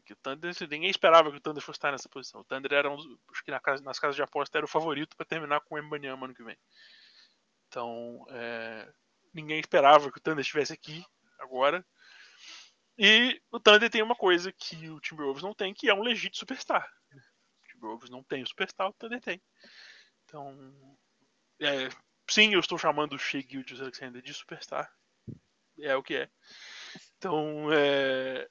Que 0.05 0.13
o 0.13 0.17
Thunder, 0.17 0.55
ninguém 0.71 0.91
esperava 0.91 1.31
que 1.31 1.37
o 1.37 1.41
Thunder 1.41 1.63
fosse 1.63 1.79
estar 1.79 1.93
nessa 1.93 2.09
posição. 2.09 2.41
O 2.41 2.45
Thunder 2.45 2.73
era 2.73 2.91
um, 2.91 2.97
acho 3.31 3.45
que 3.45 3.51
na 3.51 3.61
casa, 3.61 3.83
nas 3.83 3.99
casas 3.99 4.17
de 4.17 4.23
aposta 4.23 4.59
era 4.59 4.65
o 4.65 4.69
favorito 4.69 5.17
para 5.17 5.27
terminar 5.27 5.61
com 5.61 5.75
o 5.75 5.83
Mbanyama 5.83 6.27
ano 6.27 6.35
que 6.35 6.43
vem. 6.43 6.57
Então, 7.69 8.25
é, 8.31 8.91
ninguém 9.33 9.61
esperava 9.61 10.11
que 10.11 10.19
o 10.19 10.21
Thunder 10.21 10.41
estivesse 10.41 10.73
aqui 10.73 11.05
agora. 11.39 11.85
E 12.99 13.41
o 13.53 13.61
Thunder 13.61 13.89
tem 13.89 14.03
uma 14.03 14.17
coisa 14.17 14.53
que 14.53 14.89
o 14.89 15.01
Timberwolves 15.01 15.43
não 15.43 15.55
tem, 15.55 15.73
que 15.73 15.89
é 15.89 15.95
um 15.95 16.03
legítimo 16.03 16.37
superstar. 16.37 16.89
O 17.13 17.69
Timberwolves 17.69 18.11
não 18.11 18.25
tem 18.25 18.43
o 18.43 18.47
superstar, 18.47 18.89
o 18.89 18.93
Thunder 18.93 19.21
tem. 19.21 19.41
Então, 20.25 20.99
é, 21.61 21.89
sim, 22.29 22.53
eu 22.53 22.61
estou 22.61 22.77
chamando 22.77 23.15
o 23.15 23.19
Shea 23.19 23.41
Gildas 23.41 23.81
Alexander 23.81 24.21
de 24.21 24.35
superstar. 24.35 24.93
É 25.81 25.95
o 25.95 26.03
que 26.03 26.17
é. 26.17 26.31
Então, 27.17 27.73
é, 27.73 28.49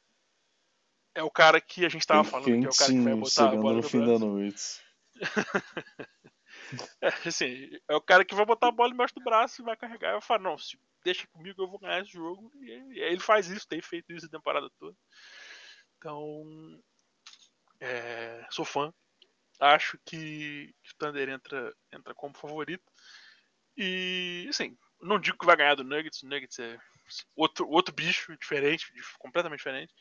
é 1.17 1.23
o 1.23 1.31
cara 1.31 1.59
que 1.59 1.83
a 1.83 1.89
gente 1.89 2.01
estava 2.01 2.23
falando, 2.23 2.45
que 2.45 2.65
é 2.65 2.69
o 2.69 2.77
cara 2.77 2.91
que 2.91 2.99
vai 2.99 3.15
botar 3.15 3.49
a 3.49 3.55
bola 3.55 3.73
no, 3.73 3.81
no 3.81 3.89
fim 3.89 3.97
braço. 3.97 4.19
da 4.19 4.25
noite. 4.25 4.81
é, 7.01 7.07
assim, 7.27 7.69
é 7.89 7.95
o 7.95 8.01
cara 8.01 8.23
que 8.23 8.35
vai 8.35 8.45
botar 8.45 8.67
a 8.67 8.71
bola 8.71 8.93
embaixo 8.93 9.15
do 9.15 9.23
braço 9.23 9.59
e 9.59 9.65
vai 9.65 9.75
carregar. 9.75 10.13
Eu 10.13 10.21
falo, 10.21 10.43
não, 10.43 10.57
se 10.59 10.79
deixa 11.03 11.25
comigo, 11.29 11.59
eu 11.59 11.67
vou 11.67 11.79
ganhar 11.79 12.01
esse 12.01 12.11
jogo. 12.11 12.51
E, 12.61 12.69
e 12.69 12.99
ele 12.99 13.19
faz 13.19 13.47
isso, 13.47 13.67
tem 13.67 13.81
feito 13.81 14.13
isso 14.13 14.27
a 14.27 14.29
temporada 14.29 14.69
toda. 14.77 14.95
Então, 15.97 16.79
é, 17.79 18.45
sou 18.51 18.63
fã. 18.63 18.93
Acho 19.59 19.97
que, 20.05 20.71
que, 20.83 20.91
o 20.91 20.97
Thunder 20.99 21.29
entra, 21.29 21.73
entra 21.91 22.13
como 22.13 22.37
favorito. 22.37 22.85
E, 23.75 24.45
assim, 24.49 24.77
não 25.01 25.19
digo 25.19 25.39
que 25.39 25.47
vai 25.47 25.57
ganhar 25.57 25.73
do 25.73 25.83
Nuggets. 25.83 26.21
O 26.21 26.27
Nuggets 26.27 26.59
é 26.59 26.77
outro, 27.35 27.67
outro 27.67 27.91
bicho 27.91 28.37
diferente, 28.37 28.85
completamente 29.17 29.57
diferente. 29.57 29.91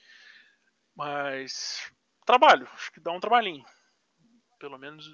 Mas 0.97 1.92
trabalho, 2.24 2.66
acho 2.72 2.90
que 2.90 3.01
dá 3.01 3.12
um 3.12 3.20
trabalhinho. 3.20 3.64
Pelo 4.59 4.78
menos 4.78 5.07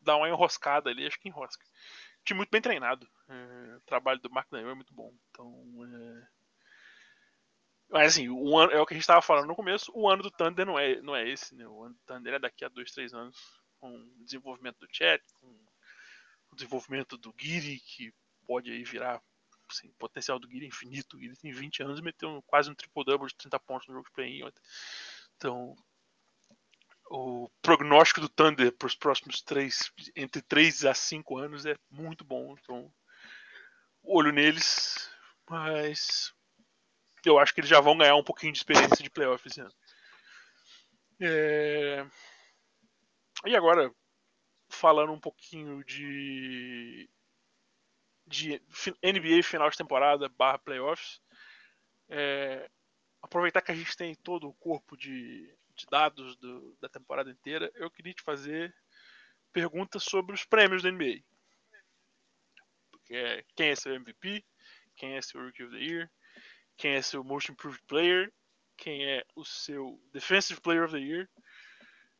dá 0.00 0.16
uma 0.16 0.28
enroscada 0.28 0.90
ali, 0.90 1.06
acho 1.06 1.20
que 1.20 1.28
enrosca. 1.28 1.64
Time 2.24 2.38
muito 2.38 2.50
bem 2.50 2.60
treinado. 2.60 3.08
É, 3.28 3.76
o 3.76 3.80
trabalho 3.82 4.20
do 4.20 4.30
Mark 4.30 4.50
Daniel 4.50 4.70
é 4.70 4.74
muito 4.74 4.92
bom. 4.92 5.14
Então, 5.30 5.64
é... 5.84 6.28
Mas 7.88 8.12
assim, 8.12 8.28
o 8.28 8.56
ano, 8.58 8.72
é 8.72 8.80
o 8.80 8.86
que 8.86 8.94
a 8.94 8.96
gente 8.96 9.02
estava 9.02 9.22
falando 9.22 9.46
no 9.46 9.56
começo, 9.56 9.90
o 9.94 10.08
ano 10.08 10.22
do 10.22 10.30
Thunder 10.30 10.64
não 10.64 10.78
é, 10.78 11.00
não 11.00 11.16
é 11.16 11.28
esse, 11.28 11.54
né? 11.56 11.66
O 11.66 11.82
ano 11.82 11.94
do 11.94 12.00
Thunder 12.06 12.34
é 12.34 12.38
daqui 12.38 12.64
a 12.64 12.68
dois, 12.68 12.92
três 12.92 13.12
anos, 13.12 13.36
com 13.78 13.92
o 13.92 14.24
desenvolvimento 14.24 14.78
do 14.78 14.88
chat, 14.92 15.22
com 15.40 15.48
o 16.52 16.54
desenvolvimento 16.54 17.16
do 17.16 17.34
Giri, 17.36 17.80
que 17.80 18.12
pode 18.46 18.70
aí 18.70 18.84
virar 18.84 19.20
assim, 19.68 19.90
potencial 19.98 20.38
do 20.38 20.48
Giri 20.48 20.66
infinito. 20.66 21.16
O 21.16 21.36
tem 21.36 21.52
20 21.52 21.82
anos 21.82 21.98
e 21.98 22.02
meteu 22.02 22.42
quase 22.46 22.70
um 22.70 22.74
triple-double 22.74 23.26
de 23.26 23.34
30 23.36 23.58
pontos 23.60 23.88
no 23.88 23.94
jogo 23.94 24.06
de 24.06 24.12
play-in. 24.12 24.48
Então, 25.40 25.74
o 27.08 27.48
prognóstico 27.62 28.20
do 28.20 28.28
Thunder 28.28 28.70
para 28.76 28.86
os 28.86 28.94
próximos 28.94 29.40
três, 29.40 29.90
entre 30.14 30.42
3 30.42 30.84
a 30.84 30.92
5 30.92 31.38
anos 31.38 31.64
é 31.64 31.74
muito 31.90 32.22
bom. 32.22 32.54
Então, 32.60 32.92
olho 34.02 34.32
neles, 34.32 35.10
mas 35.48 36.34
eu 37.24 37.38
acho 37.38 37.54
que 37.54 37.60
eles 37.60 37.70
já 37.70 37.80
vão 37.80 37.96
ganhar 37.96 38.16
um 38.16 38.22
pouquinho 38.22 38.52
de 38.52 38.58
experiência 38.58 39.02
de 39.02 39.08
playoff 39.08 39.48
esse. 39.48 39.62
É... 41.22 42.06
E 43.46 43.56
agora, 43.56 43.90
falando 44.68 45.10
um 45.10 45.20
pouquinho 45.20 45.82
de, 45.84 47.08
de 48.26 48.62
NBA 49.02 49.42
final 49.42 49.70
de 49.70 49.78
temporada 49.78 50.28
barra 50.28 50.58
playoffs, 50.58 51.18
é 52.10 52.70
aproveitar 53.22 53.60
que 53.62 53.72
a 53.72 53.74
gente 53.74 53.96
tem 53.96 54.14
todo 54.14 54.48
o 54.48 54.54
corpo 54.54 54.96
de, 54.96 55.52
de 55.74 55.86
dados 55.90 56.36
do, 56.36 56.76
da 56.80 56.88
temporada 56.88 57.30
inteira, 57.30 57.70
eu 57.74 57.90
queria 57.90 58.14
te 58.14 58.22
fazer 58.22 58.74
perguntas 59.52 60.02
sobre 60.02 60.34
os 60.34 60.44
prêmios 60.44 60.82
da 60.82 60.90
NBA. 60.90 61.22
Quem 63.56 63.68
é 63.68 63.74
seu 63.74 63.94
MVP? 63.94 64.44
Quem 64.94 65.16
é 65.16 65.22
seu 65.22 65.42
Rookie 65.42 65.64
of 65.64 65.72
the 65.72 65.82
Year? 65.82 66.10
Quem 66.76 66.92
é 66.92 67.02
seu 67.02 67.24
Most 67.24 67.50
Improved 67.50 67.82
Player? 67.86 68.32
Quem 68.76 69.04
é 69.04 69.24
o 69.34 69.44
seu 69.44 70.00
Defensive 70.12 70.60
Player 70.60 70.84
of 70.84 70.94
the 70.94 71.00
Year? 71.00 71.28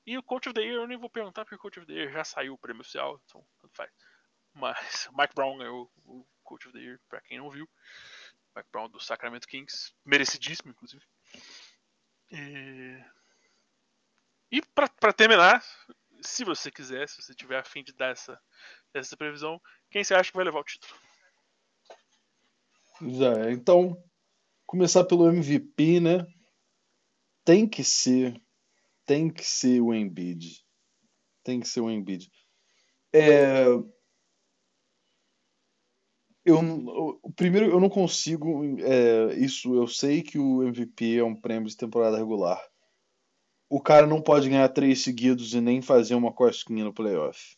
E 0.05 0.19
o 0.19 0.23
Coach 0.23 0.49
of 0.49 0.55
the 0.55 0.63
Year 0.63 0.77
eu 0.77 0.87
nem 0.89 0.99
vou 0.99 1.09
perguntar 1.09 1.45
porque 1.45 1.55
o 1.55 1.59
Coach 1.59 1.79
of 1.79 1.87
the 1.87 1.93
Year 1.93 2.13
já 2.13 2.25
saiu 2.25 2.55
o 2.55 2.59
prêmio 2.59 2.81
oficial, 2.81 3.21
então 3.25 3.47
tanto 3.61 3.77
faz. 3.77 3.91
Mas 4.53 5.09
Mike 5.17 5.35
Brown 5.35 5.63
é 5.63 5.71
o 5.71 6.27
Coach 6.43 6.67
of 6.67 6.77
the 6.77 6.83
Year, 6.83 7.01
para 7.09 7.21
quem 7.21 7.39
não 7.39 7.51
viu. 7.51 7.69
Brown 8.73 8.89
do 8.89 9.01
Sacramento 9.01 9.47
Kings, 9.47 9.93
merecidíssimo, 10.05 10.71
inclusive. 10.71 11.03
E, 12.31 13.05
e 14.53 14.63
para 14.75 15.13
terminar, 15.13 15.65
se 16.23 16.45
você 16.45 16.71
quiser, 16.71 17.09
se 17.09 17.23
você 17.23 17.35
tiver 17.35 17.59
afim 17.59 17.83
de 17.83 17.93
dar 17.93 18.11
essa, 18.11 18.41
essa 18.95 19.17
previsão, 19.17 19.61
quem 19.91 20.05
você 20.05 20.15
acha 20.15 20.31
que 20.31 20.37
vai 20.37 20.45
levar 20.45 20.61
o 20.61 20.65
título? 20.65 20.95
Já. 23.03 23.51
Então, 23.51 23.97
começar 24.67 25.05
pelo 25.05 25.29
MVP, 25.29 26.01
né? 26.01 26.27
Tem 27.45 27.69
que 27.69 27.83
ser, 27.83 28.41
tem 29.07 29.33
que 29.33 29.45
ser 29.45 29.81
o 29.81 29.95
Embiid. 29.95 30.65
Tem 31.43 31.59
que 31.61 31.67
ser 31.67 31.81
o 31.81 31.91
Embiid. 31.91 32.31
É, 33.13 33.65
eu, 36.45 36.59
o 37.23 37.33
primeiro, 37.33 37.71
eu 37.71 37.81
não 37.81 37.89
consigo. 37.89 38.79
É, 38.81 39.35
isso, 39.35 39.75
eu 39.75 39.87
sei 39.87 40.23
que 40.23 40.39
o 40.39 40.63
MVP 40.63 41.19
é 41.19 41.25
um 41.25 41.35
prêmio 41.35 41.69
de 41.69 41.77
temporada 41.77 42.17
regular. 42.17 42.61
O 43.69 43.81
cara 43.81 44.07
não 44.07 44.21
pode 44.21 44.49
ganhar 44.49 44.69
três 44.71 45.03
seguidos 45.03 45.55
e 45.55 45.61
nem 45.61 45.81
fazer 45.81 46.15
uma 46.15 46.33
cosquinha 46.33 46.85
no 46.85 46.93
playoff. 46.93 47.57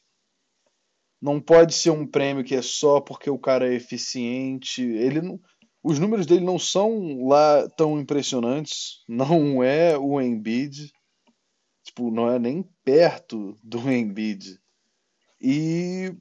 Não 1.20 1.40
pode 1.40 1.74
ser 1.74 1.90
um 1.90 2.06
prêmio 2.06 2.44
que 2.44 2.54
é 2.54 2.62
só 2.62 3.00
porque 3.00 3.30
o 3.30 3.38
cara 3.38 3.72
é 3.72 3.76
eficiente. 3.76 4.82
Ele 4.82 5.22
não, 5.22 5.40
os 5.82 5.98
números 5.98 6.26
dele 6.26 6.44
não 6.44 6.58
são 6.58 7.26
lá 7.26 7.68
tão 7.70 7.98
impressionantes. 8.00 9.02
Não 9.08 9.62
é 9.62 9.96
o 9.96 10.20
Embiid. 10.20 10.92
Tipo, 11.84 12.10
não 12.10 12.30
é 12.30 12.38
nem 12.38 12.68
perto 12.84 13.56
do 13.62 13.78
Embiid. 13.90 14.60
E 15.40 16.14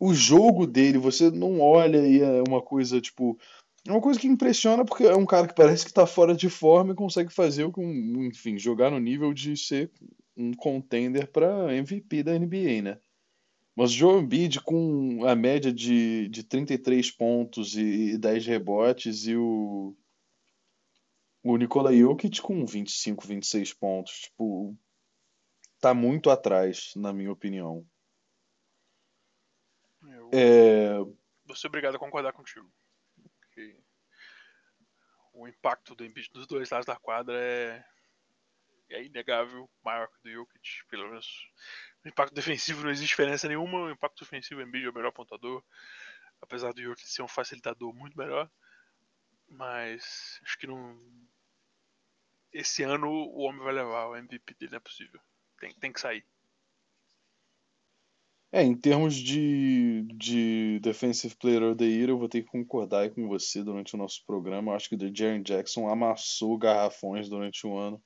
o 0.00 0.14
jogo 0.14 0.66
dele, 0.66 0.98
você 0.98 1.30
não 1.30 1.60
olha 1.60 2.06
e 2.06 2.20
é 2.20 2.42
uma 2.46 2.62
coisa, 2.62 3.00
tipo. 3.00 3.38
É 3.86 3.90
uma 3.90 4.00
coisa 4.00 4.18
que 4.18 4.26
impressiona 4.26 4.82
porque 4.84 5.04
é 5.04 5.14
um 5.14 5.26
cara 5.26 5.46
que 5.46 5.54
parece 5.54 5.84
que 5.84 5.92
tá 5.92 6.06
fora 6.06 6.34
de 6.34 6.48
forma 6.48 6.92
e 6.92 6.96
consegue 6.96 7.30
fazer 7.30 7.64
o 7.64 7.72
que, 7.72 7.82
enfim, 7.82 8.58
jogar 8.58 8.90
no 8.90 8.98
nível 8.98 9.34
de 9.34 9.56
ser 9.58 9.90
um 10.34 10.54
contender 10.54 11.30
para 11.30 11.74
MVP 11.76 12.22
da 12.22 12.38
NBA, 12.38 12.80
né? 12.82 12.98
Mas 13.76 13.90
o 13.90 13.94
Joe 13.94 14.22
Embiid 14.22 14.60
com 14.60 15.24
a 15.26 15.34
média 15.34 15.72
de, 15.72 16.28
de 16.28 16.44
33 16.44 17.10
pontos 17.10 17.76
e, 17.76 18.16
10 18.16 18.46
rebotes 18.46 19.26
e 19.26 19.36
o 19.36 19.94
o 21.44 21.58
Nikola 21.58 21.94
Jokic 21.94 22.40
com 22.40 22.64
25, 22.64 23.26
26 23.26 23.74
pontos, 23.74 24.20
tipo, 24.22 24.74
tá 25.78 25.92
muito 25.92 26.30
atrás, 26.30 26.94
na 26.96 27.12
minha 27.12 27.30
opinião. 27.30 27.86
É, 30.32 30.98
vou 31.44 31.56
ser 31.56 31.66
obrigado 31.66 31.96
a 31.96 31.98
concordar 31.98 32.32
contigo. 32.32 32.70
Que 33.52 33.76
o 35.32 35.48
impacto 35.48 35.94
do 35.94 36.04
Embiid 36.04 36.30
dos 36.32 36.46
dois 36.46 36.70
lados 36.70 36.86
da 36.86 36.96
quadra 36.96 37.36
é, 37.38 37.84
é 38.90 39.04
inegável, 39.04 39.68
maior 39.82 40.08
que 40.08 40.18
o 40.18 40.22
do 40.22 40.30
Jokic, 40.30 40.86
pelo 40.88 41.08
menos. 41.08 41.26
O 42.04 42.08
impacto 42.08 42.34
defensivo 42.34 42.82
não 42.82 42.90
existe 42.90 43.10
diferença 43.10 43.48
nenhuma, 43.48 43.78
o 43.80 43.90
impacto 43.90 44.22
ofensivo 44.22 44.60
o 44.60 44.62
Embiid 44.62 44.86
é 44.86 44.90
o 44.90 44.94
melhor 44.94 45.10
pontuador, 45.10 45.64
apesar 46.40 46.72
do 46.72 46.82
Jokic 46.82 47.08
ser 47.08 47.22
um 47.22 47.28
facilitador 47.28 47.92
muito 47.94 48.16
melhor. 48.16 48.50
Mas 49.48 50.40
acho 50.42 50.58
que 50.58 50.66
não. 50.66 50.98
Esse 52.52 52.82
ano 52.84 53.08
o 53.08 53.40
homem 53.40 53.62
vai 53.62 53.72
levar 53.72 54.06
o 54.06 54.16
MVP 54.16 54.54
dele, 54.54 54.72
não 54.72 54.76
é 54.76 54.80
possível. 54.80 55.20
Tem, 55.58 55.74
tem 55.74 55.92
que 55.92 56.00
sair. 56.00 56.24
É, 58.54 58.62
em 58.62 58.72
termos 58.72 59.16
de, 59.16 60.06
de 60.14 60.78
Defensive 60.78 61.34
Player 61.34 61.64
of 61.64 61.76
the 61.76 61.84
Year, 61.84 62.10
eu 62.10 62.16
vou 62.16 62.28
ter 62.28 62.42
que 62.42 62.52
concordar 62.52 63.10
com 63.10 63.26
você 63.26 63.64
durante 63.64 63.96
o 63.96 63.98
nosso 63.98 64.24
programa. 64.24 64.70
Eu 64.70 64.76
acho 64.76 64.88
que 64.88 64.94
o 64.94 65.16
Jaren 65.16 65.42
Jackson 65.42 65.88
amassou 65.88 66.56
garrafões 66.56 67.28
durante 67.28 67.66
o 67.66 67.76
ano. 67.76 68.00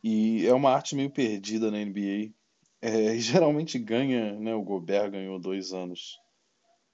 E 0.00 0.46
é 0.46 0.54
uma 0.54 0.70
arte 0.70 0.94
meio 0.94 1.10
perdida 1.10 1.72
na 1.72 1.78
NBA. 1.78 2.32
É, 2.80 3.18
geralmente 3.18 3.80
ganha, 3.80 4.38
né? 4.38 4.54
O 4.54 4.62
Gobert 4.62 5.10
ganhou 5.10 5.40
dois 5.40 5.72
anos 5.72 6.16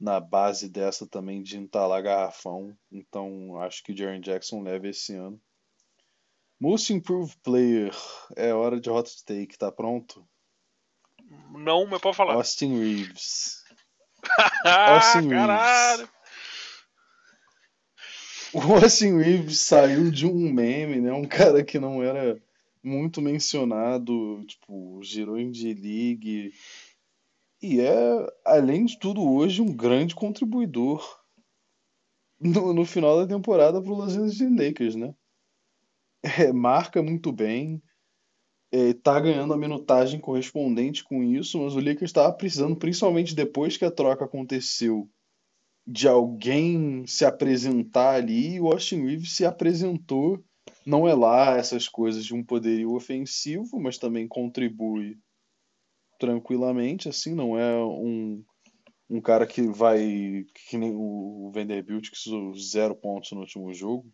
na 0.01 0.19
base 0.19 0.71
dessa 0.71 1.07
também 1.07 1.43
de 1.43 1.59
entalar 1.59 2.03
garrafão. 2.03 2.75
Então 2.91 3.61
acho 3.61 3.85
que 3.85 3.93
o 3.93 3.97
Jaren 3.97 4.23
Jackson 4.23 4.63
leva 4.63 4.89
esse 4.89 5.15
ano. 5.15 5.39
Most 6.59 6.95
Improved 6.95 7.37
Player. 7.43 7.95
É 8.35 8.55
hora 8.55 8.81
de 8.81 8.89
hot 8.89 9.23
take, 9.27 9.59
tá 9.59 9.71
pronto? 9.71 10.27
Não, 11.51 11.87
mas 11.87 12.01
pode 12.01 12.17
falar. 12.17 12.35
Austin 12.35 12.79
Reeves. 12.79 13.63
Austin 14.65 15.29
Reeves. 15.29 16.09
O 18.53 18.61
Austin 18.75 19.19
Reeves 19.19 19.61
saiu 19.61 20.11
de 20.11 20.27
um 20.27 20.53
meme, 20.53 21.01
né? 21.01 21.13
Um 21.13 21.25
cara 21.25 21.65
que 21.65 21.79
não 21.79 22.03
era 22.03 22.41
muito 22.83 23.21
mencionado, 23.23 24.45
tipo, 24.47 25.01
girou 25.03 25.39
em 25.39 25.51
D-League. 25.51 26.53
E 27.61 27.81
é, 27.81 28.33
além 28.45 28.85
de 28.85 28.99
tudo, 28.99 29.23
hoje 29.23 29.63
um 29.63 29.75
grande 29.75 30.15
contribuidor 30.15 31.19
no, 32.39 32.75
no 32.75 32.85
final 32.85 33.17
da 33.19 33.27
temporada 33.27 33.81
para 33.81 33.91
Los 33.91 34.17
Angeles 34.17 34.59
Lakers, 34.59 34.95
né? 34.95 35.15
É, 36.23 36.53
marca 36.53 37.03
muito 37.03 37.33
bem, 37.33 37.83
está 38.75 39.19
é, 39.19 39.21
ganhando 39.21 39.55
a 39.55 39.59
minutagem 39.59 40.19
correspondente 40.19 41.05
com 41.05 41.23
isso, 41.23 41.61
mas 41.61 41.75
o 41.75 41.79
Lakers 41.79 42.11
estava 42.11 42.33
precisando, 42.33 42.77
principalmente 42.77 43.35
depois 43.35 43.77
que 43.77 43.85
a 43.85 43.91
troca 43.91 44.25
aconteceu, 44.25 45.09
de 45.87 46.09
alguém 46.09 47.07
se 47.07 47.25
apresentar 47.25 48.15
ali, 48.15 48.55
e 48.55 48.61
o 48.61 48.67
Austin 48.67 49.05
Reeves 49.05 49.37
se 49.37 49.45
apresentou. 49.45 50.43
Não 50.87 51.07
é 51.07 51.15
lá 51.15 51.57
essas 51.57 51.89
coisas 51.89 52.25
de 52.25 52.35
um 52.35 52.43
poderio 52.43 52.95
ofensivo, 52.95 53.79
mas 53.79 53.99
também 53.99 54.27
contribui 54.27 55.19
tranquilamente, 56.19 57.09
assim, 57.09 57.35
não 57.35 57.59
é 57.59 57.77
um, 57.85 58.43
um 59.11 59.21
cara 59.21 59.47
que 59.47 59.63
vai, 59.63 60.47
que 60.69 60.79
nem 60.79 60.95
o 60.95 61.51
Vanderbilt, 61.53 62.11
que 62.11 62.17
zero 62.59 62.95
pontos 62.95 63.33
no 63.33 63.41
último 63.41 63.73
jogo, 63.75 64.11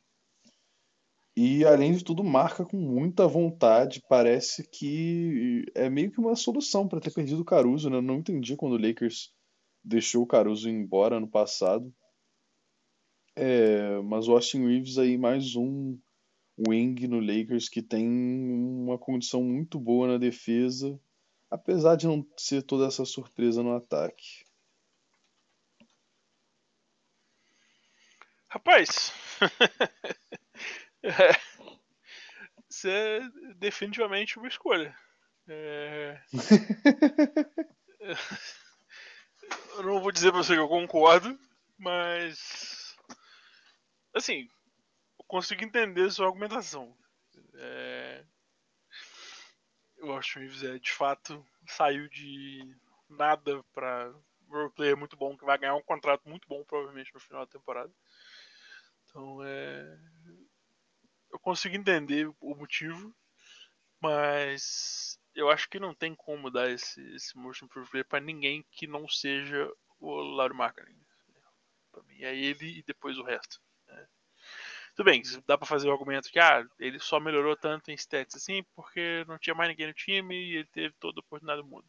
e 1.43 1.65
além 1.65 1.95
de 1.95 2.05
tudo, 2.05 2.23
marca 2.23 2.67
com 2.67 2.77
muita 2.77 3.27
vontade. 3.27 4.03
Parece 4.07 4.63
que 4.69 5.65
é 5.75 5.89
meio 5.89 6.11
que 6.11 6.21
uma 6.21 6.37
solução 6.37 6.87
para 6.87 7.01
ter 7.01 7.11
perdido 7.11 7.41
o 7.41 7.45
Caruso, 7.47 7.89
né? 7.89 7.97
Eu 7.97 8.03
não 8.03 8.17
entendi 8.17 8.55
quando 8.55 8.75
o 8.75 8.79
Lakers 8.79 9.33
deixou 9.83 10.23
o 10.23 10.27
Caruso 10.27 10.69
embora 10.69 11.19
no 11.19 11.27
passado. 11.27 11.91
É, 13.35 13.99
mas 14.03 14.29
o 14.29 14.33
Austin 14.33 14.67
Reeves 14.67 14.99
aí 14.99 15.17
mais 15.17 15.57
um 15.57 15.99
wing 16.69 17.09
no 17.09 17.21
Lakers 17.21 17.71
que 17.71 17.81
tem 17.81 18.07
uma 18.07 18.99
condição 18.99 19.43
muito 19.43 19.81
boa 19.81 20.09
na 20.09 20.19
defesa, 20.19 21.01
apesar 21.51 21.97
de 21.97 22.07
não 22.07 22.23
ser 22.37 22.63
toda 22.65 22.87
essa 22.87 23.07
surpresa 23.07 23.63
no 23.63 23.75
ataque. 23.75 24.45
Rapaz, 28.47 29.11
É, 31.03 31.31
isso 32.69 32.89
é 32.89 33.21
definitivamente 33.57 34.39
uma 34.39 34.49
escolha. 34.49 34.95
É... 35.49 36.21
eu 39.77 39.83
não 39.83 40.01
vou 40.01 40.13
dizer 40.13 40.31
pra 40.31 40.43
você 40.43 40.55
que 40.55 40.61
eu 40.61 40.69
concordo, 40.69 41.39
mas. 41.79 42.97
Assim, 44.15 44.49
eu 45.19 45.25
consigo 45.27 45.65
entender 45.65 46.11
sua 46.11 46.27
argumentação. 46.27 46.97
É... 47.55 48.25
Eu 49.99 50.17
acho 50.17 50.33
que 50.33 50.39
o 50.39 50.43
Reeves 50.43 50.63
é, 50.63 50.79
de 50.79 50.93
fato 50.93 51.45
saiu 51.67 52.09
de 52.09 52.77
nada 53.09 53.63
para 53.73 54.15
roleplayer 54.49 54.97
muito 54.97 55.17
bom, 55.17 55.37
que 55.37 55.45
vai 55.45 55.59
ganhar 55.59 55.75
um 55.75 55.83
contrato 55.83 56.29
muito 56.29 56.49
bom 56.49 56.65
provavelmente 56.65 57.13
no 57.13 57.21
final 57.21 57.45
da 57.45 57.53
temporada. 57.53 57.93
Então 59.05 59.43
é 59.45 59.99
eu 61.33 61.39
consigo 61.39 61.77
entender 61.77 62.29
o 62.41 62.55
motivo, 62.55 63.15
mas 64.01 65.19
eu 65.35 65.51
acho 65.51 65.69
que 65.69 65.79
não 65.79 65.95
tem 65.95 66.15
como 66.15 66.51
dar 66.51 66.71
esse, 66.71 67.01
esse 67.15 67.37
motion 67.37 67.69
proof 67.69 67.91
para 68.09 68.21
ninguém 68.21 68.65
que 68.71 68.87
não 68.87 69.09
seja 69.09 69.71
o 69.99 70.11
Laurie 70.21 70.57
Marketing. 70.57 70.99
Pra 71.93 72.03
mim 72.05 72.23
é 72.23 72.35
ele 72.35 72.79
e 72.79 72.83
depois 72.83 73.19
o 73.19 73.25
resto. 73.25 73.61
Né? 73.87 74.09
Tudo 74.97 75.07
bem, 75.07 75.23
dá 75.47 75.57
para 75.57 75.67
fazer 75.67 75.89
o 75.89 75.93
argumento 75.93 76.31
que 76.31 76.39
ah, 76.39 76.65
ele 76.79 76.99
só 76.99 77.21
melhorou 77.21 77.57
tanto 77.57 77.91
em 77.91 77.95
stats 77.95 78.35
assim 78.37 78.63
porque 78.75 79.25
não 79.29 79.39
tinha 79.39 79.55
mais 79.55 79.71
ninguém 79.71 79.87
no 79.87 79.95
time 79.95 80.35
e 80.35 80.57
ele 80.57 80.69
teve 80.69 80.95
toda 80.99 81.21
a 81.21 81.25
oportunidade 81.25 81.63
do 81.63 81.69
mundo. 81.69 81.89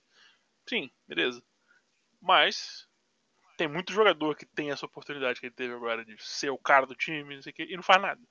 Sim, 0.68 0.92
beleza. 1.08 1.44
Mas 2.22 2.88
tem 3.58 3.68
muito 3.68 3.94
jogador 3.94 4.36
que 4.36 4.46
tem 4.46 4.72
essa 4.72 4.86
oportunidade 4.86 5.39
que 5.39 5.48
ele 5.48 5.56
teve 5.56 5.74
agora 5.74 6.06
de 6.06 6.16
ser 6.24 6.50
o 6.52 6.58
cara 6.58 6.86
do 6.86 6.96
time, 6.96 7.36
não 7.36 7.42
sei 7.42 7.54
o 7.58 7.62
e 7.62 7.76
não 7.76 7.84
faz 7.84 8.02
nada 8.02 8.22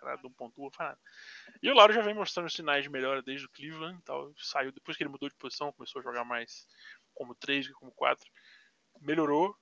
parada, 0.00 0.22
não 0.22 0.32
pontua, 0.32 0.70
faz 0.72 0.90
nada. 0.90 1.00
E 1.62 1.70
o 1.70 1.74
Lauro 1.74 1.92
já 1.92 2.00
vem 2.00 2.14
mostrando 2.14 2.50
sinais 2.50 2.84
de 2.84 2.90
melhora 2.90 3.22
desde 3.22 3.46
o 3.46 3.50
Cleveland, 3.50 4.00
tal, 4.02 4.32
saiu 4.36 4.72
depois 4.72 4.96
que 4.96 5.02
ele 5.02 5.10
mudou 5.10 5.28
de 5.28 5.34
posição, 5.36 5.72
começou 5.72 6.00
a 6.00 6.02
jogar 6.02 6.24
mais 6.24 6.66
como 7.14 7.34
3 7.34 7.68
que 7.68 7.72
como 7.74 7.92
4. 7.92 8.28
Melhorou. 9.00 9.56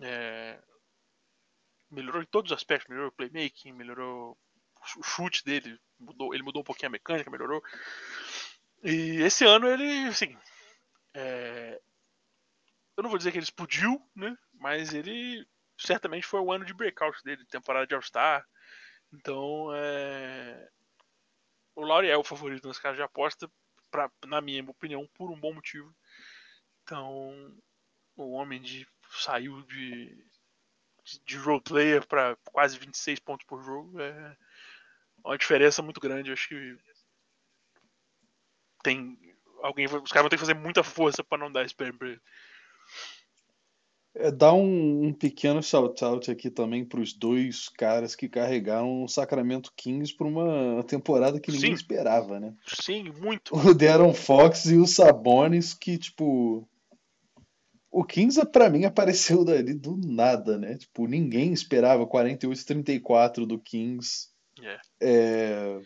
É, 0.00 0.60
melhorou 1.90 2.22
em 2.22 2.26
todos 2.26 2.50
os 2.50 2.56
aspectos, 2.56 2.88
melhorou 2.88 3.10
o 3.10 3.14
playmaking, 3.14 3.72
melhorou 3.72 4.38
o 4.96 5.02
chute 5.02 5.44
dele, 5.44 5.78
mudou, 5.98 6.34
ele 6.34 6.42
mudou 6.42 6.60
um 6.62 6.64
pouquinho 6.64 6.88
a 6.88 6.92
mecânica, 6.92 7.30
melhorou. 7.30 7.62
E 8.82 9.22
esse 9.22 9.44
ano 9.44 9.68
ele, 9.68 10.08
assim, 10.08 10.36
é, 11.14 11.80
eu 12.96 13.02
não 13.02 13.10
vou 13.10 13.18
dizer 13.18 13.32
que 13.32 13.38
ele 13.38 13.44
explodiu, 13.44 14.00
né? 14.14 14.36
Mas 14.54 14.94
ele 14.94 15.46
certamente 15.78 16.26
foi 16.26 16.40
o 16.40 16.52
ano 16.52 16.64
de 16.64 16.74
breakout 16.74 17.22
dele, 17.22 17.44
temporada 17.46 17.86
de 17.86 17.94
All-Star, 17.94 18.46
então, 19.12 19.74
é... 19.74 20.68
o 21.74 21.82
Lauri 21.82 22.08
é 22.08 22.16
o 22.16 22.24
favorito 22.24 22.68
nas 22.68 22.78
casas 22.78 22.96
de 22.96 23.02
aposta, 23.02 23.50
pra, 23.90 24.10
na 24.26 24.40
minha 24.40 24.62
opinião, 24.64 25.08
por 25.14 25.30
um 25.30 25.38
bom 25.38 25.54
motivo. 25.54 25.94
Então, 26.82 27.56
o 28.16 28.32
homem 28.32 28.60
de, 28.60 28.86
saiu 29.10 29.62
de, 29.62 30.06
de, 31.04 31.20
de 31.24 31.36
role 31.36 31.62
player 31.62 32.06
para 32.06 32.36
quase 32.44 32.78
26 32.78 33.20
pontos 33.20 33.46
por 33.46 33.62
jogo. 33.62 34.00
É 34.00 34.36
uma 35.24 35.38
diferença 35.38 35.82
muito 35.82 36.00
grande. 36.00 36.32
Acho 36.32 36.48
que 36.48 36.78
tem 38.82 39.18
alguém, 39.62 39.86
os 39.86 40.12
caras 40.12 40.22
vão 40.22 40.28
ter 40.28 40.36
que 40.36 40.40
fazer 40.40 40.54
muita 40.54 40.84
força 40.84 41.24
para 41.24 41.38
não 41.38 41.50
dar 41.50 41.64
esse 41.64 41.74
prêmio. 41.74 42.20
É, 44.18 44.30
dá 44.30 44.52
um, 44.52 45.08
um 45.08 45.12
pequeno 45.12 45.62
shout-out 45.62 46.30
aqui 46.30 46.50
também 46.50 46.84
para 46.84 47.00
os 47.00 47.12
dois 47.12 47.68
caras 47.68 48.16
que 48.16 48.28
carregaram 48.28 49.04
o 49.04 49.08
Sacramento 49.08 49.70
Kings 49.76 50.14
por 50.14 50.26
uma 50.26 50.82
temporada 50.84 51.38
que 51.38 51.52
ninguém 51.52 51.70
Sim. 51.70 51.74
esperava, 51.74 52.40
né? 52.40 52.54
Sim, 52.66 53.12
muito. 53.20 53.54
O 53.54 53.74
Darren 53.74 54.14
Fox 54.14 54.64
e 54.66 54.76
o 54.76 54.86
Sabonis, 54.86 55.74
que, 55.74 55.98
tipo. 55.98 56.66
O 57.90 58.04
Kings, 58.04 58.42
para 58.46 58.70
mim, 58.70 58.84
apareceu 58.84 59.44
dali 59.44 59.74
do 59.74 59.98
nada, 59.98 60.56
né? 60.56 60.76
Tipo, 60.76 61.06
ninguém 61.06 61.52
esperava 61.52 62.06
48-34 62.06 63.46
do 63.46 63.58
Kings. 63.58 64.28
Yeah. 64.58 64.82
É... 65.00 65.80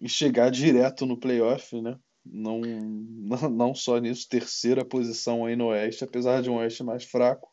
E 0.00 0.08
chegar 0.08 0.50
direto 0.50 1.06
no 1.06 1.16
playoff, 1.16 1.80
né? 1.80 1.96
Não, 2.24 2.60
não, 2.60 3.38
não 3.50 3.74
só 3.74 3.98
nisso, 3.98 4.28
terceira 4.28 4.84
posição 4.84 5.44
aí 5.44 5.54
no 5.54 5.66
Oeste, 5.66 6.02
apesar 6.02 6.42
de 6.42 6.50
um 6.50 6.56
Oeste 6.56 6.82
mais 6.82 7.04
fraco 7.04 7.51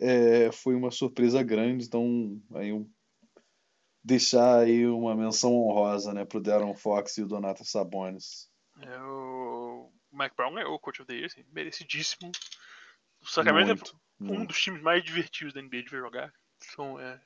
é, 0.00 0.50
foi 0.52 0.74
uma 0.74 0.90
surpresa 0.90 1.42
grande, 1.42 1.84
então 1.84 2.40
aí 2.54 2.72
um, 2.72 2.90
deixar 4.02 4.60
aí 4.60 4.86
uma 4.86 5.14
menção 5.14 5.54
honrosa 5.54 6.12
né, 6.12 6.24
pro 6.24 6.40
Darren 6.40 6.74
Fox 6.74 7.16
e 7.16 7.22
o 7.22 7.28
Donato 7.28 7.64
Sabonis. 7.64 8.50
É, 8.80 9.00
o 9.00 9.90
Mike 10.12 10.36
Brown 10.36 10.54
ganhou 10.54 10.74
o 10.74 10.78
Coach 10.78 11.00
of 11.00 11.06
the 11.06 11.14
Year, 11.14 11.26
assim, 11.26 11.44
merecidíssimo. 11.50 12.30
O 13.22 13.26
Sacramento 13.26 13.68
Muito, 13.68 14.00
é 14.20 14.24
um 14.24 14.38
muito. 14.38 14.48
dos 14.48 14.60
times 14.60 14.82
mais 14.82 15.02
divertidos 15.02 15.54
da 15.54 15.62
NBA 15.62 15.82
de 15.82 15.90
ver 15.90 16.00
jogar. 16.00 16.32
Então, 16.70 17.00
é, 17.00 17.20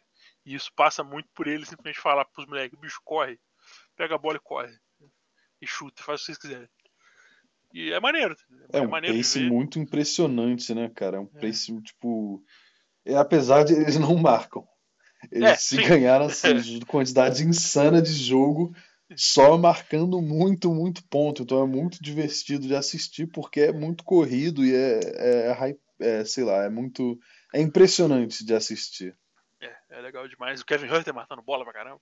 e 0.47 0.55
isso 0.55 0.73
passa 0.75 1.03
muito 1.03 1.29
por 1.35 1.47
ele 1.47 1.67
simplesmente 1.67 2.01
falar 2.01 2.25
pros 2.27 2.47
moleques, 2.47 2.79
bicho, 2.79 3.01
corre, 3.05 3.41
pega 3.97 4.15
a 4.15 4.19
bola 4.19 4.37
e 4.37 4.41
corre. 4.41 4.79
E 5.61 5.67
chuta, 5.67 6.03
faz 6.03 6.21
o 6.21 6.23
que 6.23 6.27
vocês 6.27 6.39
quiserem. 6.39 6.69
E 7.73 7.93
é 7.93 8.01
maneiro. 8.01 8.37
É 8.73 8.81
um 8.81 8.89
maneiro 8.89 9.17
pace 9.17 9.41
muito 9.41 9.79
impressionante, 9.79 10.75
né, 10.75 10.91
cara? 10.95 11.17
É 11.19 11.21
um 11.21 11.27
pace, 11.27 11.81
tipo. 11.83 12.43
É, 13.05 13.17
apesar 13.17 13.65
de 13.65 13.75
eles 13.75 13.97
não 13.99 14.17
marcam. 14.17 14.67
Eles 15.31 15.51
É, 15.51 15.57
se 15.57 15.77
sim. 15.77 15.83
ganharam 15.83 16.27
essa 16.31 16.49
quantidade 16.87 17.45
insana 17.45 18.01
de 18.01 18.13
jogo 18.13 18.75
só 19.17 19.57
marcando 19.59 20.21
muito, 20.21 20.73
muito 20.73 21.03
ponto. 21.09 21.43
Então 21.43 21.63
é 21.63 21.67
muito 21.67 22.03
divertido 22.03 22.67
de 22.67 22.75
assistir 22.75 23.27
porque 23.27 23.61
é 23.61 23.73
muito 23.73 24.05
corrido 24.05 24.65
e 24.65 24.75
é, 24.75 25.01
é, 25.49 25.53
hy- 25.53 25.79
é, 26.01 26.25
sei 26.25 26.45
lá, 26.45 26.65
é 26.65 26.69
muito. 26.69 27.19
É 27.53 27.61
impressionante 27.61 28.45
de 28.45 28.55
assistir. 28.55 29.17
É, 29.61 29.75
é 29.91 30.01
legal 30.01 30.29
demais. 30.29 30.61
O 30.61 30.65
Kevin 30.67 30.89
Hunter 30.89 31.13
matando 31.15 31.43
bola 31.43 31.65
pra 31.65 31.73
caramba. 31.73 32.01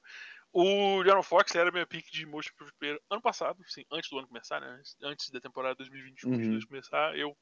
O 0.52 1.04
Jaron 1.04 1.22
Fox 1.22 1.54
era 1.54 1.70
meu 1.70 1.86
pick 1.86 2.10
de 2.10 2.24
Most 2.24 2.50
Improved 2.50 2.76
Player 2.78 3.00
ano 3.10 3.20
passado, 3.20 3.62
assim, 3.66 3.84
antes 3.92 4.08
do 4.08 4.18
ano 4.18 4.28
começar, 4.28 4.60
né? 4.60 4.82
Antes 5.02 5.30
da 5.30 5.40
temporada 5.40 5.74
2021 5.74 6.30
Uhum. 6.30 6.38
22 6.38 6.64
começar, 6.64 7.16
eu 7.16 7.36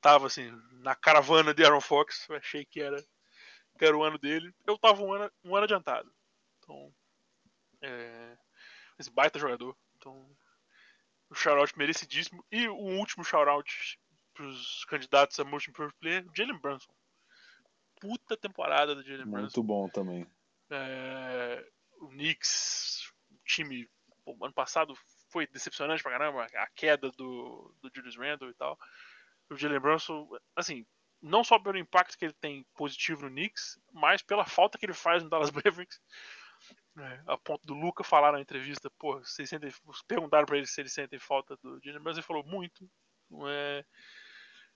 tava 0.00 0.26
assim, 0.26 0.50
na 0.72 0.94
caravana 0.94 1.54
de 1.54 1.64
Aaron 1.64 1.80
Fox, 1.80 2.28
achei 2.30 2.64
que 2.64 2.80
era, 2.80 3.00
que 3.78 3.84
era 3.84 3.96
o 3.96 4.02
ano 4.02 4.18
dele. 4.18 4.52
Eu 4.66 4.76
tava 4.76 5.02
um 5.02 5.12
ano, 5.12 5.30
um 5.44 5.54
ano 5.54 5.64
adiantado. 5.64 6.12
Então, 6.58 6.92
é, 7.82 8.36
esse 8.98 9.10
baita 9.10 9.38
jogador. 9.38 9.76
Então, 9.96 10.28
o 11.30 11.34
shoutout 11.34 11.76
merecidíssimo. 11.78 12.44
E 12.50 12.66
o 12.68 12.74
último 12.98 13.24
shoutout 13.24 13.98
pros 14.34 14.84
candidatos 14.86 15.38
a 15.38 15.44
Most 15.44 15.70
Improved 15.70 15.96
Player, 16.00 16.26
Jalen 16.36 16.58
Brunson. 16.60 16.92
Puta 18.00 18.36
temporada 18.36 18.94
do 18.94 19.02
Jalen 19.02 19.26
Brunson. 19.26 19.40
Muito 19.40 19.62
bom 19.62 19.88
também. 19.88 20.26
É, 20.70 21.66
o 22.04 22.08
Knicks, 22.08 23.12
o 23.30 23.36
time, 23.44 23.88
pô, 24.24 24.36
ano 24.42 24.54
passado 24.54 24.94
foi 25.30 25.46
decepcionante 25.46 26.02
pra 26.02 26.12
caramba, 26.12 26.44
a 26.44 26.66
queda 26.74 27.10
do, 27.10 27.74
do 27.82 27.90
Julius 27.94 28.16
Randle 28.16 28.50
e 28.50 28.54
tal. 28.54 28.78
O 29.50 29.56
Jalen 29.56 29.80
Brunson, 29.80 30.28
assim, 30.56 30.86
não 31.20 31.42
só 31.42 31.58
pelo 31.58 31.78
impacto 31.78 32.16
que 32.16 32.24
ele 32.26 32.34
tem 32.34 32.64
positivo 32.74 33.22
no 33.22 33.30
Knicks, 33.30 33.78
mas 33.92 34.22
pela 34.22 34.44
falta 34.44 34.78
que 34.78 34.86
ele 34.86 34.92
faz 34.92 35.22
no 35.22 35.28
Dallas 35.28 35.50
Mavericks. 35.52 36.00
É, 36.96 37.22
a 37.26 37.36
ponto 37.36 37.66
do 37.66 37.74
Luca 37.74 38.04
falar 38.04 38.32
na 38.32 38.40
entrevista, 38.40 38.88
pô, 38.98 39.18
vocês 39.18 39.48
sentem, 39.48 39.72
perguntaram 40.06 40.46
pra 40.46 40.56
ele 40.56 40.66
se 40.66 40.80
ele 40.80 40.88
sente 40.88 41.18
falta 41.18 41.56
do 41.56 41.80
Jalen 41.82 42.02
Brunson, 42.02 42.20
ele 42.20 42.26
falou 42.26 42.44
muito. 42.44 42.88
É, 43.48 43.84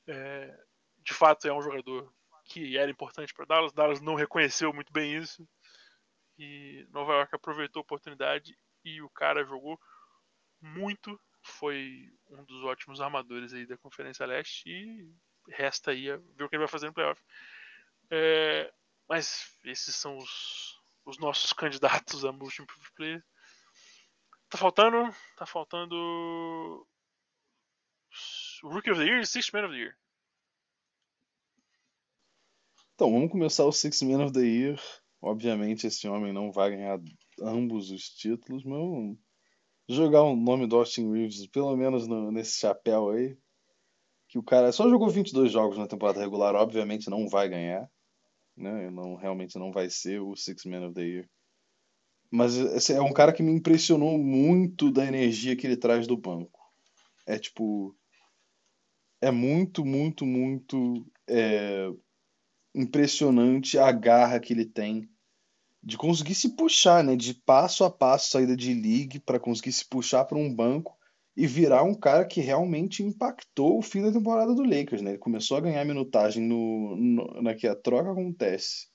é, 0.08 0.64
de 0.98 1.14
fato 1.14 1.46
é 1.46 1.52
um 1.52 1.62
jogador 1.62 2.12
que 2.44 2.76
era 2.76 2.90
importante 2.90 3.32
para 3.32 3.44
Dallas. 3.44 3.72
Dallas 3.72 4.00
não 4.00 4.14
reconheceu 4.14 4.72
muito 4.72 4.92
bem 4.92 5.14
isso. 5.16 5.46
E 6.38 6.86
Nova 6.90 7.14
York 7.14 7.34
aproveitou 7.34 7.80
a 7.80 7.82
oportunidade 7.82 8.56
e 8.84 9.02
o 9.02 9.10
cara 9.10 9.44
jogou 9.44 9.78
muito. 10.60 11.20
Foi 11.42 12.12
um 12.30 12.44
dos 12.44 12.64
ótimos 12.64 13.00
armadores 13.00 13.52
aí 13.52 13.66
da 13.66 13.76
Conferência 13.76 14.26
Leste 14.26 14.68
e 14.68 15.12
resta 15.48 15.90
aí 15.90 16.06
ver 16.36 16.44
o 16.44 16.48
que 16.48 16.56
ele 16.56 16.64
vai 16.64 16.68
fazer 16.68 16.86
no 16.86 16.94
playoff. 16.94 17.20
É, 18.10 18.72
mas 19.08 19.56
esses 19.64 19.94
são 19.94 20.16
os, 20.18 20.80
os 21.04 21.18
nossos 21.18 21.52
candidatos 21.52 22.24
a 22.24 22.30
Improved 22.30 22.92
Player. 22.94 23.24
Tá 24.48 24.56
faltando, 24.56 25.14
tá 25.36 25.44
faltando 25.44 26.86
Rookie 28.62 28.90
of 28.90 29.00
the 29.00 29.06
Year 29.06 29.20
e 29.20 29.26
Sixth 29.26 29.52
Man 29.52 29.64
of 29.64 29.74
the 29.74 29.80
Year. 29.80 29.96
Então, 32.94 33.12
vamos 33.12 33.30
começar 33.30 33.64
o 33.64 33.72
Six 33.72 34.02
Man 34.02 34.24
of 34.24 34.32
the 34.32 34.40
Year. 34.40 34.80
Obviamente, 35.20 35.86
esse 35.86 36.08
homem 36.08 36.32
não 36.32 36.52
vai 36.52 36.70
ganhar 36.70 37.00
ambos 37.40 37.90
os 37.90 38.08
títulos, 38.08 38.64
mas 38.64 39.16
jogar 39.88 40.22
o 40.22 40.36
nome 40.36 40.66
do 40.66 40.76
Austin 40.76 41.10
Reeves, 41.12 41.46
pelo 41.46 41.76
menos 41.76 42.06
no- 42.06 42.30
nesse 42.30 42.58
chapéu 42.58 43.10
aí. 43.10 43.36
Que 44.28 44.38
o 44.38 44.42
cara 44.42 44.70
só 44.72 44.88
jogou 44.88 45.08
22 45.08 45.50
jogos 45.50 45.78
na 45.78 45.86
temporada 45.86 46.20
regular, 46.20 46.54
obviamente 46.54 47.08
não 47.08 47.28
vai 47.28 47.48
ganhar. 47.48 47.90
Né? 48.56 48.90
Não, 48.90 49.14
realmente 49.14 49.58
não 49.58 49.72
vai 49.72 49.88
ser 49.88 50.20
o 50.20 50.36
Six 50.36 50.64
Man 50.66 50.86
of 50.86 50.94
the 50.94 51.02
Year. 51.02 51.28
Mas 52.30 52.56
esse 52.56 52.92
é 52.92 53.00
um 53.00 53.12
cara 53.12 53.32
que 53.32 53.42
me 53.42 53.52
impressionou 53.52 54.18
muito 54.18 54.90
da 54.90 55.06
energia 55.06 55.56
que 55.56 55.66
ele 55.66 55.76
traz 55.76 56.06
do 56.06 56.16
banco. 56.16 56.60
É 57.26 57.38
tipo. 57.38 57.96
É 59.20 59.30
muito, 59.30 59.84
muito, 59.84 60.26
muito. 60.26 61.06
é, 61.26 61.90
impressionante 62.74 63.78
a 63.78 63.90
garra 63.92 64.40
que 64.40 64.52
ele 64.52 64.64
tem 64.66 65.08
de 65.82 65.96
conseguir 65.96 66.34
se 66.34 66.56
puxar, 66.56 67.04
né, 67.04 67.16
de 67.16 67.34
passo 67.34 67.84
a 67.84 67.90
passo 67.90 68.30
saída 68.30 68.56
de 68.56 68.74
league 68.74 69.20
para 69.20 69.38
conseguir 69.38 69.72
se 69.72 69.88
puxar 69.88 70.24
para 70.24 70.36
um 70.36 70.52
banco 70.52 70.96
e 71.36 71.46
virar 71.46 71.84
um 71.84 71.94
cara 71.94 72.24
que 72.26 72.40
realmente 72.40 73.02
impactou 73.02 73.78
o 73.78 73.82
fim 73.82 74.02
da 74.02 74.12
temporada 74.12 74.52
do 74.54 74.64
Lakers, 74.64 75.00
né? 75.00 75.12
Ele 75.12 75.18
começou 75.18 75.56
a 75.56 75.60
ganhar 75.60 75.84
minutagem 75.84 76.42
no, 76.42 76.96
no 76.96 77.42
na 77.42 77.54
que 77.54 77.66
a 77.68 77.76
troca 77.76 78.10
acontece 78.10 78.88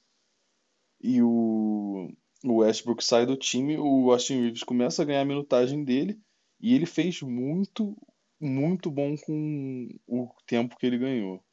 e 1.03 1.21
o, 1.21 2.09
o 2.45 2.55
Westbrook 2.55 3.03
sai 3.03 3.25
do 3.25 3.35
time, 3.35 3.77
o 3.77 4.09
Austin 4.11 4.41
Reeves 4.41 4.63
começa 4.63 5.01
a 5.01 5.05
ganhar 5.05 5.21
a 5.21 5.25
minutagem 5.25 5.83
dele 5.83 6.17
e 6.61 6.73
ele 6.73 6.85
fez 6.85 7.21
muito, 7.21 7.95
muito 8.39 8.89
bom 8.89 9.15
com 9.17 9.89
o 10.07 10.29
tempo 10.47 10.77
que 10.77 10.85
ele 10.85 10.97
ganhou. 10.97 11.43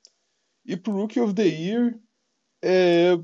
E 0.65 0.77
pro 0.77 0.93
Rookie 0.93 1.19
of 1.19 1.35
the 1.35 1.47
Year, 1.47 1.99
é, 2.63 3.17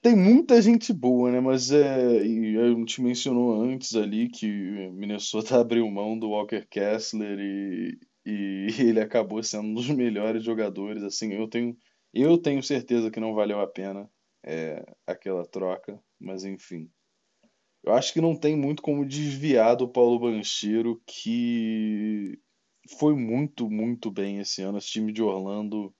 tem 0.00 0.14
muita 0.16 0.60
gente 0.62 0.92
boa, 0.92 1.30
né? 1.30 1.40
Mas 1.40 1.70
é, 1.70 2.24
e 2.24 2.58
a 2.58 2.68
gente 2.70 3.02
mencionou 3.02 3.60
antes 3.62 3.94
ali 3.94 4.28
que 4.28 4.46
Minnesota 4.92 5.58
abriu 5.60 5.88
mão 5.90 6.18
do 6.18 6.30
Walker 6.30 6.64
Kessler 6.70 7.38
e, 7.38 7.98
e 8.24 8.66
ele 8.80 9.00
acabou 9.00 9.42
sendo 9.42 9.68
um 9.68 9.74
dos 9.74 9.88
melhores 9.90 10.44
jogadores. 10.44 11.02
Assim, 11.02 11.32
eu 11.32 11.48
tenho, 11.48 11.76
eu 12.14 12.38
tenho 12.38 12.62
certeza 12.62 13.10
que 13.10 13.20
não 13.20 13.34
valeu 13.34 13.60
a 13.60 13.66
pena 13.66 14.08
é, 14.44 14.84
aquela 15.06 15.44
troca, 15.46 16.00
mas 16.20 16.44
enfim. 16.44 16.90
Eu 17.84 17.94
acho 17.94 18.12
que 18.12 18.20
não 18.20 18.36
tem 18.36 18.56
muito 18.56 18.82
como 18.82 19.06
desviar 19.06 19.76
do 19.76 19.88
Paulo 19.88 20.18
Banchero, 20.18 21.00
que 21.06 22.38
foi 22.98 23.14
muito, 23.14 23.70
muito 23.70 24.10
bem 24.10 24.38
esse 24.38 24.62
ano. 24.62 24.78
Esse 24.78 24.88
time 24.88 25.12
de 25.12 25.22
Orlando 25.22 25.94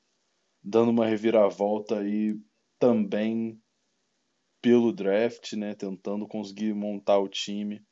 dando 0.68 0.90
uma 0.90 1.06
reviravolta 1.06 2.00
aí 2.00 2.38
também 2.78 3.60
pelo 4.60 4.92
draft, 4.92 5.54
né? 5.54 5.74
Tentando 5.74 6.28
conseguir 6.28 6.74
montar 6.74 7.18
o 7.18 7.28
time 7.28 7.82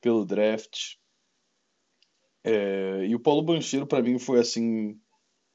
pelo 0.00 0.26
draft. 0.26 0.96
É, 2.44 3.06
e 3.06 3.14
o 3.14 3.20
Paulo 3.20 3.42
Banchero, 3.42 3.86
para 3.86 4.02
mim, 4.02 4.18
foi 4.18 4.40
assim, 4.40 5.00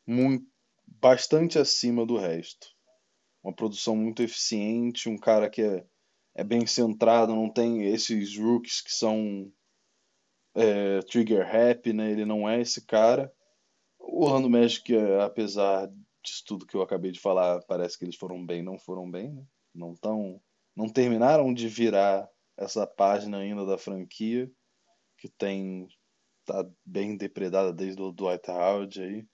muito, 0.06 0.48
bastante 0.88 1.60
acima 1.60 2.06
do 2.06 2.18
resto. 2.18 2.68
Uma 3.44 3.54
produção 3.54 3.96
muito 3.96 4.24
eficiente, 4.24 5.10
um 5.10 5.18
cara 5.18 5.50
que 5.50 5.62
é, 5.62 5.86
é 6.34 6.44
bem 6.44 6.66
centrado, 6.66 7.36
não 7.36 7.52
tem 7.52 7.86
esses 7.86 8.36
rookies 8.36 8.82
que 8.82 8.92
são 8.92 9.52
é, 10.56 11.02
trigger 11.02 11.46
happy, 11.46 11.94
né? 11.94 12.12
Ele 12.12 12.26
não 12.26 12.50
é 12.50 12.62
esse 12.62 12.84
cara. 12.84 13.32
O 14.00 14.26
Orlando 14.26 14.50
Magic, 14.50 14.92
apesar 15.22 15.92
disso 16.28 16.44
tudo 16.46 16.66
que 16.66 16.76
eu 16.76 16.82
acabei 16.82 17.12
de 17.12 17.20
falar, 17.20 17.62
parece 17.64 17.98
que 17.98 18.06
eles 18.06 18.16
foram 18.16 18.46
bem, 18.46 18.62
não 18.62 18.78
foram 18.78 19.10
bem, 19.10 19.32
né? 19.32 19.46
Não 19.74 19.96
tão, 19.96 20.42
não 20.76 20.90
terminaram 20.90 21.54
de 21.54 21.68
virar 21.68 22.30
essa 22.58 22.86
página 22.86 23.38
ainda 23.38 23.66
da 23.66 23.78
franquia 23.78 24.52
que 25.18 25.30
tem 25.30 25.88
tá 26.46 26.66
bem 26.86 27.18
depredada 27.18 27.74
desde 27.74 28.02
o 28.02 28.12
Dwight 28.12 28.50
Howard 28.50 29.02
aí. 29.02 29.28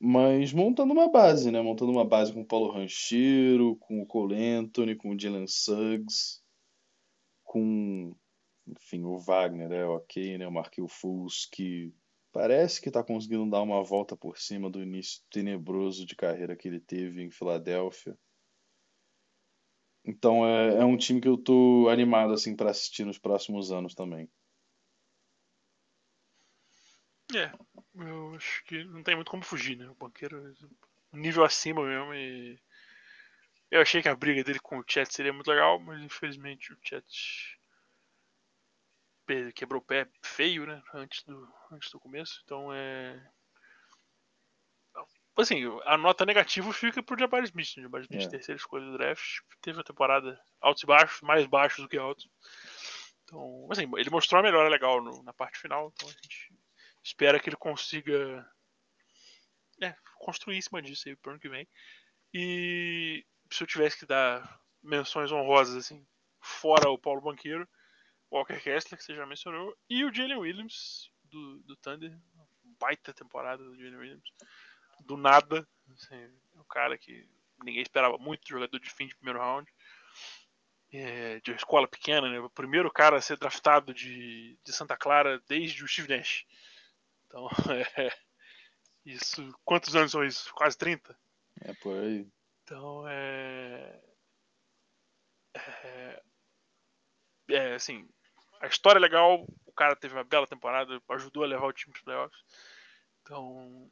Mas 0.00 0.52
montando 0.52 0.92
uma 0.92 1.10
base, 1.10 1.50
né? 1.50 1.60
Montando 1.60 1.92
uma 1.92 2.04
base 2.04 2.32
com 2.32 2.40
o 2.40 2.46
Paulo 2.46 2.70
Rancheiro, 2.70 3.76
com 3.76 4.00
o 4.00 4.06
Cole 4.06 4.36
Anthony, 4.36 4.94
com 4.96 5.10
o 5.10 5.18
Jalen 5.18 5.46
Suggs, 5.46 6.40
com, 7.44 8.14
enfim, 8.66 9.02
o 9.02 9.18
Wagner 9.18 9.72
é 9.72 9.84
ok, 9.84 10.38
né? 10.38 10.46
O 10.46 10.52
Marquinhos 10.52 11.48
que 11.52 11.92
parece 12.32 12.80
que 12.80 12.88
está 12.88 13.02
conseguindo 13.02 13.50
dar 13.50 13.62
uma 13.62 13.82
volta 13.82 14.16
por 14.16 14.38
cima 14.38 14.70
do 14.70 14.82
início 14.82 15.22
tenebroso 15.30 16.04
de 16.06 16.14
carreira 16.14 16.56
que 16.56 16.68
ele 16.68 16.80
teve 16.80 17.22
em 17.22 17.30
Filadélfia. 17.30 18.16
Então 20.04 20.46
é, 20.46 20.76
é 20.80 20.84
um 20.84 20.96
time 20.96 21.20
que 21.20 21.28
eu 21.28 21.36
tô 21.36 21.88
animado 21.90 22.32
assim 22.32 22.56
para 22.56 22.70
assistir 22.70 23.04
nos 23.04 23.18
próximos 23.18 23.70
anos 23.70 23.94
também. 23.94 24.28
É, 27.34 27.52
eu 27.94 28.34
acho 28.34 28.64
que 28.64 28.84
não 28.84 29.02
tem 29.02 29.14
muito 29.14 29.30
como 29.30 29.42
fugir, 29.42 29.76
né? 29.76 29.88
O 29.90 29.94
banqueiro 29.94 30.54
nível 31.12 31.44
acima 31.44 31.84
mesmo 31.84 32.14
e 32.14 32.58
eu 33.70 33.82
achei 33.82 34.00
que 34.00 34.08
a 34.08 34.16
briga 34.16 34.42
dele 34.42 34.58
com 34.60 34.78
o 34.78 34.84
Chet 34.86 35.12
seria 35.12 35.32
muito 35.32 35.48
legal, 35.50 35.78
mas 35.78 36.02
infelizmente 36.02 36.72
o 36.72 36.78
Chet 36.82 37.57
quebrou 39.54 39.80
o 39.80 39.84
pé 39.84 40.08
feio, 40.22 40.66
né? 40.66 40.82
Antes 40.94 41.22
do, 41.24 41.48
antes 41.70 41.90
do 41.90 42.00
começo, 42.00 42.40
então 42.44 42.72
é 42.72 43.20
assim, 45.42 45.62
a 45.84 45.96
nota 45.96 46.26
negativa 46.26 46.72
fica 46.72 47.02
pro 47.02 47.18
Jabari 47.18 47.44
Smith. 47.44 47.76
O 47.76 47.82
Jabari 47.82 48.04
Smith, 48.04 48.24
É. 48.24 48.28
terceira 48.28 48.58
escolha 48.58 48.84
do 48.84 48.98
draft, 48.98 49.38
teve 49.60 49.78
uma 49.78 49.84
temporada 49.84 50.40
altos 50.60 50.82
e 50.82 50.86
baixos, 50.86 51.20
mais 51.20 51.46
baixos 51.46 51.82
do 51.84 51.88
que 51.88 51.96
altos. 51.96 52.28
Então, 53.24 53.68
assim, 53.70 53.88
ele 53.96 54.10
mostrou 54.10 54.40
uma 54.40 54.48
melhora 54.48 54.68
legal 54.68 55.02
no- 55.02 55.22
na 55.22 55.32
parte 55.32 55.58
final, 55.58 55.92
então 55.94 56.08
a 56.08 56.12
gente 56.12 56.52
espera 57.02 57.38
que 57.38 57.48
ele 57.48 57.56
consiga 57.56 58.50
é, 59.80 59.94
construir 60.18 60.56
em 60.56 60.60
cima 60.62 60.82
disso 60.82 61.08
aí 61.08 61.14
pro 61.14 61.30
ano 61.30 61.40
que 61.40 61.48
vem. 61.48 61.68
E 62.34 63.24
se 63.50 63.62
eu 63.62 63.66
tivesse 63.66 63.98
que 63.98 64.06
dar 64.06 64.60
menções 64.82 65.30
honrosas, 65.30 65.76
assim, 65.76 66.04
fora 66.40 66.90
o 66.90 66.98
Paulo 66.98 67.20
Banqueiro, 67.20 67.68
Walker 68.30 68.60
Kessler, 68.60 68.98
que 68.98 69.04
você 69.04 69.14
já 69.14 69.26
mencionou, 69.26 69.76
e 69.88 70.04
o 70.04 70.12
Jalen 70.12 70.38
Williams, 70.38 71.10
do, 71.24 71.58
do 71.60 71.76
Thunder. 71.76 72.16
Baita 72.80 73.12
temporada 73.12 73.62
do 73.62 73.76
Jalen 73.76 73.96
Williams. 73.96 74.30
Do 75.00 75.16
nada. 75.16 75.66
Assim, 75.92 76.30
um 76.54 76.64
cara 76.64 76.96
que 76.98 77.28
ninguém 77.64 77.82
esperava 77.82 78.18
muito, 78.18 78.48
jogador 78.48 78.78
de 78.78 78.90
fim 78.90 79.06
de 79.06 79.16
primeiro 79.16 79.40
round. 79.40 79.70
É, 80.90 81.40
de 81.40 81.52
escola 81.52 81.86
pequena, 81.86 82.30
né? 82.30 82.40
O 82.40 82.48
primeiro 82.48 82.90
cara 82.90 83.16
a 83.16 83.20
ser 83.20 83.36
draftado 83.36 83.92
de, 83.92 84.58
de 84.64 84.72
Santa 84.72 84.96
Clara 84.96 85.42
desde 85.46 85.84
o 85.84 85.88
Steve 85.88 86.16
Nash. 86.16 86.46
Então, 87.26 87.48
é, 87.96 88.10
isso. 89.04 89.54
Quantos 89.64 89.94
anos 89.94 90.12
são 90.12 90.24
isso? 90.24 90.52
Quase 90.54 90.78
30? 90.78 91.18
É 91.60 91.74
por 91.74 91.98
aí. 91.98 92.26
Então, 92.62 93.06
é. 93.08 94.00
É, 95.54 96.22
é 97.50 97.74
assim, 97.74 98.08
a 98.60 98.66
história 98.66 98.98
é 98.98 99.00
legal, 99.00 99.46
o 99.66 99.72
cara 99.72 99.96
teve 99.96 100.14
uma 100.14 100.24
bela 100.24 100.46
temporada, 100.46 101.00
ajudou 101.10 101.44
a 101.44 101.46
levar 101.46 101.66
o 101.66 101.72
time 101.72 101.92
para 101.92 102.02
playoffs. 102.02 102.44
Então. 103.22 103.90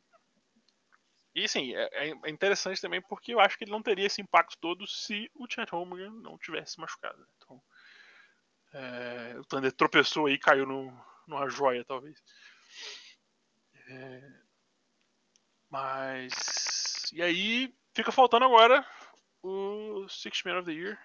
E 1.35 1.45
assim, 1.45 1.75
é, 1.75 2.11
é 2.25 2.31
interessante 2.31 2.81
também 2.81 3.03
porque 3.03 3.35
eu 3.35 3.41
acho 3.41 3.59
que 3.59 3.65
ele 3.65 3.71
não 3.71 3.83
teria 3.83 4.07
esse 4.07 4.23
impacto 4.23 4.57
todo 4.59 4.87
se 4.87 5.31
o 5.35 5.47
Chet 5.49 5.71
Holmgren 5.71 6.11
não 6.23 6.39
tivesse 6.39 6.81
machucado. 6.81 7.27
Então, 7.37 7.63
é, 8.73 9.39
o 9.39 9.45
Thunder 9.45 9.71
tropeçou 9.73 10.27
aí 10.27 10.39
caiu 10.39 10.67
no, 10.67 10.91
numa 11.27 11.49
joia, 11.49 11.85
talvez. 11.85 12.23
É, 13.89 14.33
mas. 15.69 17.13
E 17.13 17.23
aí, 17.23 17.75
fica 17.95 18.11
faltando 18.11 18.47
agora 18.47 18.85
o 19.43 20.09
Six 20.09 20.43
Man 20.45 20.59
of 20.59 20.67
the 20.67 20.73
Year. 20.73 20.99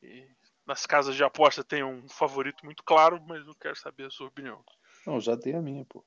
Que 0.00 0.34
nas 0.66 0.86
casas 0.86 1.14
de 1.14 1.22
aposta 1.22 1.62
tem 1.62 1.82
um 1.84 2.08
favorito 2.08 2.64
muito 2.64 2.82
claro, 2.82 3.20
mas 3.26 3.46
eu 3.46 3.54
quero 3.54 3.76
saber 3.76 4.06
a 4.06 4.10
sua 4.10 4.28
opinião. 4.28 4.64
Não, 5.06 5.20
já 5.20 5.34
dei 5.34 5.54
a 5.54 5.60
minha, 5.60 5.84
pô. 5.84 6.04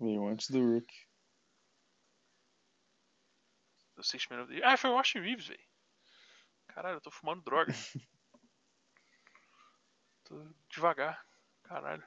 Veio 0.00 0.26
antes 0.26 0.50
do 0.50 0.60
Rook. 0.60 0.92
O 3.96 4.02
Six 4.02 4.28
Man 4.28 4.42
of 4.42 4.52
the. 4.52 4.64
Ah, 4.64 4.76
foi 4.76 4.90
o 4.90 4.96
Austin 4.96 5.18
Reeves, 5.20 5.48
velho. 5.48 5.68
Caralho, 6.68 6.96
eu 6.96 7.00
tô 7.00 7.10
fumando 7.10 7.42
droga. 7.42 7.72
tô 10.24 10.46
devagar. 10.68 11.26
Caralho. 11.64 12.06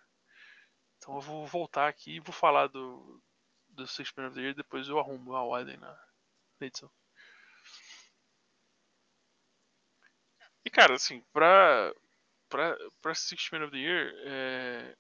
Então 0.97 1.15
eu 1.15 1.21
vou 1.21 1.45
voltar 1.45 1.87
aqui 1.87 2.15
e 2.15 2.19
vou 2.19 2.33
falar 2.33 2.67
do, 2.67 3.21
do 3.69 3.87
Six 3.87 4.13
Man 4.15 4.27
of 4.27 4.35
the 4.35 4.41
Year, 4.41 4.55
depois 4.55 4.87
eu 4.87 4.99
arrumo 4.99 5.35
a 5.35 5.43
ordem 5.43 5.75
na, 5.77 5.91
na 6.59 6.67
edição. 6.67 6.89
E 10.63 10.69
cara, 10.69 10.95
assim, 10.95 11.21
pra, 11.33 11.93
pra, 12.49 12.77
pra 13.01 13.15
Six 13.15 13.49
Man 13.51 13.63
of 13.63 13.71
the 13.71 13.77
Year, 13.77 14.13
é... 14.25 14.95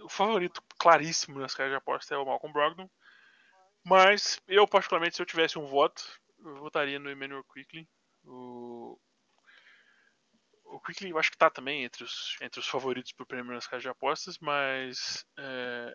o 0.00 0.08
favorito 0.08 0.62
claríssimo 0.78 1.38
nas 1.38 1.54
casas 1.54 1.72
de 1.72 1.76
aposta 1.76 2.14
é 2.14 2.18
o 2.18 2.24
Malcolm 2.24 2.52
Brogdon. 2.52 2.88
Mas 3.84 4.40
eu, 4.48 4.66
particularmente, 4.66 5.16
se 5.16 5.22
eu 5.22 5.26
tivesse 5.26 5.58
um 5.58 5.66
voto, 5.66 6.02
eu 6.38 6.56
votaria 6.56 6.98
no 6.98 7.10
Emmanuel 7.10 7.44
Quickly. 7.44 7.86
O, 8.24 8.98
o 10.64 10.80
Quickly 10.80 11.10
eu 11.10 11.18
acho 11.18 11.30
que 11.30 11.36
tá 11.36 11.50
também 11.50 11.84
entre 11.84 12.02
os, 12.02 12.36
entre 12.40 12.60
os 12.60 12.66
favoritos 12.66 13.12
pro 13.12 13.26
prêmio 13.26 13.52
nas 13.52 13.66
casas 13.66 13.82
de 13.82 13.88
apostas, 13.88 14.38
mas 14.38 15.26
é, 15.38 15.94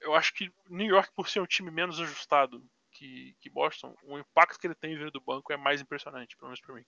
eu 0.00 0.14
acho 0.14 0.34
que 0.34 0.52
New 0.68 0.88
York, 0.88 1.12
por 1.14 1.28
ser 1.28 1.40
um 1.40 1.46
time 1.46 1.70
menos 1.70 2.00
ajustado 2.00 2.64
que, 3.00 3.34
que 3.40 3.48
Boston, 3.48 3.96
o 4.02 4.18
impacto 4.18 4.58
que 4.58 4.66
ele 4.66 4.74
tem 4.74 4.94
vindo 4.94 5.10
do 5.10 5.22
banco 5.22 5.50
é 5.52 5.56
mais 5.56 5.80
impressionante, 5.80 6.36
pelo 6.36 6.48
menos 6.48 6.60
pra 6.60 6.74
mim. 6.74 6.84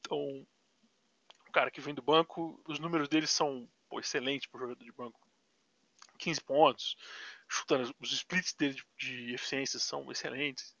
Então, 0.00 0.18
o 1.48 1.52
cara 1.52 1.70
que 1.70 1.80
vem 1.80 1.94
do 1.94 2.02
banco, 2.02 2.60
os 2.66 2.80
números 2.80 3.08
dele 3.08 3.28
são 3.28 3.70
pô, 3.88 4.00
excelentes 4.00 4.48
pro 4.48 4.60
jogador 4.60 4.84
de 4.84 4.92
banco. 4.92 5.20
15 6.18 6.40
pontos, 6.42 6.96
chutando 7.48 7.94
os 8.00 8.12
splits 8.12 8.52
dele 8.54 8.74
de, 8.74 8.84
de 8.98 9.34
eficiência 9.34 9.78
são 9.78 10.10
excelentes. 10.10 10.76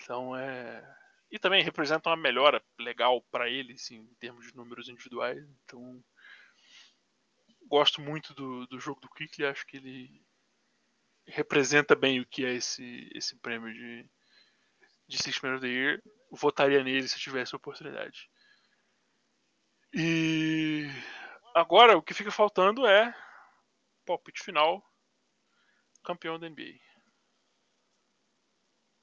Então 0.00 0.34
é. 0.34 0.82
E 1.30 1.38
também 1.38 1.62
representa 1.62 2.08
uma 2.08 2.16
melhora 2.16 2.64
legal 2.78 3.20
para 3.30 3.48
ele, 3.48 3.74
assim, 3.74 3.96
em 3.96 4.14
termos 4.14 4.46
de 4.46 4.56
números 4.56 4.88
individuais. 4.88 5.44
Então. 5.64 6.02
Gosto 7.66 8.00
muito 8.00 8.34
do, 8.34 8.66
do 8.66 8.78
jogo 8.78 9.00
do 9.00 9.08
Quickly, 9.08 9.46
acho 9.46 9.66
que 9.66 9.78
ele 9.78 10.23
representa 11.26 11.94
bem 11.94 12.20
o 12.20 12.26
que 12.26 12.44
é 12.44 12.54
esse, 12.54 13.10
esse 13.14 13.36
prêmio 13.36 13.72
de, 13.72 14.08
de 15.08 15.18
Six 15.22 15.40
Man 15.40 15.54
of 15.54 15.60
the 15.60 15.68
Year. 15.68 16.02
Votaria 16.30 16.82
nele 16.82 17.08
se 17.08 17.18
tivesse 17.18 17.54
a 17.54 17.58
oportunidade. 17.58 18.28
E 19.92 20.86
agora 21.54 21.96
o 21.96 22.02
que 22.02 22.14
fica 22.14 22.30
faltando 22.30 22.86
é 22.86 23.14
palpite 24.04 24.42
final 24.42 24.84
campeão 26.04 26.38
da 26.38 26.48
NBA. 26.48 26.78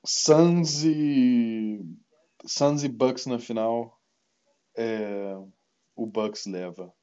Suns 0.05 0.83
e. 0.83 1.79
Suns 2.45 2.83
e 2.83 2.89
Bucks 2.89 3.25
na 3.25 3.39
final. 3.39 3.99
É... 4.75 5.35
O 5.95 6.05
Bucks 6.05 6.45
leva. 6.45 6.93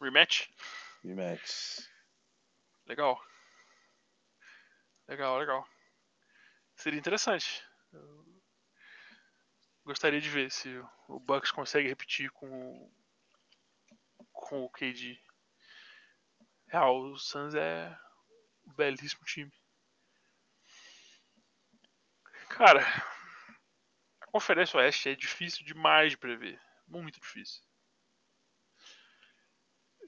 Rematch? 0.00 0.48
Rematch. 1.02 1.93
Legal. 2.86 3.20
Legal, 5.08 5.38
legal. 5.38 5.68
Seria 6.76 6.98
interessante. 6.98 7.62
Eu 7.92 8.24
gostaria 9.84 10.20
de 10.20 10.28
ver 10.28 10.50
se 10.50 10.68
o 11.08 11.20
Bucks 11.20 11.50
consegue 11.50 11.88
repetir 11.88 12.30
com 12.30 12.90
com 14.32 14.64
o 14.64 14.70
KD. 14.70 15.18
Real, 16.68 17.00
o 17.00 17.18
Suns 17.18 17.54
é 17.54 17.96
um 18.66 18.72
belíssimo 18.74 19.24
time. 19.24 19.52
Cara, 22.48 22.82
a 24.20 24.26
Conferência 24.26 24.78
Oeste 24.78 25.08
é 25.08 25.14
difícil 25.14 25.64
demais 25.64 26.10
de 26.10 26.18
prever. 26.18 26.60
Muito 26.86 27.20
difícil. 27.20 27.62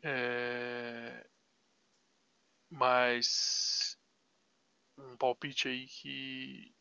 É... 0.03 1.27
Mas 2.71 3.97
um 4.99 5.17
palpite 5.17 5.69
aí 5.69 5.87
que, 5.87 6.75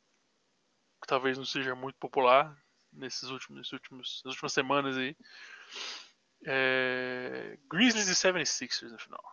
que 1.01 1.07
talvez 1.07 1.38
não 1.38 1.45
seja 1.45 1.75
muito 1.75 1.97
popular 1.97 2.57
nesses 2.91 3.29
últimos, 3.29 3.71
últimos, 3.71 4.21
nas 4.23 4.33
últimas 4.33 4.53
semanas 4.53 4.97
aí. 4.97 5.15
É... 6.45 7.57
Grizzlies 7.69 8.07
e 8.07 8.13
76ers 8.13 8.91
no 8.91 8.99
final. 8.99 9.23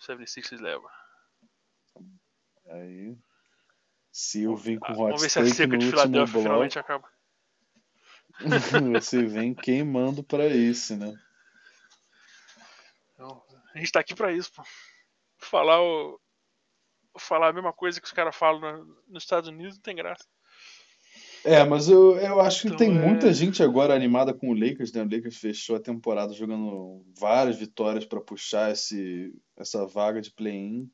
76ers 0.00 0.60
leva. 0.60 0.90
Aí. 2.66 3.16
Se 4.10 4.42
eu 4.42 4.54
vim 4.56 4.78
com 4.78 4.86
Ah, 4.86 4.90
hot 4.90 4.98
Vamos 4.98 5.22
ver 5.22 5.30
se 5.30 5.38
a 5.38 5.42
take 5.42 5.54
seca 5.54 5.72
no 5.72 5.78
de 5.78 5.86
último 5.86 6.08
bloco, 6.10 6.42
finalmente 6.42 6.78
acaba. 6.78 7.10
você 9.00 9.24
vem 9.24 9.54
queimando 9.54 10.22
pra 10.22 10.46
isso, 10.48 10.96
né? 10.96 11.18
Então, 13.14 13.42
a 13.74 13.78
gente 13.78 13.92
tá 13.92 14.00
aqui 14.00 14.14
pra 14.14 14.32
isso, 14.32 14.52
pô. 14.52 14.62
Falar 15.42 15.82
o. 15.82 16.18
Falar 17.18 17.48
a 17.48 17.52
mesma 17.52 17.72
coisa 17.72 18.00
que 18.00 18.06
os 18.06 18.12
caras 18.12 18.34
falam 18.34 18.60
na- 18.60 18.84
nos 19.08 19.22
Estados 19.22 19.48
Unidos 19.48 19.74
não 19.74 19.82
tem 19.82 19.94
graça. 19.94 20.24
É, 21.44 21.62
mas 21.64 21.88
eu, 21.88 22.16
eu 22.16 22.40
acho 22.40 22.62
que 22.62 22.66
Então, 22.68 22.78
tem 22.78 22.88
é- 22.88 23.06
muita 23.06 23.32
gente 23.32 23.62
agora 23.62 23.94
animada 23.94 24.32
com 24.32 24.48
o 24.50 24.54
Lakers, 24.54 24.92
né? 24.92 25.02
O 25.02 25.10
Lakers 25.10 25.36
fechou 25.36 25.76
a 25.76 25.80
temporada 25.80 26.32
jogando 26.32 27.04
várias 27.18 27.58
vitórias 27.58 28.06
pra 28.06 28.20
puxar 28.20 28.70
esse, 28.72 29.34
essa 29.58 29.84
vaga 29.86 30.20
de 30.22 30.30
play-in. 30.30 30.90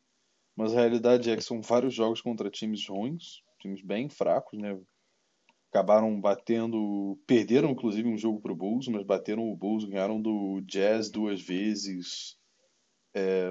Mas 0.57 0.73
a 0.75 0.81
realidade 0.81 1.31
é 1.31 1.37
que 1.37 1.43
são 1.45 1.61
vários 1.63 1.95
jogos 1.95 2.21
contra 2.21 2.51
times 2.51 2.89
ruins, 2.89 3.43
times 3.61 3.81
bem 3.81 4.09
fracos, 4.09 4.59
né? 4.59 4.77
Acabaram 5.71 6.19
batendo, 6.21 7.17
perderam 7.27 7.71
inclusive 7.71 8.09
um 8.09 8.17
jogo 8.19 8.41
pro 8.41 8.57
Bulls, 8.57 8.89
mas 8.89 9.05
bateram 9.05 9.49
o 9.49 9.57
Bulls, 9.57 9.85
ganharam 9.85 10.21
do 10.21 10.61
Jazz 10.63 11.11
duas 11.11 11.41
vezes. 11.41 12.37
É, 13.15 13.51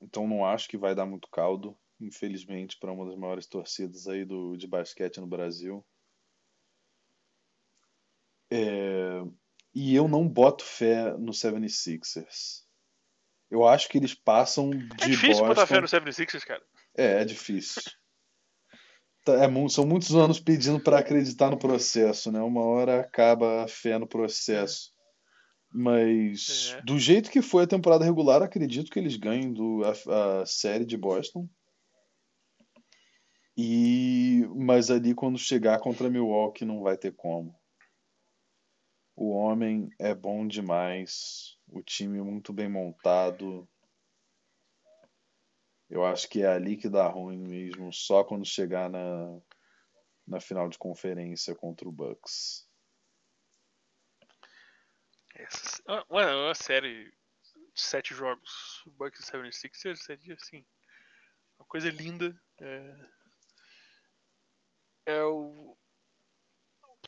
então 0.00 0.26
não 0.26 0.44
acho 0.44 0.68
que 0.68 0.76
vai 0.76 0.94
dar 0.94 1.06
muito 1.06 1.28
caldo, 1.28 1.76
infelizmente, 2.00 2.78
para 2.78 2.92
uma 2.92 3.06
das 3.06 3.16
maiores 3.16 3.46
torcidas 3.46 4.06
aí 4.06 4.24
do, 4.24 4.56
de 4.56 4.66
basquete 4.66 5.20
no 5.20 5.26
Brasil. 5.26 5.84
É, 8.50 9.22
e 9.74 9.94
eu 9.94 10.08
não 10.08 10.28
boto 10.28 10.64
fé 10.64 11.16
no 11.18 11.32
76ers. 11.32 12.64
Eu 13.50 13.66
acho 13.66 13.88
que 13.88 13.98
eles 13.98 14.14
passam 14.14 14.70
de 14.70 15.04
É 15.04 15.08
difícil 15.08 15.28
Boston. 15.28 15.48
botar 15.48 15.66
fé 15.66 15.80
no 15.80 15.86
76ers, 15.86 16.44
cara. 16.44 16.62
É, 16.96 17.22
é 17.22 17.24
difícil. 17.24 17.82
Tá, 19.24 19.34
é 19.44 19.68
são 19.68 19.84
muitos 19.84 20.14
anos 20.14 20.40
pedindo 20.40 20.80
para 20.80 21.00
acreditar 21.00 21.50
no 21.50 21.58
processo, 21.58 22.30
né? 22.30 22.40
Uma 22.40 22.62
hora 22.62 23.00
acaba 23.00 23.64
a 23.64 23.68
fé 23.68 23.98
no 23.98 24.06
processo. 24.06 24.95
Mas 25.70 26.74
É. 26.76 26.82
do 26.82 26.98
jeito 26.98 27.30
que 27.30 27.42
foi 27.42 27.64
a 27.64 27.68
temporada 27.68 28.04
regular, 28.04 28.42
acredito 28.42 28.90
que 28.90 28.98
eles 28.98 29.16
ganhem 29.16 29.52
do, 29.52 29.82
a, 29.84 30.40
a 30.42 30.46
série 30.46 30.84
de 30.84 30.96
Boston. 30.96 31.48
E 33.56 34.46
mas 34.54 34.90
ali 34.90 35.14
quando 35.14 35.38
chegar 35.38 35.80
contra 35.80 36.10
Milwaukee 36.10 36.64
não 36.64 36.82
vai 36.82 36.96
ter 36.96 37.14
como. 37.14 37.54
O 39.14 39.30
homem 39.30 39.88
é 39.98 40.14
bom 40.14 40.46
demais, 40.46 41.56
o 41.66 41.82
time 41.82 42.20
muito 42.20 42.52
bem 42.52 42.68
montado. 42.68 43.66
Eu 45.88 46.04
acho 46.04 46.28
que 46.28 46.42
é 46.42 46.48
ali 46.48 46.76
que 46.76 46.88
dá 46.88 47.06
ruim 47.08 47.38
mesmo, 47.38 47.90
só 47.92 48.22
quando 48.22 48.44
chegar 48.44 48.90
na, 48.90 49.40
na 50.26 50.40
final 50.40 50.68
de 50.68 50.76
conferência 50.76 51.54
contra 51.54 51.88
o 51.88 51.92
Bucks. 51.92 52.65
Essa, 55.52 55.82
uma, 56.08 56.36
uma 56.46 56.54
série 56.54 57.10
de 57.74 57.80
sete 57.80 58.14
jogos, 58.14 58.82
Bucks 58.86 59.20
e 59.20 59.32
76ers, 59.32 59.96
seria 59.96 60.34
assim, 60.34 60.64
uma 61.58 61.66
coisa 61.66 61.90
linda. 61.90 62.34
É, 62.60 62.94
é 65.06 65.24
o 65.24 65.76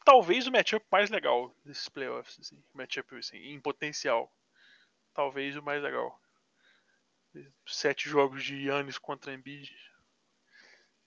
talvez 0.04 0.46
o 0.46 0.52
matchup 0.52 0.86
mais 0.90 1.10
legal 1.10 1.54
desses 1.64 1.88
playoffs, 1.88 2.38
assim, 2.40 2.62
matchup 2.72 3.14
assim, 3.16 3.36
em 3.36 3.60
potencial, 3.60 4.32
talvez 5.12 5.56
o 5.56 5.62
mais 5.62 5.82
legal. 5.82 6.18
Sete 7.66 8.08
jogos 8.08 8.42
de 8.42 8.56
Yannis 8.56 8.98
contra 8.98 9.34
Embiid 9.34 9.70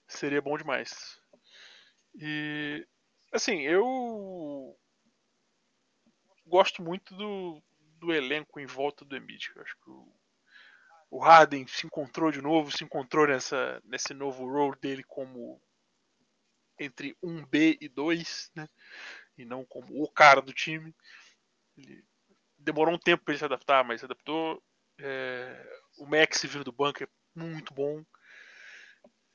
seria 0.06 0.40
bom 0.40 0.56
demais. 0.56 1.20
E 2.14 2.86
assim, 3.32 3.62
eu 3.62 4.78
gosto 6.52 6.82
muito 6.82 7.14
do, 7.14 7.62
do 7.98 8.12
elenco 8.12 8.60
em 8.60 8.66
volta 8.66 9.06
do 9.06 9.16
Embiid. 9.16 9.50
Eu 9.56 9.62
acho 9.62 9.74
que 9.78 9.88
o, 9.88 10.12
o 11.10 11.18
Harden 11.18 11.66
se 11.66 11.86
encontrou 11.86 12.30
de 12.30 12.42
novo, 12.42 12.70
se 12.70 12.84
encontrou 12.84 13.26
nessa, 13.26 13.80
nesse 13.86 14.12
novo 14.12 14.44
role 14.44 14.78
dele 14.78 15.02
como 15.02 15.58
entre 16.78 17.16
1B 17.24 17.78
e 17.80 17.88
2, 17.88 18.52
né? 18.54 18.68
E 19.38 19.46
não 19.46 19.64
como 19.64 20.02
o 20.02 20.10
cara 20.10 20.42
do 20.42 20.52
time. 20.52 20.94
Ele 21.74 22.04
demorou 22.58 22.94
um 22.94 22.98
tempo 22.98 23.24
para 23.24 23.32
ele 23.32 23.38
se 23.38 23.44
adaptar, 23.46 23.82
mas 23.82 24.00
se 24.00 24.04
adaptou. 24.04 24.62
É, 24.98 25.80
o 25.96 26.04
Max 26.04 26.42
vindo 26.42 26.64
do 26.64 26.72
banco 26.72 27.02
é 27.02 27.08
muito 27.34 27.72
bom. 27.72 28.04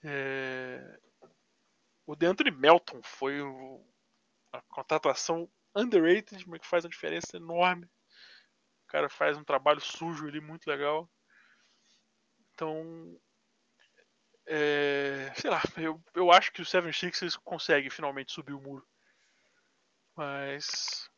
É, 0.04 1.00
o 2.06 2.16
DeAndre 2.16 2.52
Melton 2.52 3.02
foi 3.02 3.42
o, 3.42 3.84
a 4.54 4.62
contratação 4.70 5.50
underrated, 5.78 6.48
mas 6.48 6.60
que 6.60 6.68
faz 6.68 6.84
uma 6.84 6.90
diferença 6.90 7.38
enorme. 7.38 7.86
O 7.86 8.88
cara 8.88 9.10
faz 9.10 9.38
um 9.38 9.44
trabalho 9.44 9.82
sujo 9.82 10.28
ali 10.28 10.42
muito 10.42 10.68
legal. 10.68 11.10
Então, 12.54 13.20
é, 14.48 15.32
sei 15.36 15.50
lá, 15.50 15.62
eu, 15.78 16.02
eu 16.16 16.32
acho 16.32 16.52
que 16.52 16.62
o 16.62 16.66
76ers 16.66 17.38
consegue 17.44 17.90
finalmente 17.90 18.32
subir 18.32 18.54
o 18.54 18.62
muro. 18.62 18.88
Mas 20.16 21.10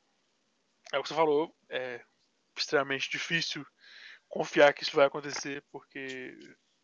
é 0.92 0.98
o 0.98 1.04
que 1.04 1.10
você 1.10 1.16
falou, 1.16 1.56
é 1.70 2.04
extremamente 2.58 3.10
difícil 3.10 3.66
confiar 4.28 4.74
que 4.74 4.84
isso 4.84 4.96
vai 4.96 5.06
acontecer, 5.06 5.64
porque 5.72 6.38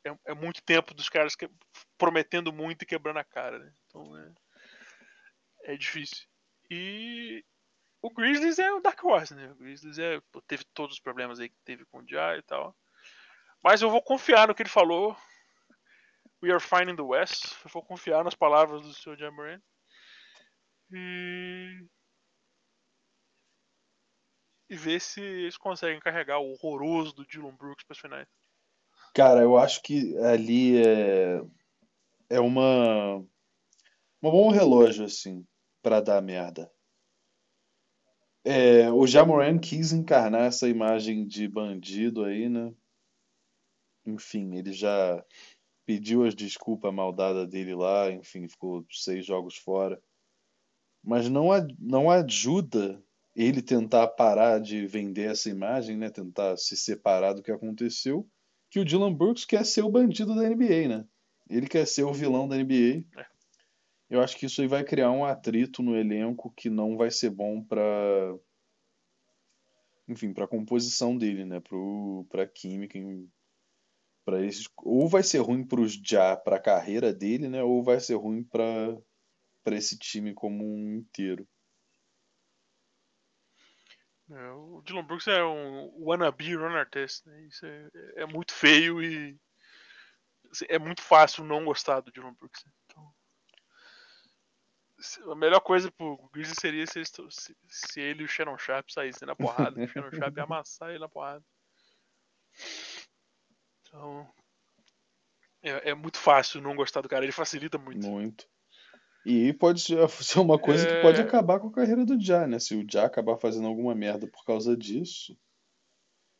é, 0.05 0.32
é 0.32 0.34
muito 0.34 0.63
tempo 0.63 0.93
dos 0.93 1.09
caras 1.09 1.36
que, 1.36 1.49
prometendo 1.97 2.53
muito 2.53 2.84
e 2.84 2.86
quebrando 2.86 3.17
a 3.17 3.23
cara, 3.23 3.59
né? 3.59 3.73
Então 3.86 4.17
é, 4.17 5.73
é 5.73 5.78
difícil. 5.78 6.26
E 6.69 7.43
o 8.06 8.10
Grizzlies 8.12 8.60
é 8.60 8.72
o 8.72 8.80
Dark 8.80 9.03
Horse, 9.03 9.34
né? 9.34 9.51
O 9.51 9.56
Grizzlies 9.56 9.97
é, 9.97 10.22
teve 10.45 10.64
todos 10.76 10.95
os 10.95 11.01
problemas 11.01 11.39
aí 11.39 11.49
que 11.49 11.58
teve 11.66 11.86
com 11.86 11.99
o 11.99 12.08
Jai 12.08 12.38
e 12.38 12.41
tal. 12.43 12.76
Mas 13.64 13.82
eu 13.82 13.89
vou 13.89 13.99
confiar 13.99 14.47
no 14.47 14.53
que 14.53 14.62
ele 14.62 14.70
falou. 14.70 15.18
We 16.43 16.51
are 16.51 16.62
fine 16.62 16.91
in 16.91 16.95
the 16.95 17.01
West. 17.01 17.56
Eu 17.64 17.72
vou 17.72 17.82
confiar 17.82 18.24
nas 18.24 18.36
palavras 18.36 18.84
do 18.84 18.93
Sr. 18.93 19.18
Jamoran. 19.18 19.60
E... 20.91 21.84
e 24.70 24.76
ver 24.76 25.01
se 25.01 25.20
eles 25.22 25.58
conseguem 25.58 25.99
carregar 25.99 26.38
o 26.38 26.51
horroroso 26.51 27.12
do 27.12 27.26
Dylan 27.26 27.56
Brooks 27.56 27.84
para 27.86 27.95
as 27.95 27.99
finais. 27.99 28.28
Cara, 29.16 29.41
eu 29.41 29.58
acho 29.58 29.82
que 29.82 30.16
ali 30.20 30.78
é, 30.78 31.41
é 32.30 32.39
uma, 32.39 33.16
uma 34.22 34.32
bom 34.32 34.51
relógio, 34.51 35.06
assim, 35.06 35.43
para 35.82 36.01
dar 36.01 36.22
merda. 36.22 36.72
É, 38.47 38.91
o 38.91 39.07
Jamoran 39.07 39.57
quis 39.57 39.91
encarnar 39.91 40.43
essa 40.43 40.69
imagem 40.69 41.25
de 41.25 41.47
bandido 41.47 42.23
aí, 42.23 42.47
né? 42.47 42.71
Enfim, 44.05 44.55
ele 44.55 44.71
já 44.71 45.25
pediu 45.83 46.23
as 46.23 46.35
desculpas 46.35 46.93
maldada 46.93 47.47
dele 47.47 47.73
lá, 47.73 48.11
enfim, 48.11 48.47
ficou 48.47 48.85
seis 48.91 49.25
jogos 49.25 49.57
fora. 49.57 49.99
Mas 51.03 51.27
não, 51.27 51.47
não 51.79 52.11
ajuda 52.11 53.03
ele 53.35 53.63
tentar 53.63 54.07
parar 54.09 54.59
de 54.59 54.85
vender 54.85 55.31
essa 55.31 55.49
imagem, 55.49 55.97
né? 55.97 56.11
Tentar 56.11 56.55
se 56.57 56.77
separar 56.77 57.33
do 57.33 57.41
que 57.41 57.51
aconteceu. 57.51 58.29
Que 58.69 58.79
o 58.79 58.85
Dylan 58.85 59.13
Brooks 59.13 59.43
quer 59.43 59.65
ser 59.65 59.83
o 59.83 59.89
bandido 59.89 60.35
da 60.35 60.47
NBA, 60.47 60.87
né? 60.87 61.05
Ele 61.49 61.67
quer 61.67 61.87
ser 61.87 62.03
o 62.03 62.13
vilão 62.13 62.47
da 62.47 62.57
NBA. 62.57 63.05
Eu 64.10 64.22
acho 64.22 64.38
que 64.38 64.45
isso 64.45 64.62
aí 64.62 64.68
vai 64.68 64.84
criar 64.84 65.12
um 65.12 65.26
atrito 65.26 65.82
no 65.82 65.95
elenco 65.95 66.53
que 66.56 66.70
não 66.70 66.95
vai 66.95 67.10
ser 67.10 67.30
bom 67.30 67.64
para 67.64 67.84
enfim, 70.08 70.34
para 70.34 70.45
a 70.45 70.47
composição 70.47 71.18
dele, 71.18 71.45
né, 71.45 71.60
pro 71.60 72.26
para 72.30 72.47
química, 72.47 72.99
para 74.24 74.45
esses 74.45 74.70
ou 74.78 75.08
vai 75.08 75.24
ser 75.24 75.39
ruim 75.39 75.66
para 75.66 75.82
os 75.82 75.93
já 75.93 76.38
para 76.38 76.58
a 76.58 76.62
carreira 76.62 77.12
dele, 77.14 77.49
né, 77.49 77.64
ou 77.64 77.84
vai 77.84 77.99
ser 77.99 78.16
ruim 78.16 78.43
para 78.43 78.97
para 79.64 79.76
esse 79.76 79.97
time 79.97 80.34
como 80.34 80.64
um 80.64 80.93
inteiro. 80.93 81.47
É, 84.30 84.51
o 84.51 84.82
Dylan 84.84 85.03
Brooks 85.03 85.28
é 85.28 85.43
um 85.43 85.91
wannabe 86.03 86.56
run 86.56 86.76
artist, 86.76 87.28
né? 87.28 87.45
Isso 87.47 87.66
é, 87.66 87.89
é, 88.16 88.26
muito 88.26 88.53
feio 88.53 89.01
e 89.01 89.38
é 90.68 90.80
muito 90.80 91.01
fácil 91.01 91.43
não 91.43 91.66
gostar 91.66 91.99
do 91.99 92.12
Dylan 92.12 92.34
Brooks. 92.34 92.66
Né? 92.66 92.72
A 95.32 95.36
melhor 95.36 95.60
coisa 95.60 95.91
pro 95.91 96.18
Grizzlies 96.34 96.58
seria 96.60 96.88
se, 96.88 97.03
se, 97.06 97.56
se, 97.68 98.01
ele 98.01 98.24
e 98.24 98.26
o 98.26 98.28
Shannon 98.28 98.58
Sharp 98.58 98.89
saíssem 98.89 99.28
na 99.28 99.36
porrada. 99.36 99.82
o 99.84 99.88
Shannon 99.88 100.12
Sharp 100.12 100.38
ia 100.38 100.43
amassar 100.43 100.89
ele 100.89 100.99
na 100.99 101.10
porrada. 101.10 101.43
Então. 103.82 104.28
É, 105.62 105.89
é, 105.89 105.93
muito 105.95 106.18
fácil 106.18 106.62
não 106.62 106.76
gostar 106.76 107.01
do 107.01 107.10
cara, 107.10 107.26
ele 107.26 107.32
facilita 107.32 107.78
muito. 107.78 108.08
Muito. 108.08 108.47
E 109.26 109.51
pode 109.53 109.82
ser 109.82 109.97
uma 110.39 110.60
coisa 110.60 110.88
é... 110.88 110.95
que 110.95 111.01
pode 111.01 111.20
acabar 111.20 111.60
com 111.60 111.68
a 111.68 111.74
carreira 111.74 112.06
do 112.06 112.20
Ja, 112.20 112.45
né? 112.45 112.60
Se 112.60 112.76
o 112.76 112.86
Ja 112.89 113.06
acabar 113.06 113.38
fazendo 113.38 113.68
alguma 113.68 113.95
merda 113.95 114.28
por 114.28 114.45
causa 114.45 114.78
disso, 114.78 115.38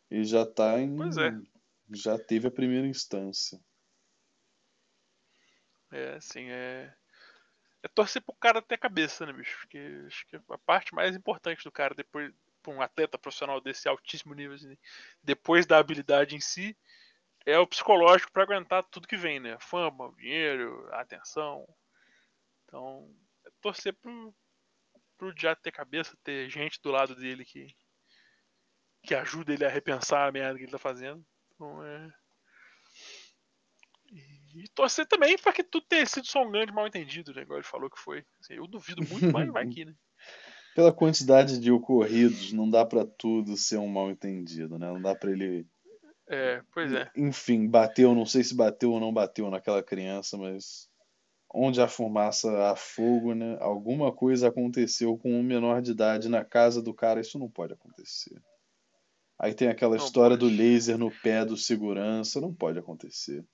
ele 0.10 0.26
já 0.26 0.46
tá 0.46 0.80
em. 0.80 0.96
Pois 0.96 1.18
é. 1.18 1.32
Já 1.94 2.18
teve 2.18 2.48
a 2.48 2.52
primeira 2.52 2.88
instância. 2.88 3.60
É, 5.92 6.16
assim, 6.16 6.50
é 6.50 6.94
é 7.86 7.88
torcer 7.88 8.20
pro 8.24 8.34
cara 8.34 8.64
ter 8.64 8.80
cabeça, 8.80 9.28
né, 9.28 9.32
bicho? 9.32 9.56
Porque 9.60 9.78
acho 10.08 10.26
que 10.26 10.36
a 10.36 10.58
parte 10.58 10.94
mais 10.96 11.16
importante 11.16 11.64
do 11.64 11.72
cara, 11.72 11.94
depois, 11.94 12.34
pra 12.64 12.74
um 12.74 12.82
atleta 12.82 13.16
profissional 13.16 13.62
desse 13.62 13.88
altíssimo 13.88 14.34
nível, 14.34 14.56
assim, 14.56 14.76
depois 15.24 15.68
da 15.68 15.78
habilidade 15.78 16.36
em 16.36 16.40
si, 16.40 16.76
é 17.46 17.60
o 17.60 17.68
psicológico 17.68 18.32
para 18.32 18.42
aguentar 18.42 18.84
tudo 18.86 19.08
que 19.08 19.16
vem, 19.16 19.40
né? 19.40 19.54
A 19.54 19.60
fama, 19.60 20.12
dinheiro, 20.18 20.90
a 20.94 21.02
atenção. 21.02 21.68
Então, 22.64 23.16
é 23.46 23.52
torcer 23.62 23.94
pro, 23.94 24.34
pro 25.16 25.32
já 25.38 25.56
ter 25.56 25.72
cabeça, 25.72 26.18
ter 26.24 26.50
gente 26.50 26.82
do 26.82 26.90
lado 26.90 27.16
dele 27.16 27.46
que, 27.46 27.68
que 29.04 29.14
ajuda 29.14 29.54
ele 29.54 29.64
a 29.64 29.70
repensar 29.70 30.28
a 30.28 30.32
merda 30.32 30.58
que 30.58 30.66
ele 30.66 30.72
tá 30.72 30.80
fazendo. 30.80 31.24
Então, 31.54 31.86
é. 31.86 32.12
E 34.56 34.68
torcer 34.70 35.06
também 35.06 35.38
para 35.38 35.52
que 35.52 35.64
tudo 35.64 35.86
tenha 35.88 36.06
sido 36.06 36.26
só 36.26 36.44
um 36.44 36.52
grande 36.52 36.72
mal 36.72 36.88
entendido, 36.88 37.34
né? 37.34 37.42
Igual 37.42 37.60
ele 37.60 37.68
falou 37.68 37.90
que 37.90 38.00
foi. 38.00 38.24
Assim, 38.40 38.54
eu 38.54 38.66
duvido 38.68 39.04
muito, 39.10 39.32
mas 39.32 39.52
vai 39.52 39.66
aqui, 39.66 39.86
né? 39.86 39.94
Pela 40.76 40.94
quantidade 40.94 41.60
de 41.60 41.72
ocorridos, 41.72 42.52
não 42.52 42.70
dá 42.70 42.86
para 42.86 43.06
tudo 43.06 43.56
ser 43.56 43.78
um 43.78 43.88
mal 43.88 44.10
entendido, 44.12 44.78
né? 44.78 44.88
Não 44.88 45.02
dá 45.02 45.16
para 45.16 45.32
ele. 45.32 45.66
É, 46.28 46.62
pois 46.74 46.92
é. 46.92 47.10
Enfim, 47.16 47.68
bateu, 47.68 48.14
não 48.14 48.26
sei 48.26 48.44
se 48.44 48.56
bateu 48.56 48.92
ou 48.92 49.00
não 49.00 49.14
bateu 49.14 49.50
naquela 49.50 49.82
criança, 49.82 50.38
mas 50.38 50.90
onde 51.54 51.80
a 51.80 51.88
fumaça 51.88 52.70
há 52.70 52.76
fogo, 52.76 53.34
né? 53.34 53.58
Alguma 53.62 54.12
coisa 54.14 54.50
aconteceu 54.50 55.18
com 55.18 55.32
um 55.32 55.44
menor 55.44 55.82
de 55.82 55.92
idade 55.92 56.28
na 56.28 56.44
casa 56.44 56.82
do 56.82 56.94
cara, 56.94 57.22
isso 57.22 57.40
não 57.40 57.50
pode 57.50 57.74
acontecer. 57.74 58.42
Aí 59.40 59.54
tem 59.54 59.68
aquela 59.68 59.98
não 59.98 60.04
história 60.04 60.38
pode. 60.38 60.50
do 60.50 60.58
laser 60.58 60.98
no 60.98 61.12
pé 61.22 61.46
do 61.46 61.58
segurança. 61.58 62.40
Não 62.40 62.54
pode 62.54 62.80
acontecer. 62.80 63.46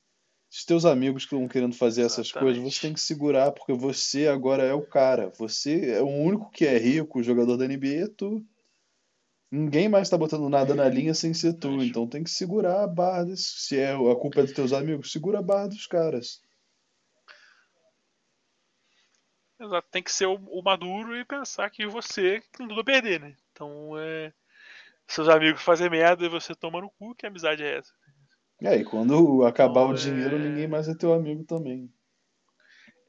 Se 0.53 0.65
teus 0.65 0.83
amigos 0.83 1.23
que 1.23 1.33
estão 1.33 1.47
querendo 1.47 1.73
fazer 1.73 2.01
Exatamente. 2.01 2.29
essas 2.29 2.41
coisas, 2.41 2.61
você 2.61 2.81
tem 2.81 2.93
que 2.93 2.99
segurar, 2.99 3.53
porque 3.53 3.71
você 3.71 4.27
agora 4.27 4.61
é 4.63 4.73
o 4.73 4.85
cara. 4.85 5.29
Você 5.39 5.91
é 5.91 6.01
o 6.01 6.09
único 6.09 6.51
que 6.51 6.65
é 6.65 6.77
rico, 6.77 7.19
o 7.19 7.23
jogador 7.23 7.55
da 7.55 7.65
NBA 7.65 8.03
é 8.03 8.07
tu. 8.07 8.45
Ninguém 9.49 9.87
mais 9.87 10.09
tá 10.09 10.17
botando 10.17 10.49
nada 10.49 10.75
na 10.75 10.89
linha 10.89 11.13
sem 11.13 11.33
ser 11.33 11.53
tu. 11.53 11.81
Então 11.81 12.05
tem 12.05 12.21
que 12.21 12.29
segurar 12.29 12.83
a 12.83 12.87
barra. 12.87 13.23
Desse, 13.23 13.61
se 13.61 13.79
é 13.79 13.93
a 13.93 14.15
culpa 14.15 14.41
é 14.41 14.43
dos 14.43 14.51
teus 14.51 14.73
amigos, 14.73 15.13
segura 15.13 15.39
a 15.39 15.41
barra 15.41 15.67
dos 15.67 15.87
caras. 15.87 16.41
Exato, 19.57 19.87
tem 19.89 20.03
que 20.03 20.11
ser 20.11 20.25
o, 20.25 20.35
o 20.35 20.61
maduro 20.61 21.15
e 21.15 21.23
pensar 21.23 21.69
que 21.69 21.87
você 21.87 22.43
tem 22.51 22.67
tudo 22.67 22.81
a 22.81 22.83
perder, 22.83 23.21
né? 23.21 23.37
Então 23.53 23.97
é. 23.97 24.33
Seus 25.07 25.29
amigos 25.29 25.61
fazem 25.61 25.89
merda 25.89 26.25
e 26.25 26.29
você 26.29 26.53
toma 26.53 26.81
no 26.81 26.89
cu, 26.89 27.15
que 27.15 27.25
amizade 27.25 27.63
é 27.63 27.77
essa? 27.77 27.93
É, 28.63 28.75
e 28.75 28.85
quando 28.85 29.43
acabar 29.43 29.81
então, 29.81 29.91
o 29.91 29.95
dinheiro, 29.95 30.35
é... 30.35 30.39
ninguém 30.39 30.67
mais 30.67 30.87
é 30.87 30.95
teu 30.95 31.13
amigo 31.13 31.43
também. 31.43 31.91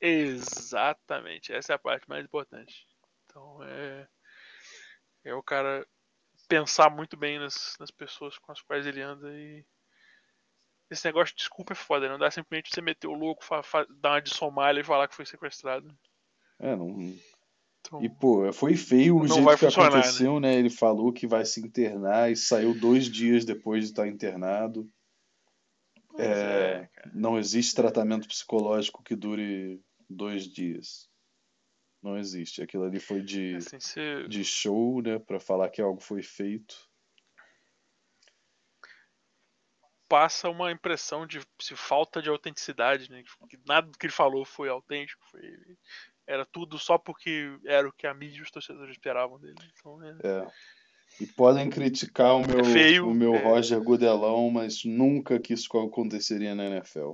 Exatamente, 0.01 1.53
essa 1.53 1.73
é 1.73 1.77
a 1.77 1.79
parte 1.79 2.09
mais 2.09 2.25
importante. 2.25 2.87
Então 3.27 3.63
é. 3.63 4.09
É 5.25 5.35
o 5.35 5.43
cara 5.43 5.87
pensar 6.49 6.91
muito 6.91 7.17
bem 7.17 7.39
nas, 7.39 7.77
nas 7.79 7.91
pessoas 7.91 8.37
com 8.39 8.51
as 8.51 8.61
quais 8.61 8.87
ele 8.87 9.01
anda 9.01 9.33
e. 9.33 9.65
Esse 10.91 11.07
negócio 11.07 11.35
de 11.35 11.39
desculpa 11.39 11.73
é 11.73 11.77
foda, 11.77 12.09
não 12.09 12.19
dá 12.19 12.31
simplesmente 12.31 12.69
você 12.71 12.83
meter 12.83 13.07
o 13.07 13.15
louco, 13.15 13.43
dar 13.99 14.11
uma 14.11 14.21
de 14.21 14.29
somalha 14.29 14.81
e 14.81 14.85
falar 14.85 15.09
que 15.09 15.15
foi 15.15 15.25
sequestrado. 15.25 15.89
É, 16.59 16.77
não. 16.77 16.91
Então, 17.81 18.03
e, 18.03 18.11
pô, 18.11 18.53
foi 18.53 18.77
feio 18.77 19.19
o 19.19 19.27
jeito 19.27 19.57
que 19.57 19.65
né? 19.65 19.87
aconteceu, 19.87 20.39
né? 20.39 20.53
né? 20.53 20.59
Ele 20.59 20.69
falou 20.69 21.11
que 21.11 21.27
vai 21.27 21.47
se 21.47 21.61
internar 21.61 22.31
e 22.31 22.37
saiu 22.37 22.79
dois 22.79 23.07
dias 23.07 23.45
depois 23.45 23.85
de 23.85 23.91
estar 23.91 24.07
internado. 24.07 24.87
É, 26.19 26.25
é, 26.25 26.91
não 27.15 27.39
existe 27.39 27.75
tratamento 27.75 28.29
psicológico 28.29 29.03
que 29.03 29.17
dure 29.17 29.83
dois 30.09 30.47
dias. 30.47 31.11
Não 32.03 32.19
existe. 32.19 32.63
Aquilo 32.63 32.85
ali 32.85 32.99
foi 32.99 33.23
de, 33.23 33.57
assim, 33.57 33.79
se... 33.79 34.27
de 34.29 34.45
show, 34.45 35.01
né? 35.01 35.19
Pra 35.19 35.39
falar 35.39 35.71
que 35.71 35.81
algo 35.81 36.01
foi 36.01 36.23
feito. 36.23 36.91
Passa 40.09 40.51
uma 40.51 40.71
impressão 40.71 41.27
de 41.27 41.41
falta 41.75 42.21
de 42.21 42.29
autenticidade, 42.29 43.11
né? 43.11 43.23
Que 43.49 43.59
nada 43.65 43.89
do 43.89 43.97
que 43.97 44.07
ele 44.07 44.13
falou 44.13 44.45
foi 44.45 44.69
autêntico. 44.69 45.25
Foi 45.31 45.41
era 46.27 46.45
tudo 46.47 46.79
só 46.79 46.99
porque 46.99 47.59
era 47.65 47.89
o 47.89 47.93
que 47.93 48.07
a 48.07 48.15
mídia 48.15 48.39
e 48.39 48.43
os 48.43 48.51
torcedores 48.51 48.93
esperavam 48.93 49.39
dele. 49.39 49.55
Então, 49.73 50.03
é... 50.03 50.19
é. 50.23 50.53
E 51.21 51.27
podem 51.27 51.69
criticar 51.71 52.37
o 52.37 52.47
meu, 52.47 52.61
é 52.61 52.65
feio, 52.65 53.09
o 53.09 53.15
meu 53.15 53.35
é... 53.35 53.43
Roger 53.43 53.81
Godelão, 53.81 54.51
mas 54.51 54.85
nunca 54.85 55.39
que 55.39 55.53
isso 55.53 55.77
aconteceria 55.79 56.55
na 56.55 56.67
NFL. 56.67 57.13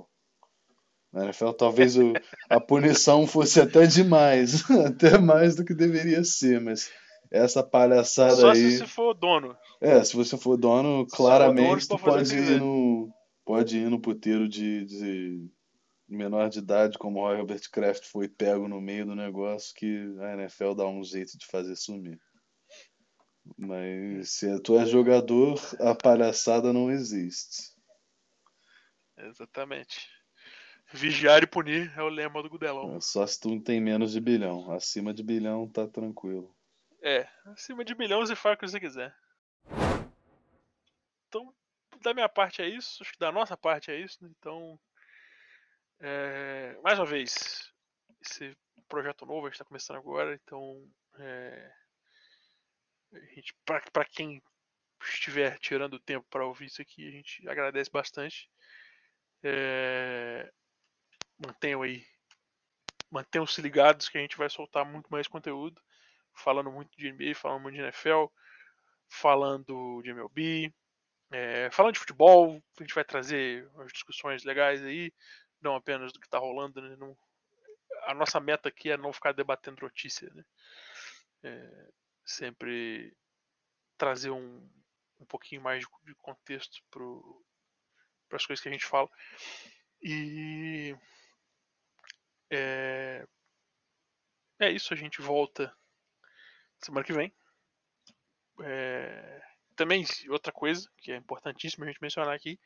Na 1.11 1.25
NFL 1.25 1.51
talvez 1.51 1.97
o, 1.97 2.13
a 2.49 2.59
punição 2.59 3.25
fosse 3.25 3.59
até 3.59 3.85
demais, 3.85 4.63
até 4.85 5.17
mais 5.17 5.55
do 5.55 5.65
que 5.65 5.73
deveria 5.73 6.23
ser, 6.23 6.61
mas 6.61 6.89
essa 7.31 7.63
palhaçada 7.63 8.35
Só 8.35 8.51
aí. 8.51 8.55
Só 8.55 8.69
se 8.69 8.77
você 8.77 8.87
for 8.87 9.13
dono. 9.13 9.57
É, 9.81 10.03
se 10.03 10.15
você 10.15 10.37
for 10.37 10.57
dono, 10.57 11.05
claramente 11.07 11.87
dono, 11.87 11.99
tu 11.99 12.03
pode 12.03 12.35
ir, 12.35 12.59
no, 12.59 13.09
pode 13.45 13.77
ir 13.77 13.89
no 13.89 13.99
puteiro 13.99 14.47
de, 14.47 14.85
de 14.85 15.49
menor 16.07 16.49
de 16.49 16.59
idade 16.59 16.97
como 16.97 17.19
o 17.19 17.35
Robert 17.35 17.61
Kraft 17.71 18.05
foi 18.05 18.27
pego 18.27 18.67
no 18.67 18.81
meio 18.81 19.05
do 19.05 19.15
negócio 19.15 19.73
que 19.75 20.15
a 20.19 20.33
NFL 20.33 20.73
dá 20.73 20.87
um 20.87 21.03
jeito 21.03 21.37
de 21.37 21.45
fazer 21.45 21.75
sumir. 21.75 22.19
Mas 23.57 24.31
se 24.31 24.61
tu 24.61 24.77
é 24.77 24.85
jogador, 24.85 25.59
a 25.79 25.95
palhaçada 25.95 26.71
não 26.73 26.89
existe. 26.89 27.73
Exatamente. 29.17 30.07
Vigiar 30.91 31.43
e 31.43 31.47
punir 31.47 31.91
é 31.95 32.01
o 32.01 32.09
lema 32.09 32.41
do 32.41 32.49
Gudelão. 32.49 32.95
É 32.95 33.01
só 33.01 33.25
se 33.27 33.39
tu 33.39 33.59
tem 33.61 33.79
menos 33.79 34.11
de 34.11 34.19
bilhão. 34.19 34.71
Acima 34.71 35.13
de 35.13 35.21
bilhão 35.21 35.67
tá 35.67 35.87
tranquilo. 35.87 36.55
É, 37.01 37.27
acima 37.45 37.85
de 37.85 37.93
bilhão 37.93 38.19
você 38.19 38.35
faz 38.35 38.55
o 38.55 38.59
que 38.59 38.67
você 38.67 38.79
quiser. 38.79 39.15
Então, 41.27 41.53
da 42.01 42.13
minha 42.13 42.27
parte 42.27 42.61
é 42.61 42.67
isso. 42.67 43.03
Acho 43.03 43.13
que 43.13 43.19
da 43.19 43.31
nossa 43.31 43.55
parte 43.55 43.91
é 43.91 43.99
isso. 43.99 44.17
Né? 44.23 44.29
Então, 44.37 44.79
é, 45.99 46.77
mais 46.81 46.97
uma 46.97 47.05
vez, 47.05 47.71
esse 48.21 48.57
projeto 48.87 49.25
novo 49.25 49.45
a 49.45 49.49
gente 49.49 49.55
está 49.55 49.65
começando 49.65 49.97
agora, 49.97 50.33
então 50.33 50.89
é, 51.19 51.71
para 53.65 54.05
quem 54.05 54.41
estiver 55.01 55.57
tirando 55.59 55.99
tempo 55.99 56.25
para 56.29 56.45
ouvir 56.45 56.65
isso 56.65 56.81
aqui, 56.81 57.07
a 57.07 57.11
gente 57.11 57.47
agradece 57.47 57.89
bastante. 57.89 58.49
É, 59.43 60.51
mantenham 61.37 61.81
aí, 61.81 62.05
mantenham-se 63.09 63.61
ligados 63.61 64.09
que 64.09 64.17
a 64.17 64.21
gente 64.21 64.37
vai 64.37 64.49
soltar 64.49 64.85
muito 64.85 65.07
mais 65.09 65.27
conteúdo, 65.27 65.81
falando 66.33 66.71
muito 66.71 66.95
de 66.97 67.11
NBA, 67.11 67.35
falando 67.35 67.61
muito 67.61 67.75
de 67.75 67.81
NFL, 67.81 68.25
falando 69.07 70.01
de 70.03 70.09
MLB, 70.11 70.73
é, 71.31 71.69
falando 71.71 71.93
de 71.93 71.99
futebol, 71.99 72.61
a 72.77 72.83
gente 72.83 72.93
vai 72.93 73.03
trazer 73.03 73.67
umas 73.73 73.91
discussões 73.91 74.43
legais 74.43 74.83
aí, 74.83 75.13
não 75.61 75.75
apenas 75.75 76.11
do 76.11 76.19
que 76.19 76.27
está 76.27 76.37
rolando. 76.37 76.81
Né? 76.81 76.95
Não, 76.97 77.17
a 78.03 78.13
nossa 78.13 78.39
meta 78.39 78.69
aqui 78.69 78.89
é 78.89 78.97
não 78.97 79.13
ficar 79.13 79.31
debatendo 79.31 79.81
notícia. 79.81 80.29
Né? 80.33 80.43
É, 81.43 81.89
sempre 82.31 83.15
trazer 83.97 84.29
um, 84.29 84.69
um 85.19 85.25
pouquinho 85.25 85.61
mais 85.61 85.83
de 86.03 86.15
contexto 86.15 86.81
para 86.89 88.37
as 88.37 88.45
coisas 88.45 88.61
que 88.61 88.69
a 88.69 88.71
gente 88.71 88.85
fala. 88.85 89.09
E 90.01 90.95
é, 92.49 93.25
é 94.59 94.71
isso, 94.71 94.93
a 94.93 94.97
gente 94.97 95.21
volta 95.21 95.75
semana 96.77 97.05
que 97.05 97.13
vem. 97.13 97.33
É, 98.61 99.41
também 99.75 100.05
outra 100.29 100.51
coisa 100.51 100.89
que 100.97 101.11
é 101.11 101.15
importantíssima 101.15 101.85
a 101.85 101.87
gente 101.89 102.01
mencionar 102.01 102.35
aqui 102.35 102.59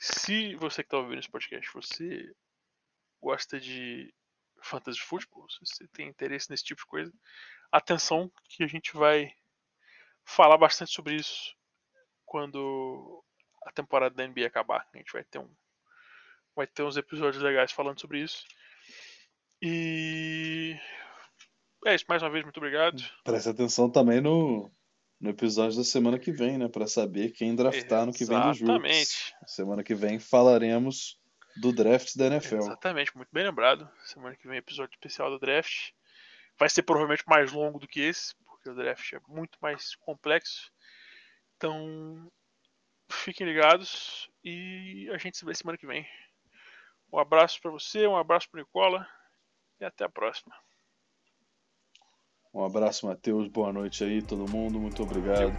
se 0.00 0.54
você 0.54 0.82
que 0.82 0.86
está 0.86 0.96
ouvindo 0.96 1.18
esse 1.18 1.30
podcast, 1.30 1.70
você 1.74 2.34
gosta 3.20 3.60
de 3.60 4.12
fantasy 4.62 4.98
football, 4.98 5.46
se 5.50 5.58
você 5.60 5.86
tem 5.88 6.08
interesse 6.08 6.50
nesse 6.50 6.64
tipo 6.64 6.80
de 6.80 6.86
coisa, 6.86 7.12
atenção 7.72 8.30
que 8.48 8.62
a 8.64 8.66
gente 8.66 8.92
vai 8.94 9.32
falar 10.24 10.58
bastante 10.58 10.92
sobre 10.92 11.14
isso 11.14 11.54
quando 12.24 13.24
a 13.66 13.72
temporada 13.72 14.14
da 14.14 14.26
NBA 14.26 14.46
acabar. 14.46 14.86
A 14.94 14.98
gente 14.98 15.12
vai 15.12 15.24
ter 15.24 15.38
um 15.38 15.50
vai 16.54 16.66
ter 16.66 16.82
uns 16.82 16.96
episódios 16.96 17.42
legais 17.42 17.72
falando 17.72 18.00
sobre 18.00 18.20
isso. 18.20 18.44
E 19.62 20.76
é 21.86 21.94
isso, 21.94 22.04
mais 22.08 22.22
uma 22.22 22.30
vez, 22.30 22.44
muito 22.44 22.56
obrigado. 22.58 23.02
Preste 23.24 23.48
atenção 23.48 23.90
também 23.90 24.20
no 24.20 24.70
no 25.20 25.28
episódio 25.28 25.76
da 25.76 25.84
semana 25.84 26.18
que 26.18 26.32
vem, 26.32 26.56
né? 26.56 26.66
Para 26.66 26.86
saber 26.86 27.30
quem 27.32 27.54
draftar 27.54 28.06
no 28.06 28.12
que 28.12 28.24
vem 28.24 28.40
dos 28.40 28.60
Exatamente. 28.60 29.34
Semana 29.46 29.84
que 29.84 29.94
vem 29.94 30.18
falaremos 30.18 31.20
do 31.60 31.72
draft 31.72 32.16
da 32.16 32.26
NFL. 32.26 32.56
Exatamente, 32.56 33.14
muito 33.14 33.28
bem 33.30 33.44
lembrado. 33.44 33.88
Semana 34.06 34.34
que 34.34 34.48
vem 34.48 34.56
episódio 34.56 34.94
especial 34.94 35.30
do 35.30 35.38
draft. 35.38 35.90
Vai 36.60 36.68
ser 36.68 36.82
provavelmente 36.82 37.24
mais 37.26 37.50
longo 37.50 37.78
do 37.78 37.88
que 37.88 38.00
esse, 38.00 38.36
porque 38.44 38.68
o 38.68 38.74
draft 38.74 39.14
é 39.14 39.20
muito 39.26 39.58
mais 39.62 39.96
complexo. 39.96 40.70
Então, 41.56 42.30
fiquem 43.10 43.46
ligados 43.46 44.30
e 44.44 45.08
a 45.10 45.16
gente 45.16 45.38
se 45.38 45.44
vê 45.46 45.54
semana 45.54 45.78
que 45.78 45.86
vem. 45.86 46.06
Um 47.10 47.18
abraço 47.18 47.58
para 47.62 47.70
você, 47.70 48.06
um 48.06 48.16
abraço 48.16 48.48
para 48.50 48.60
Nicola 48.60 49.08
e 49.80 49.84
até 49.86 50.04
a 50.04 50.08
próxima. 50.08 50.54
Um 52.52 52.62
abraço, 52.62 53.06
Matheus. 53.06 53.48
Boa 53.48 53.72
noite 53.72 54.04
aí, 54.04 54.20
todo 54.20 54.46
mundo. 54.46 54.78
Muito 54.78 55.02
obrigado. 55.02 55.54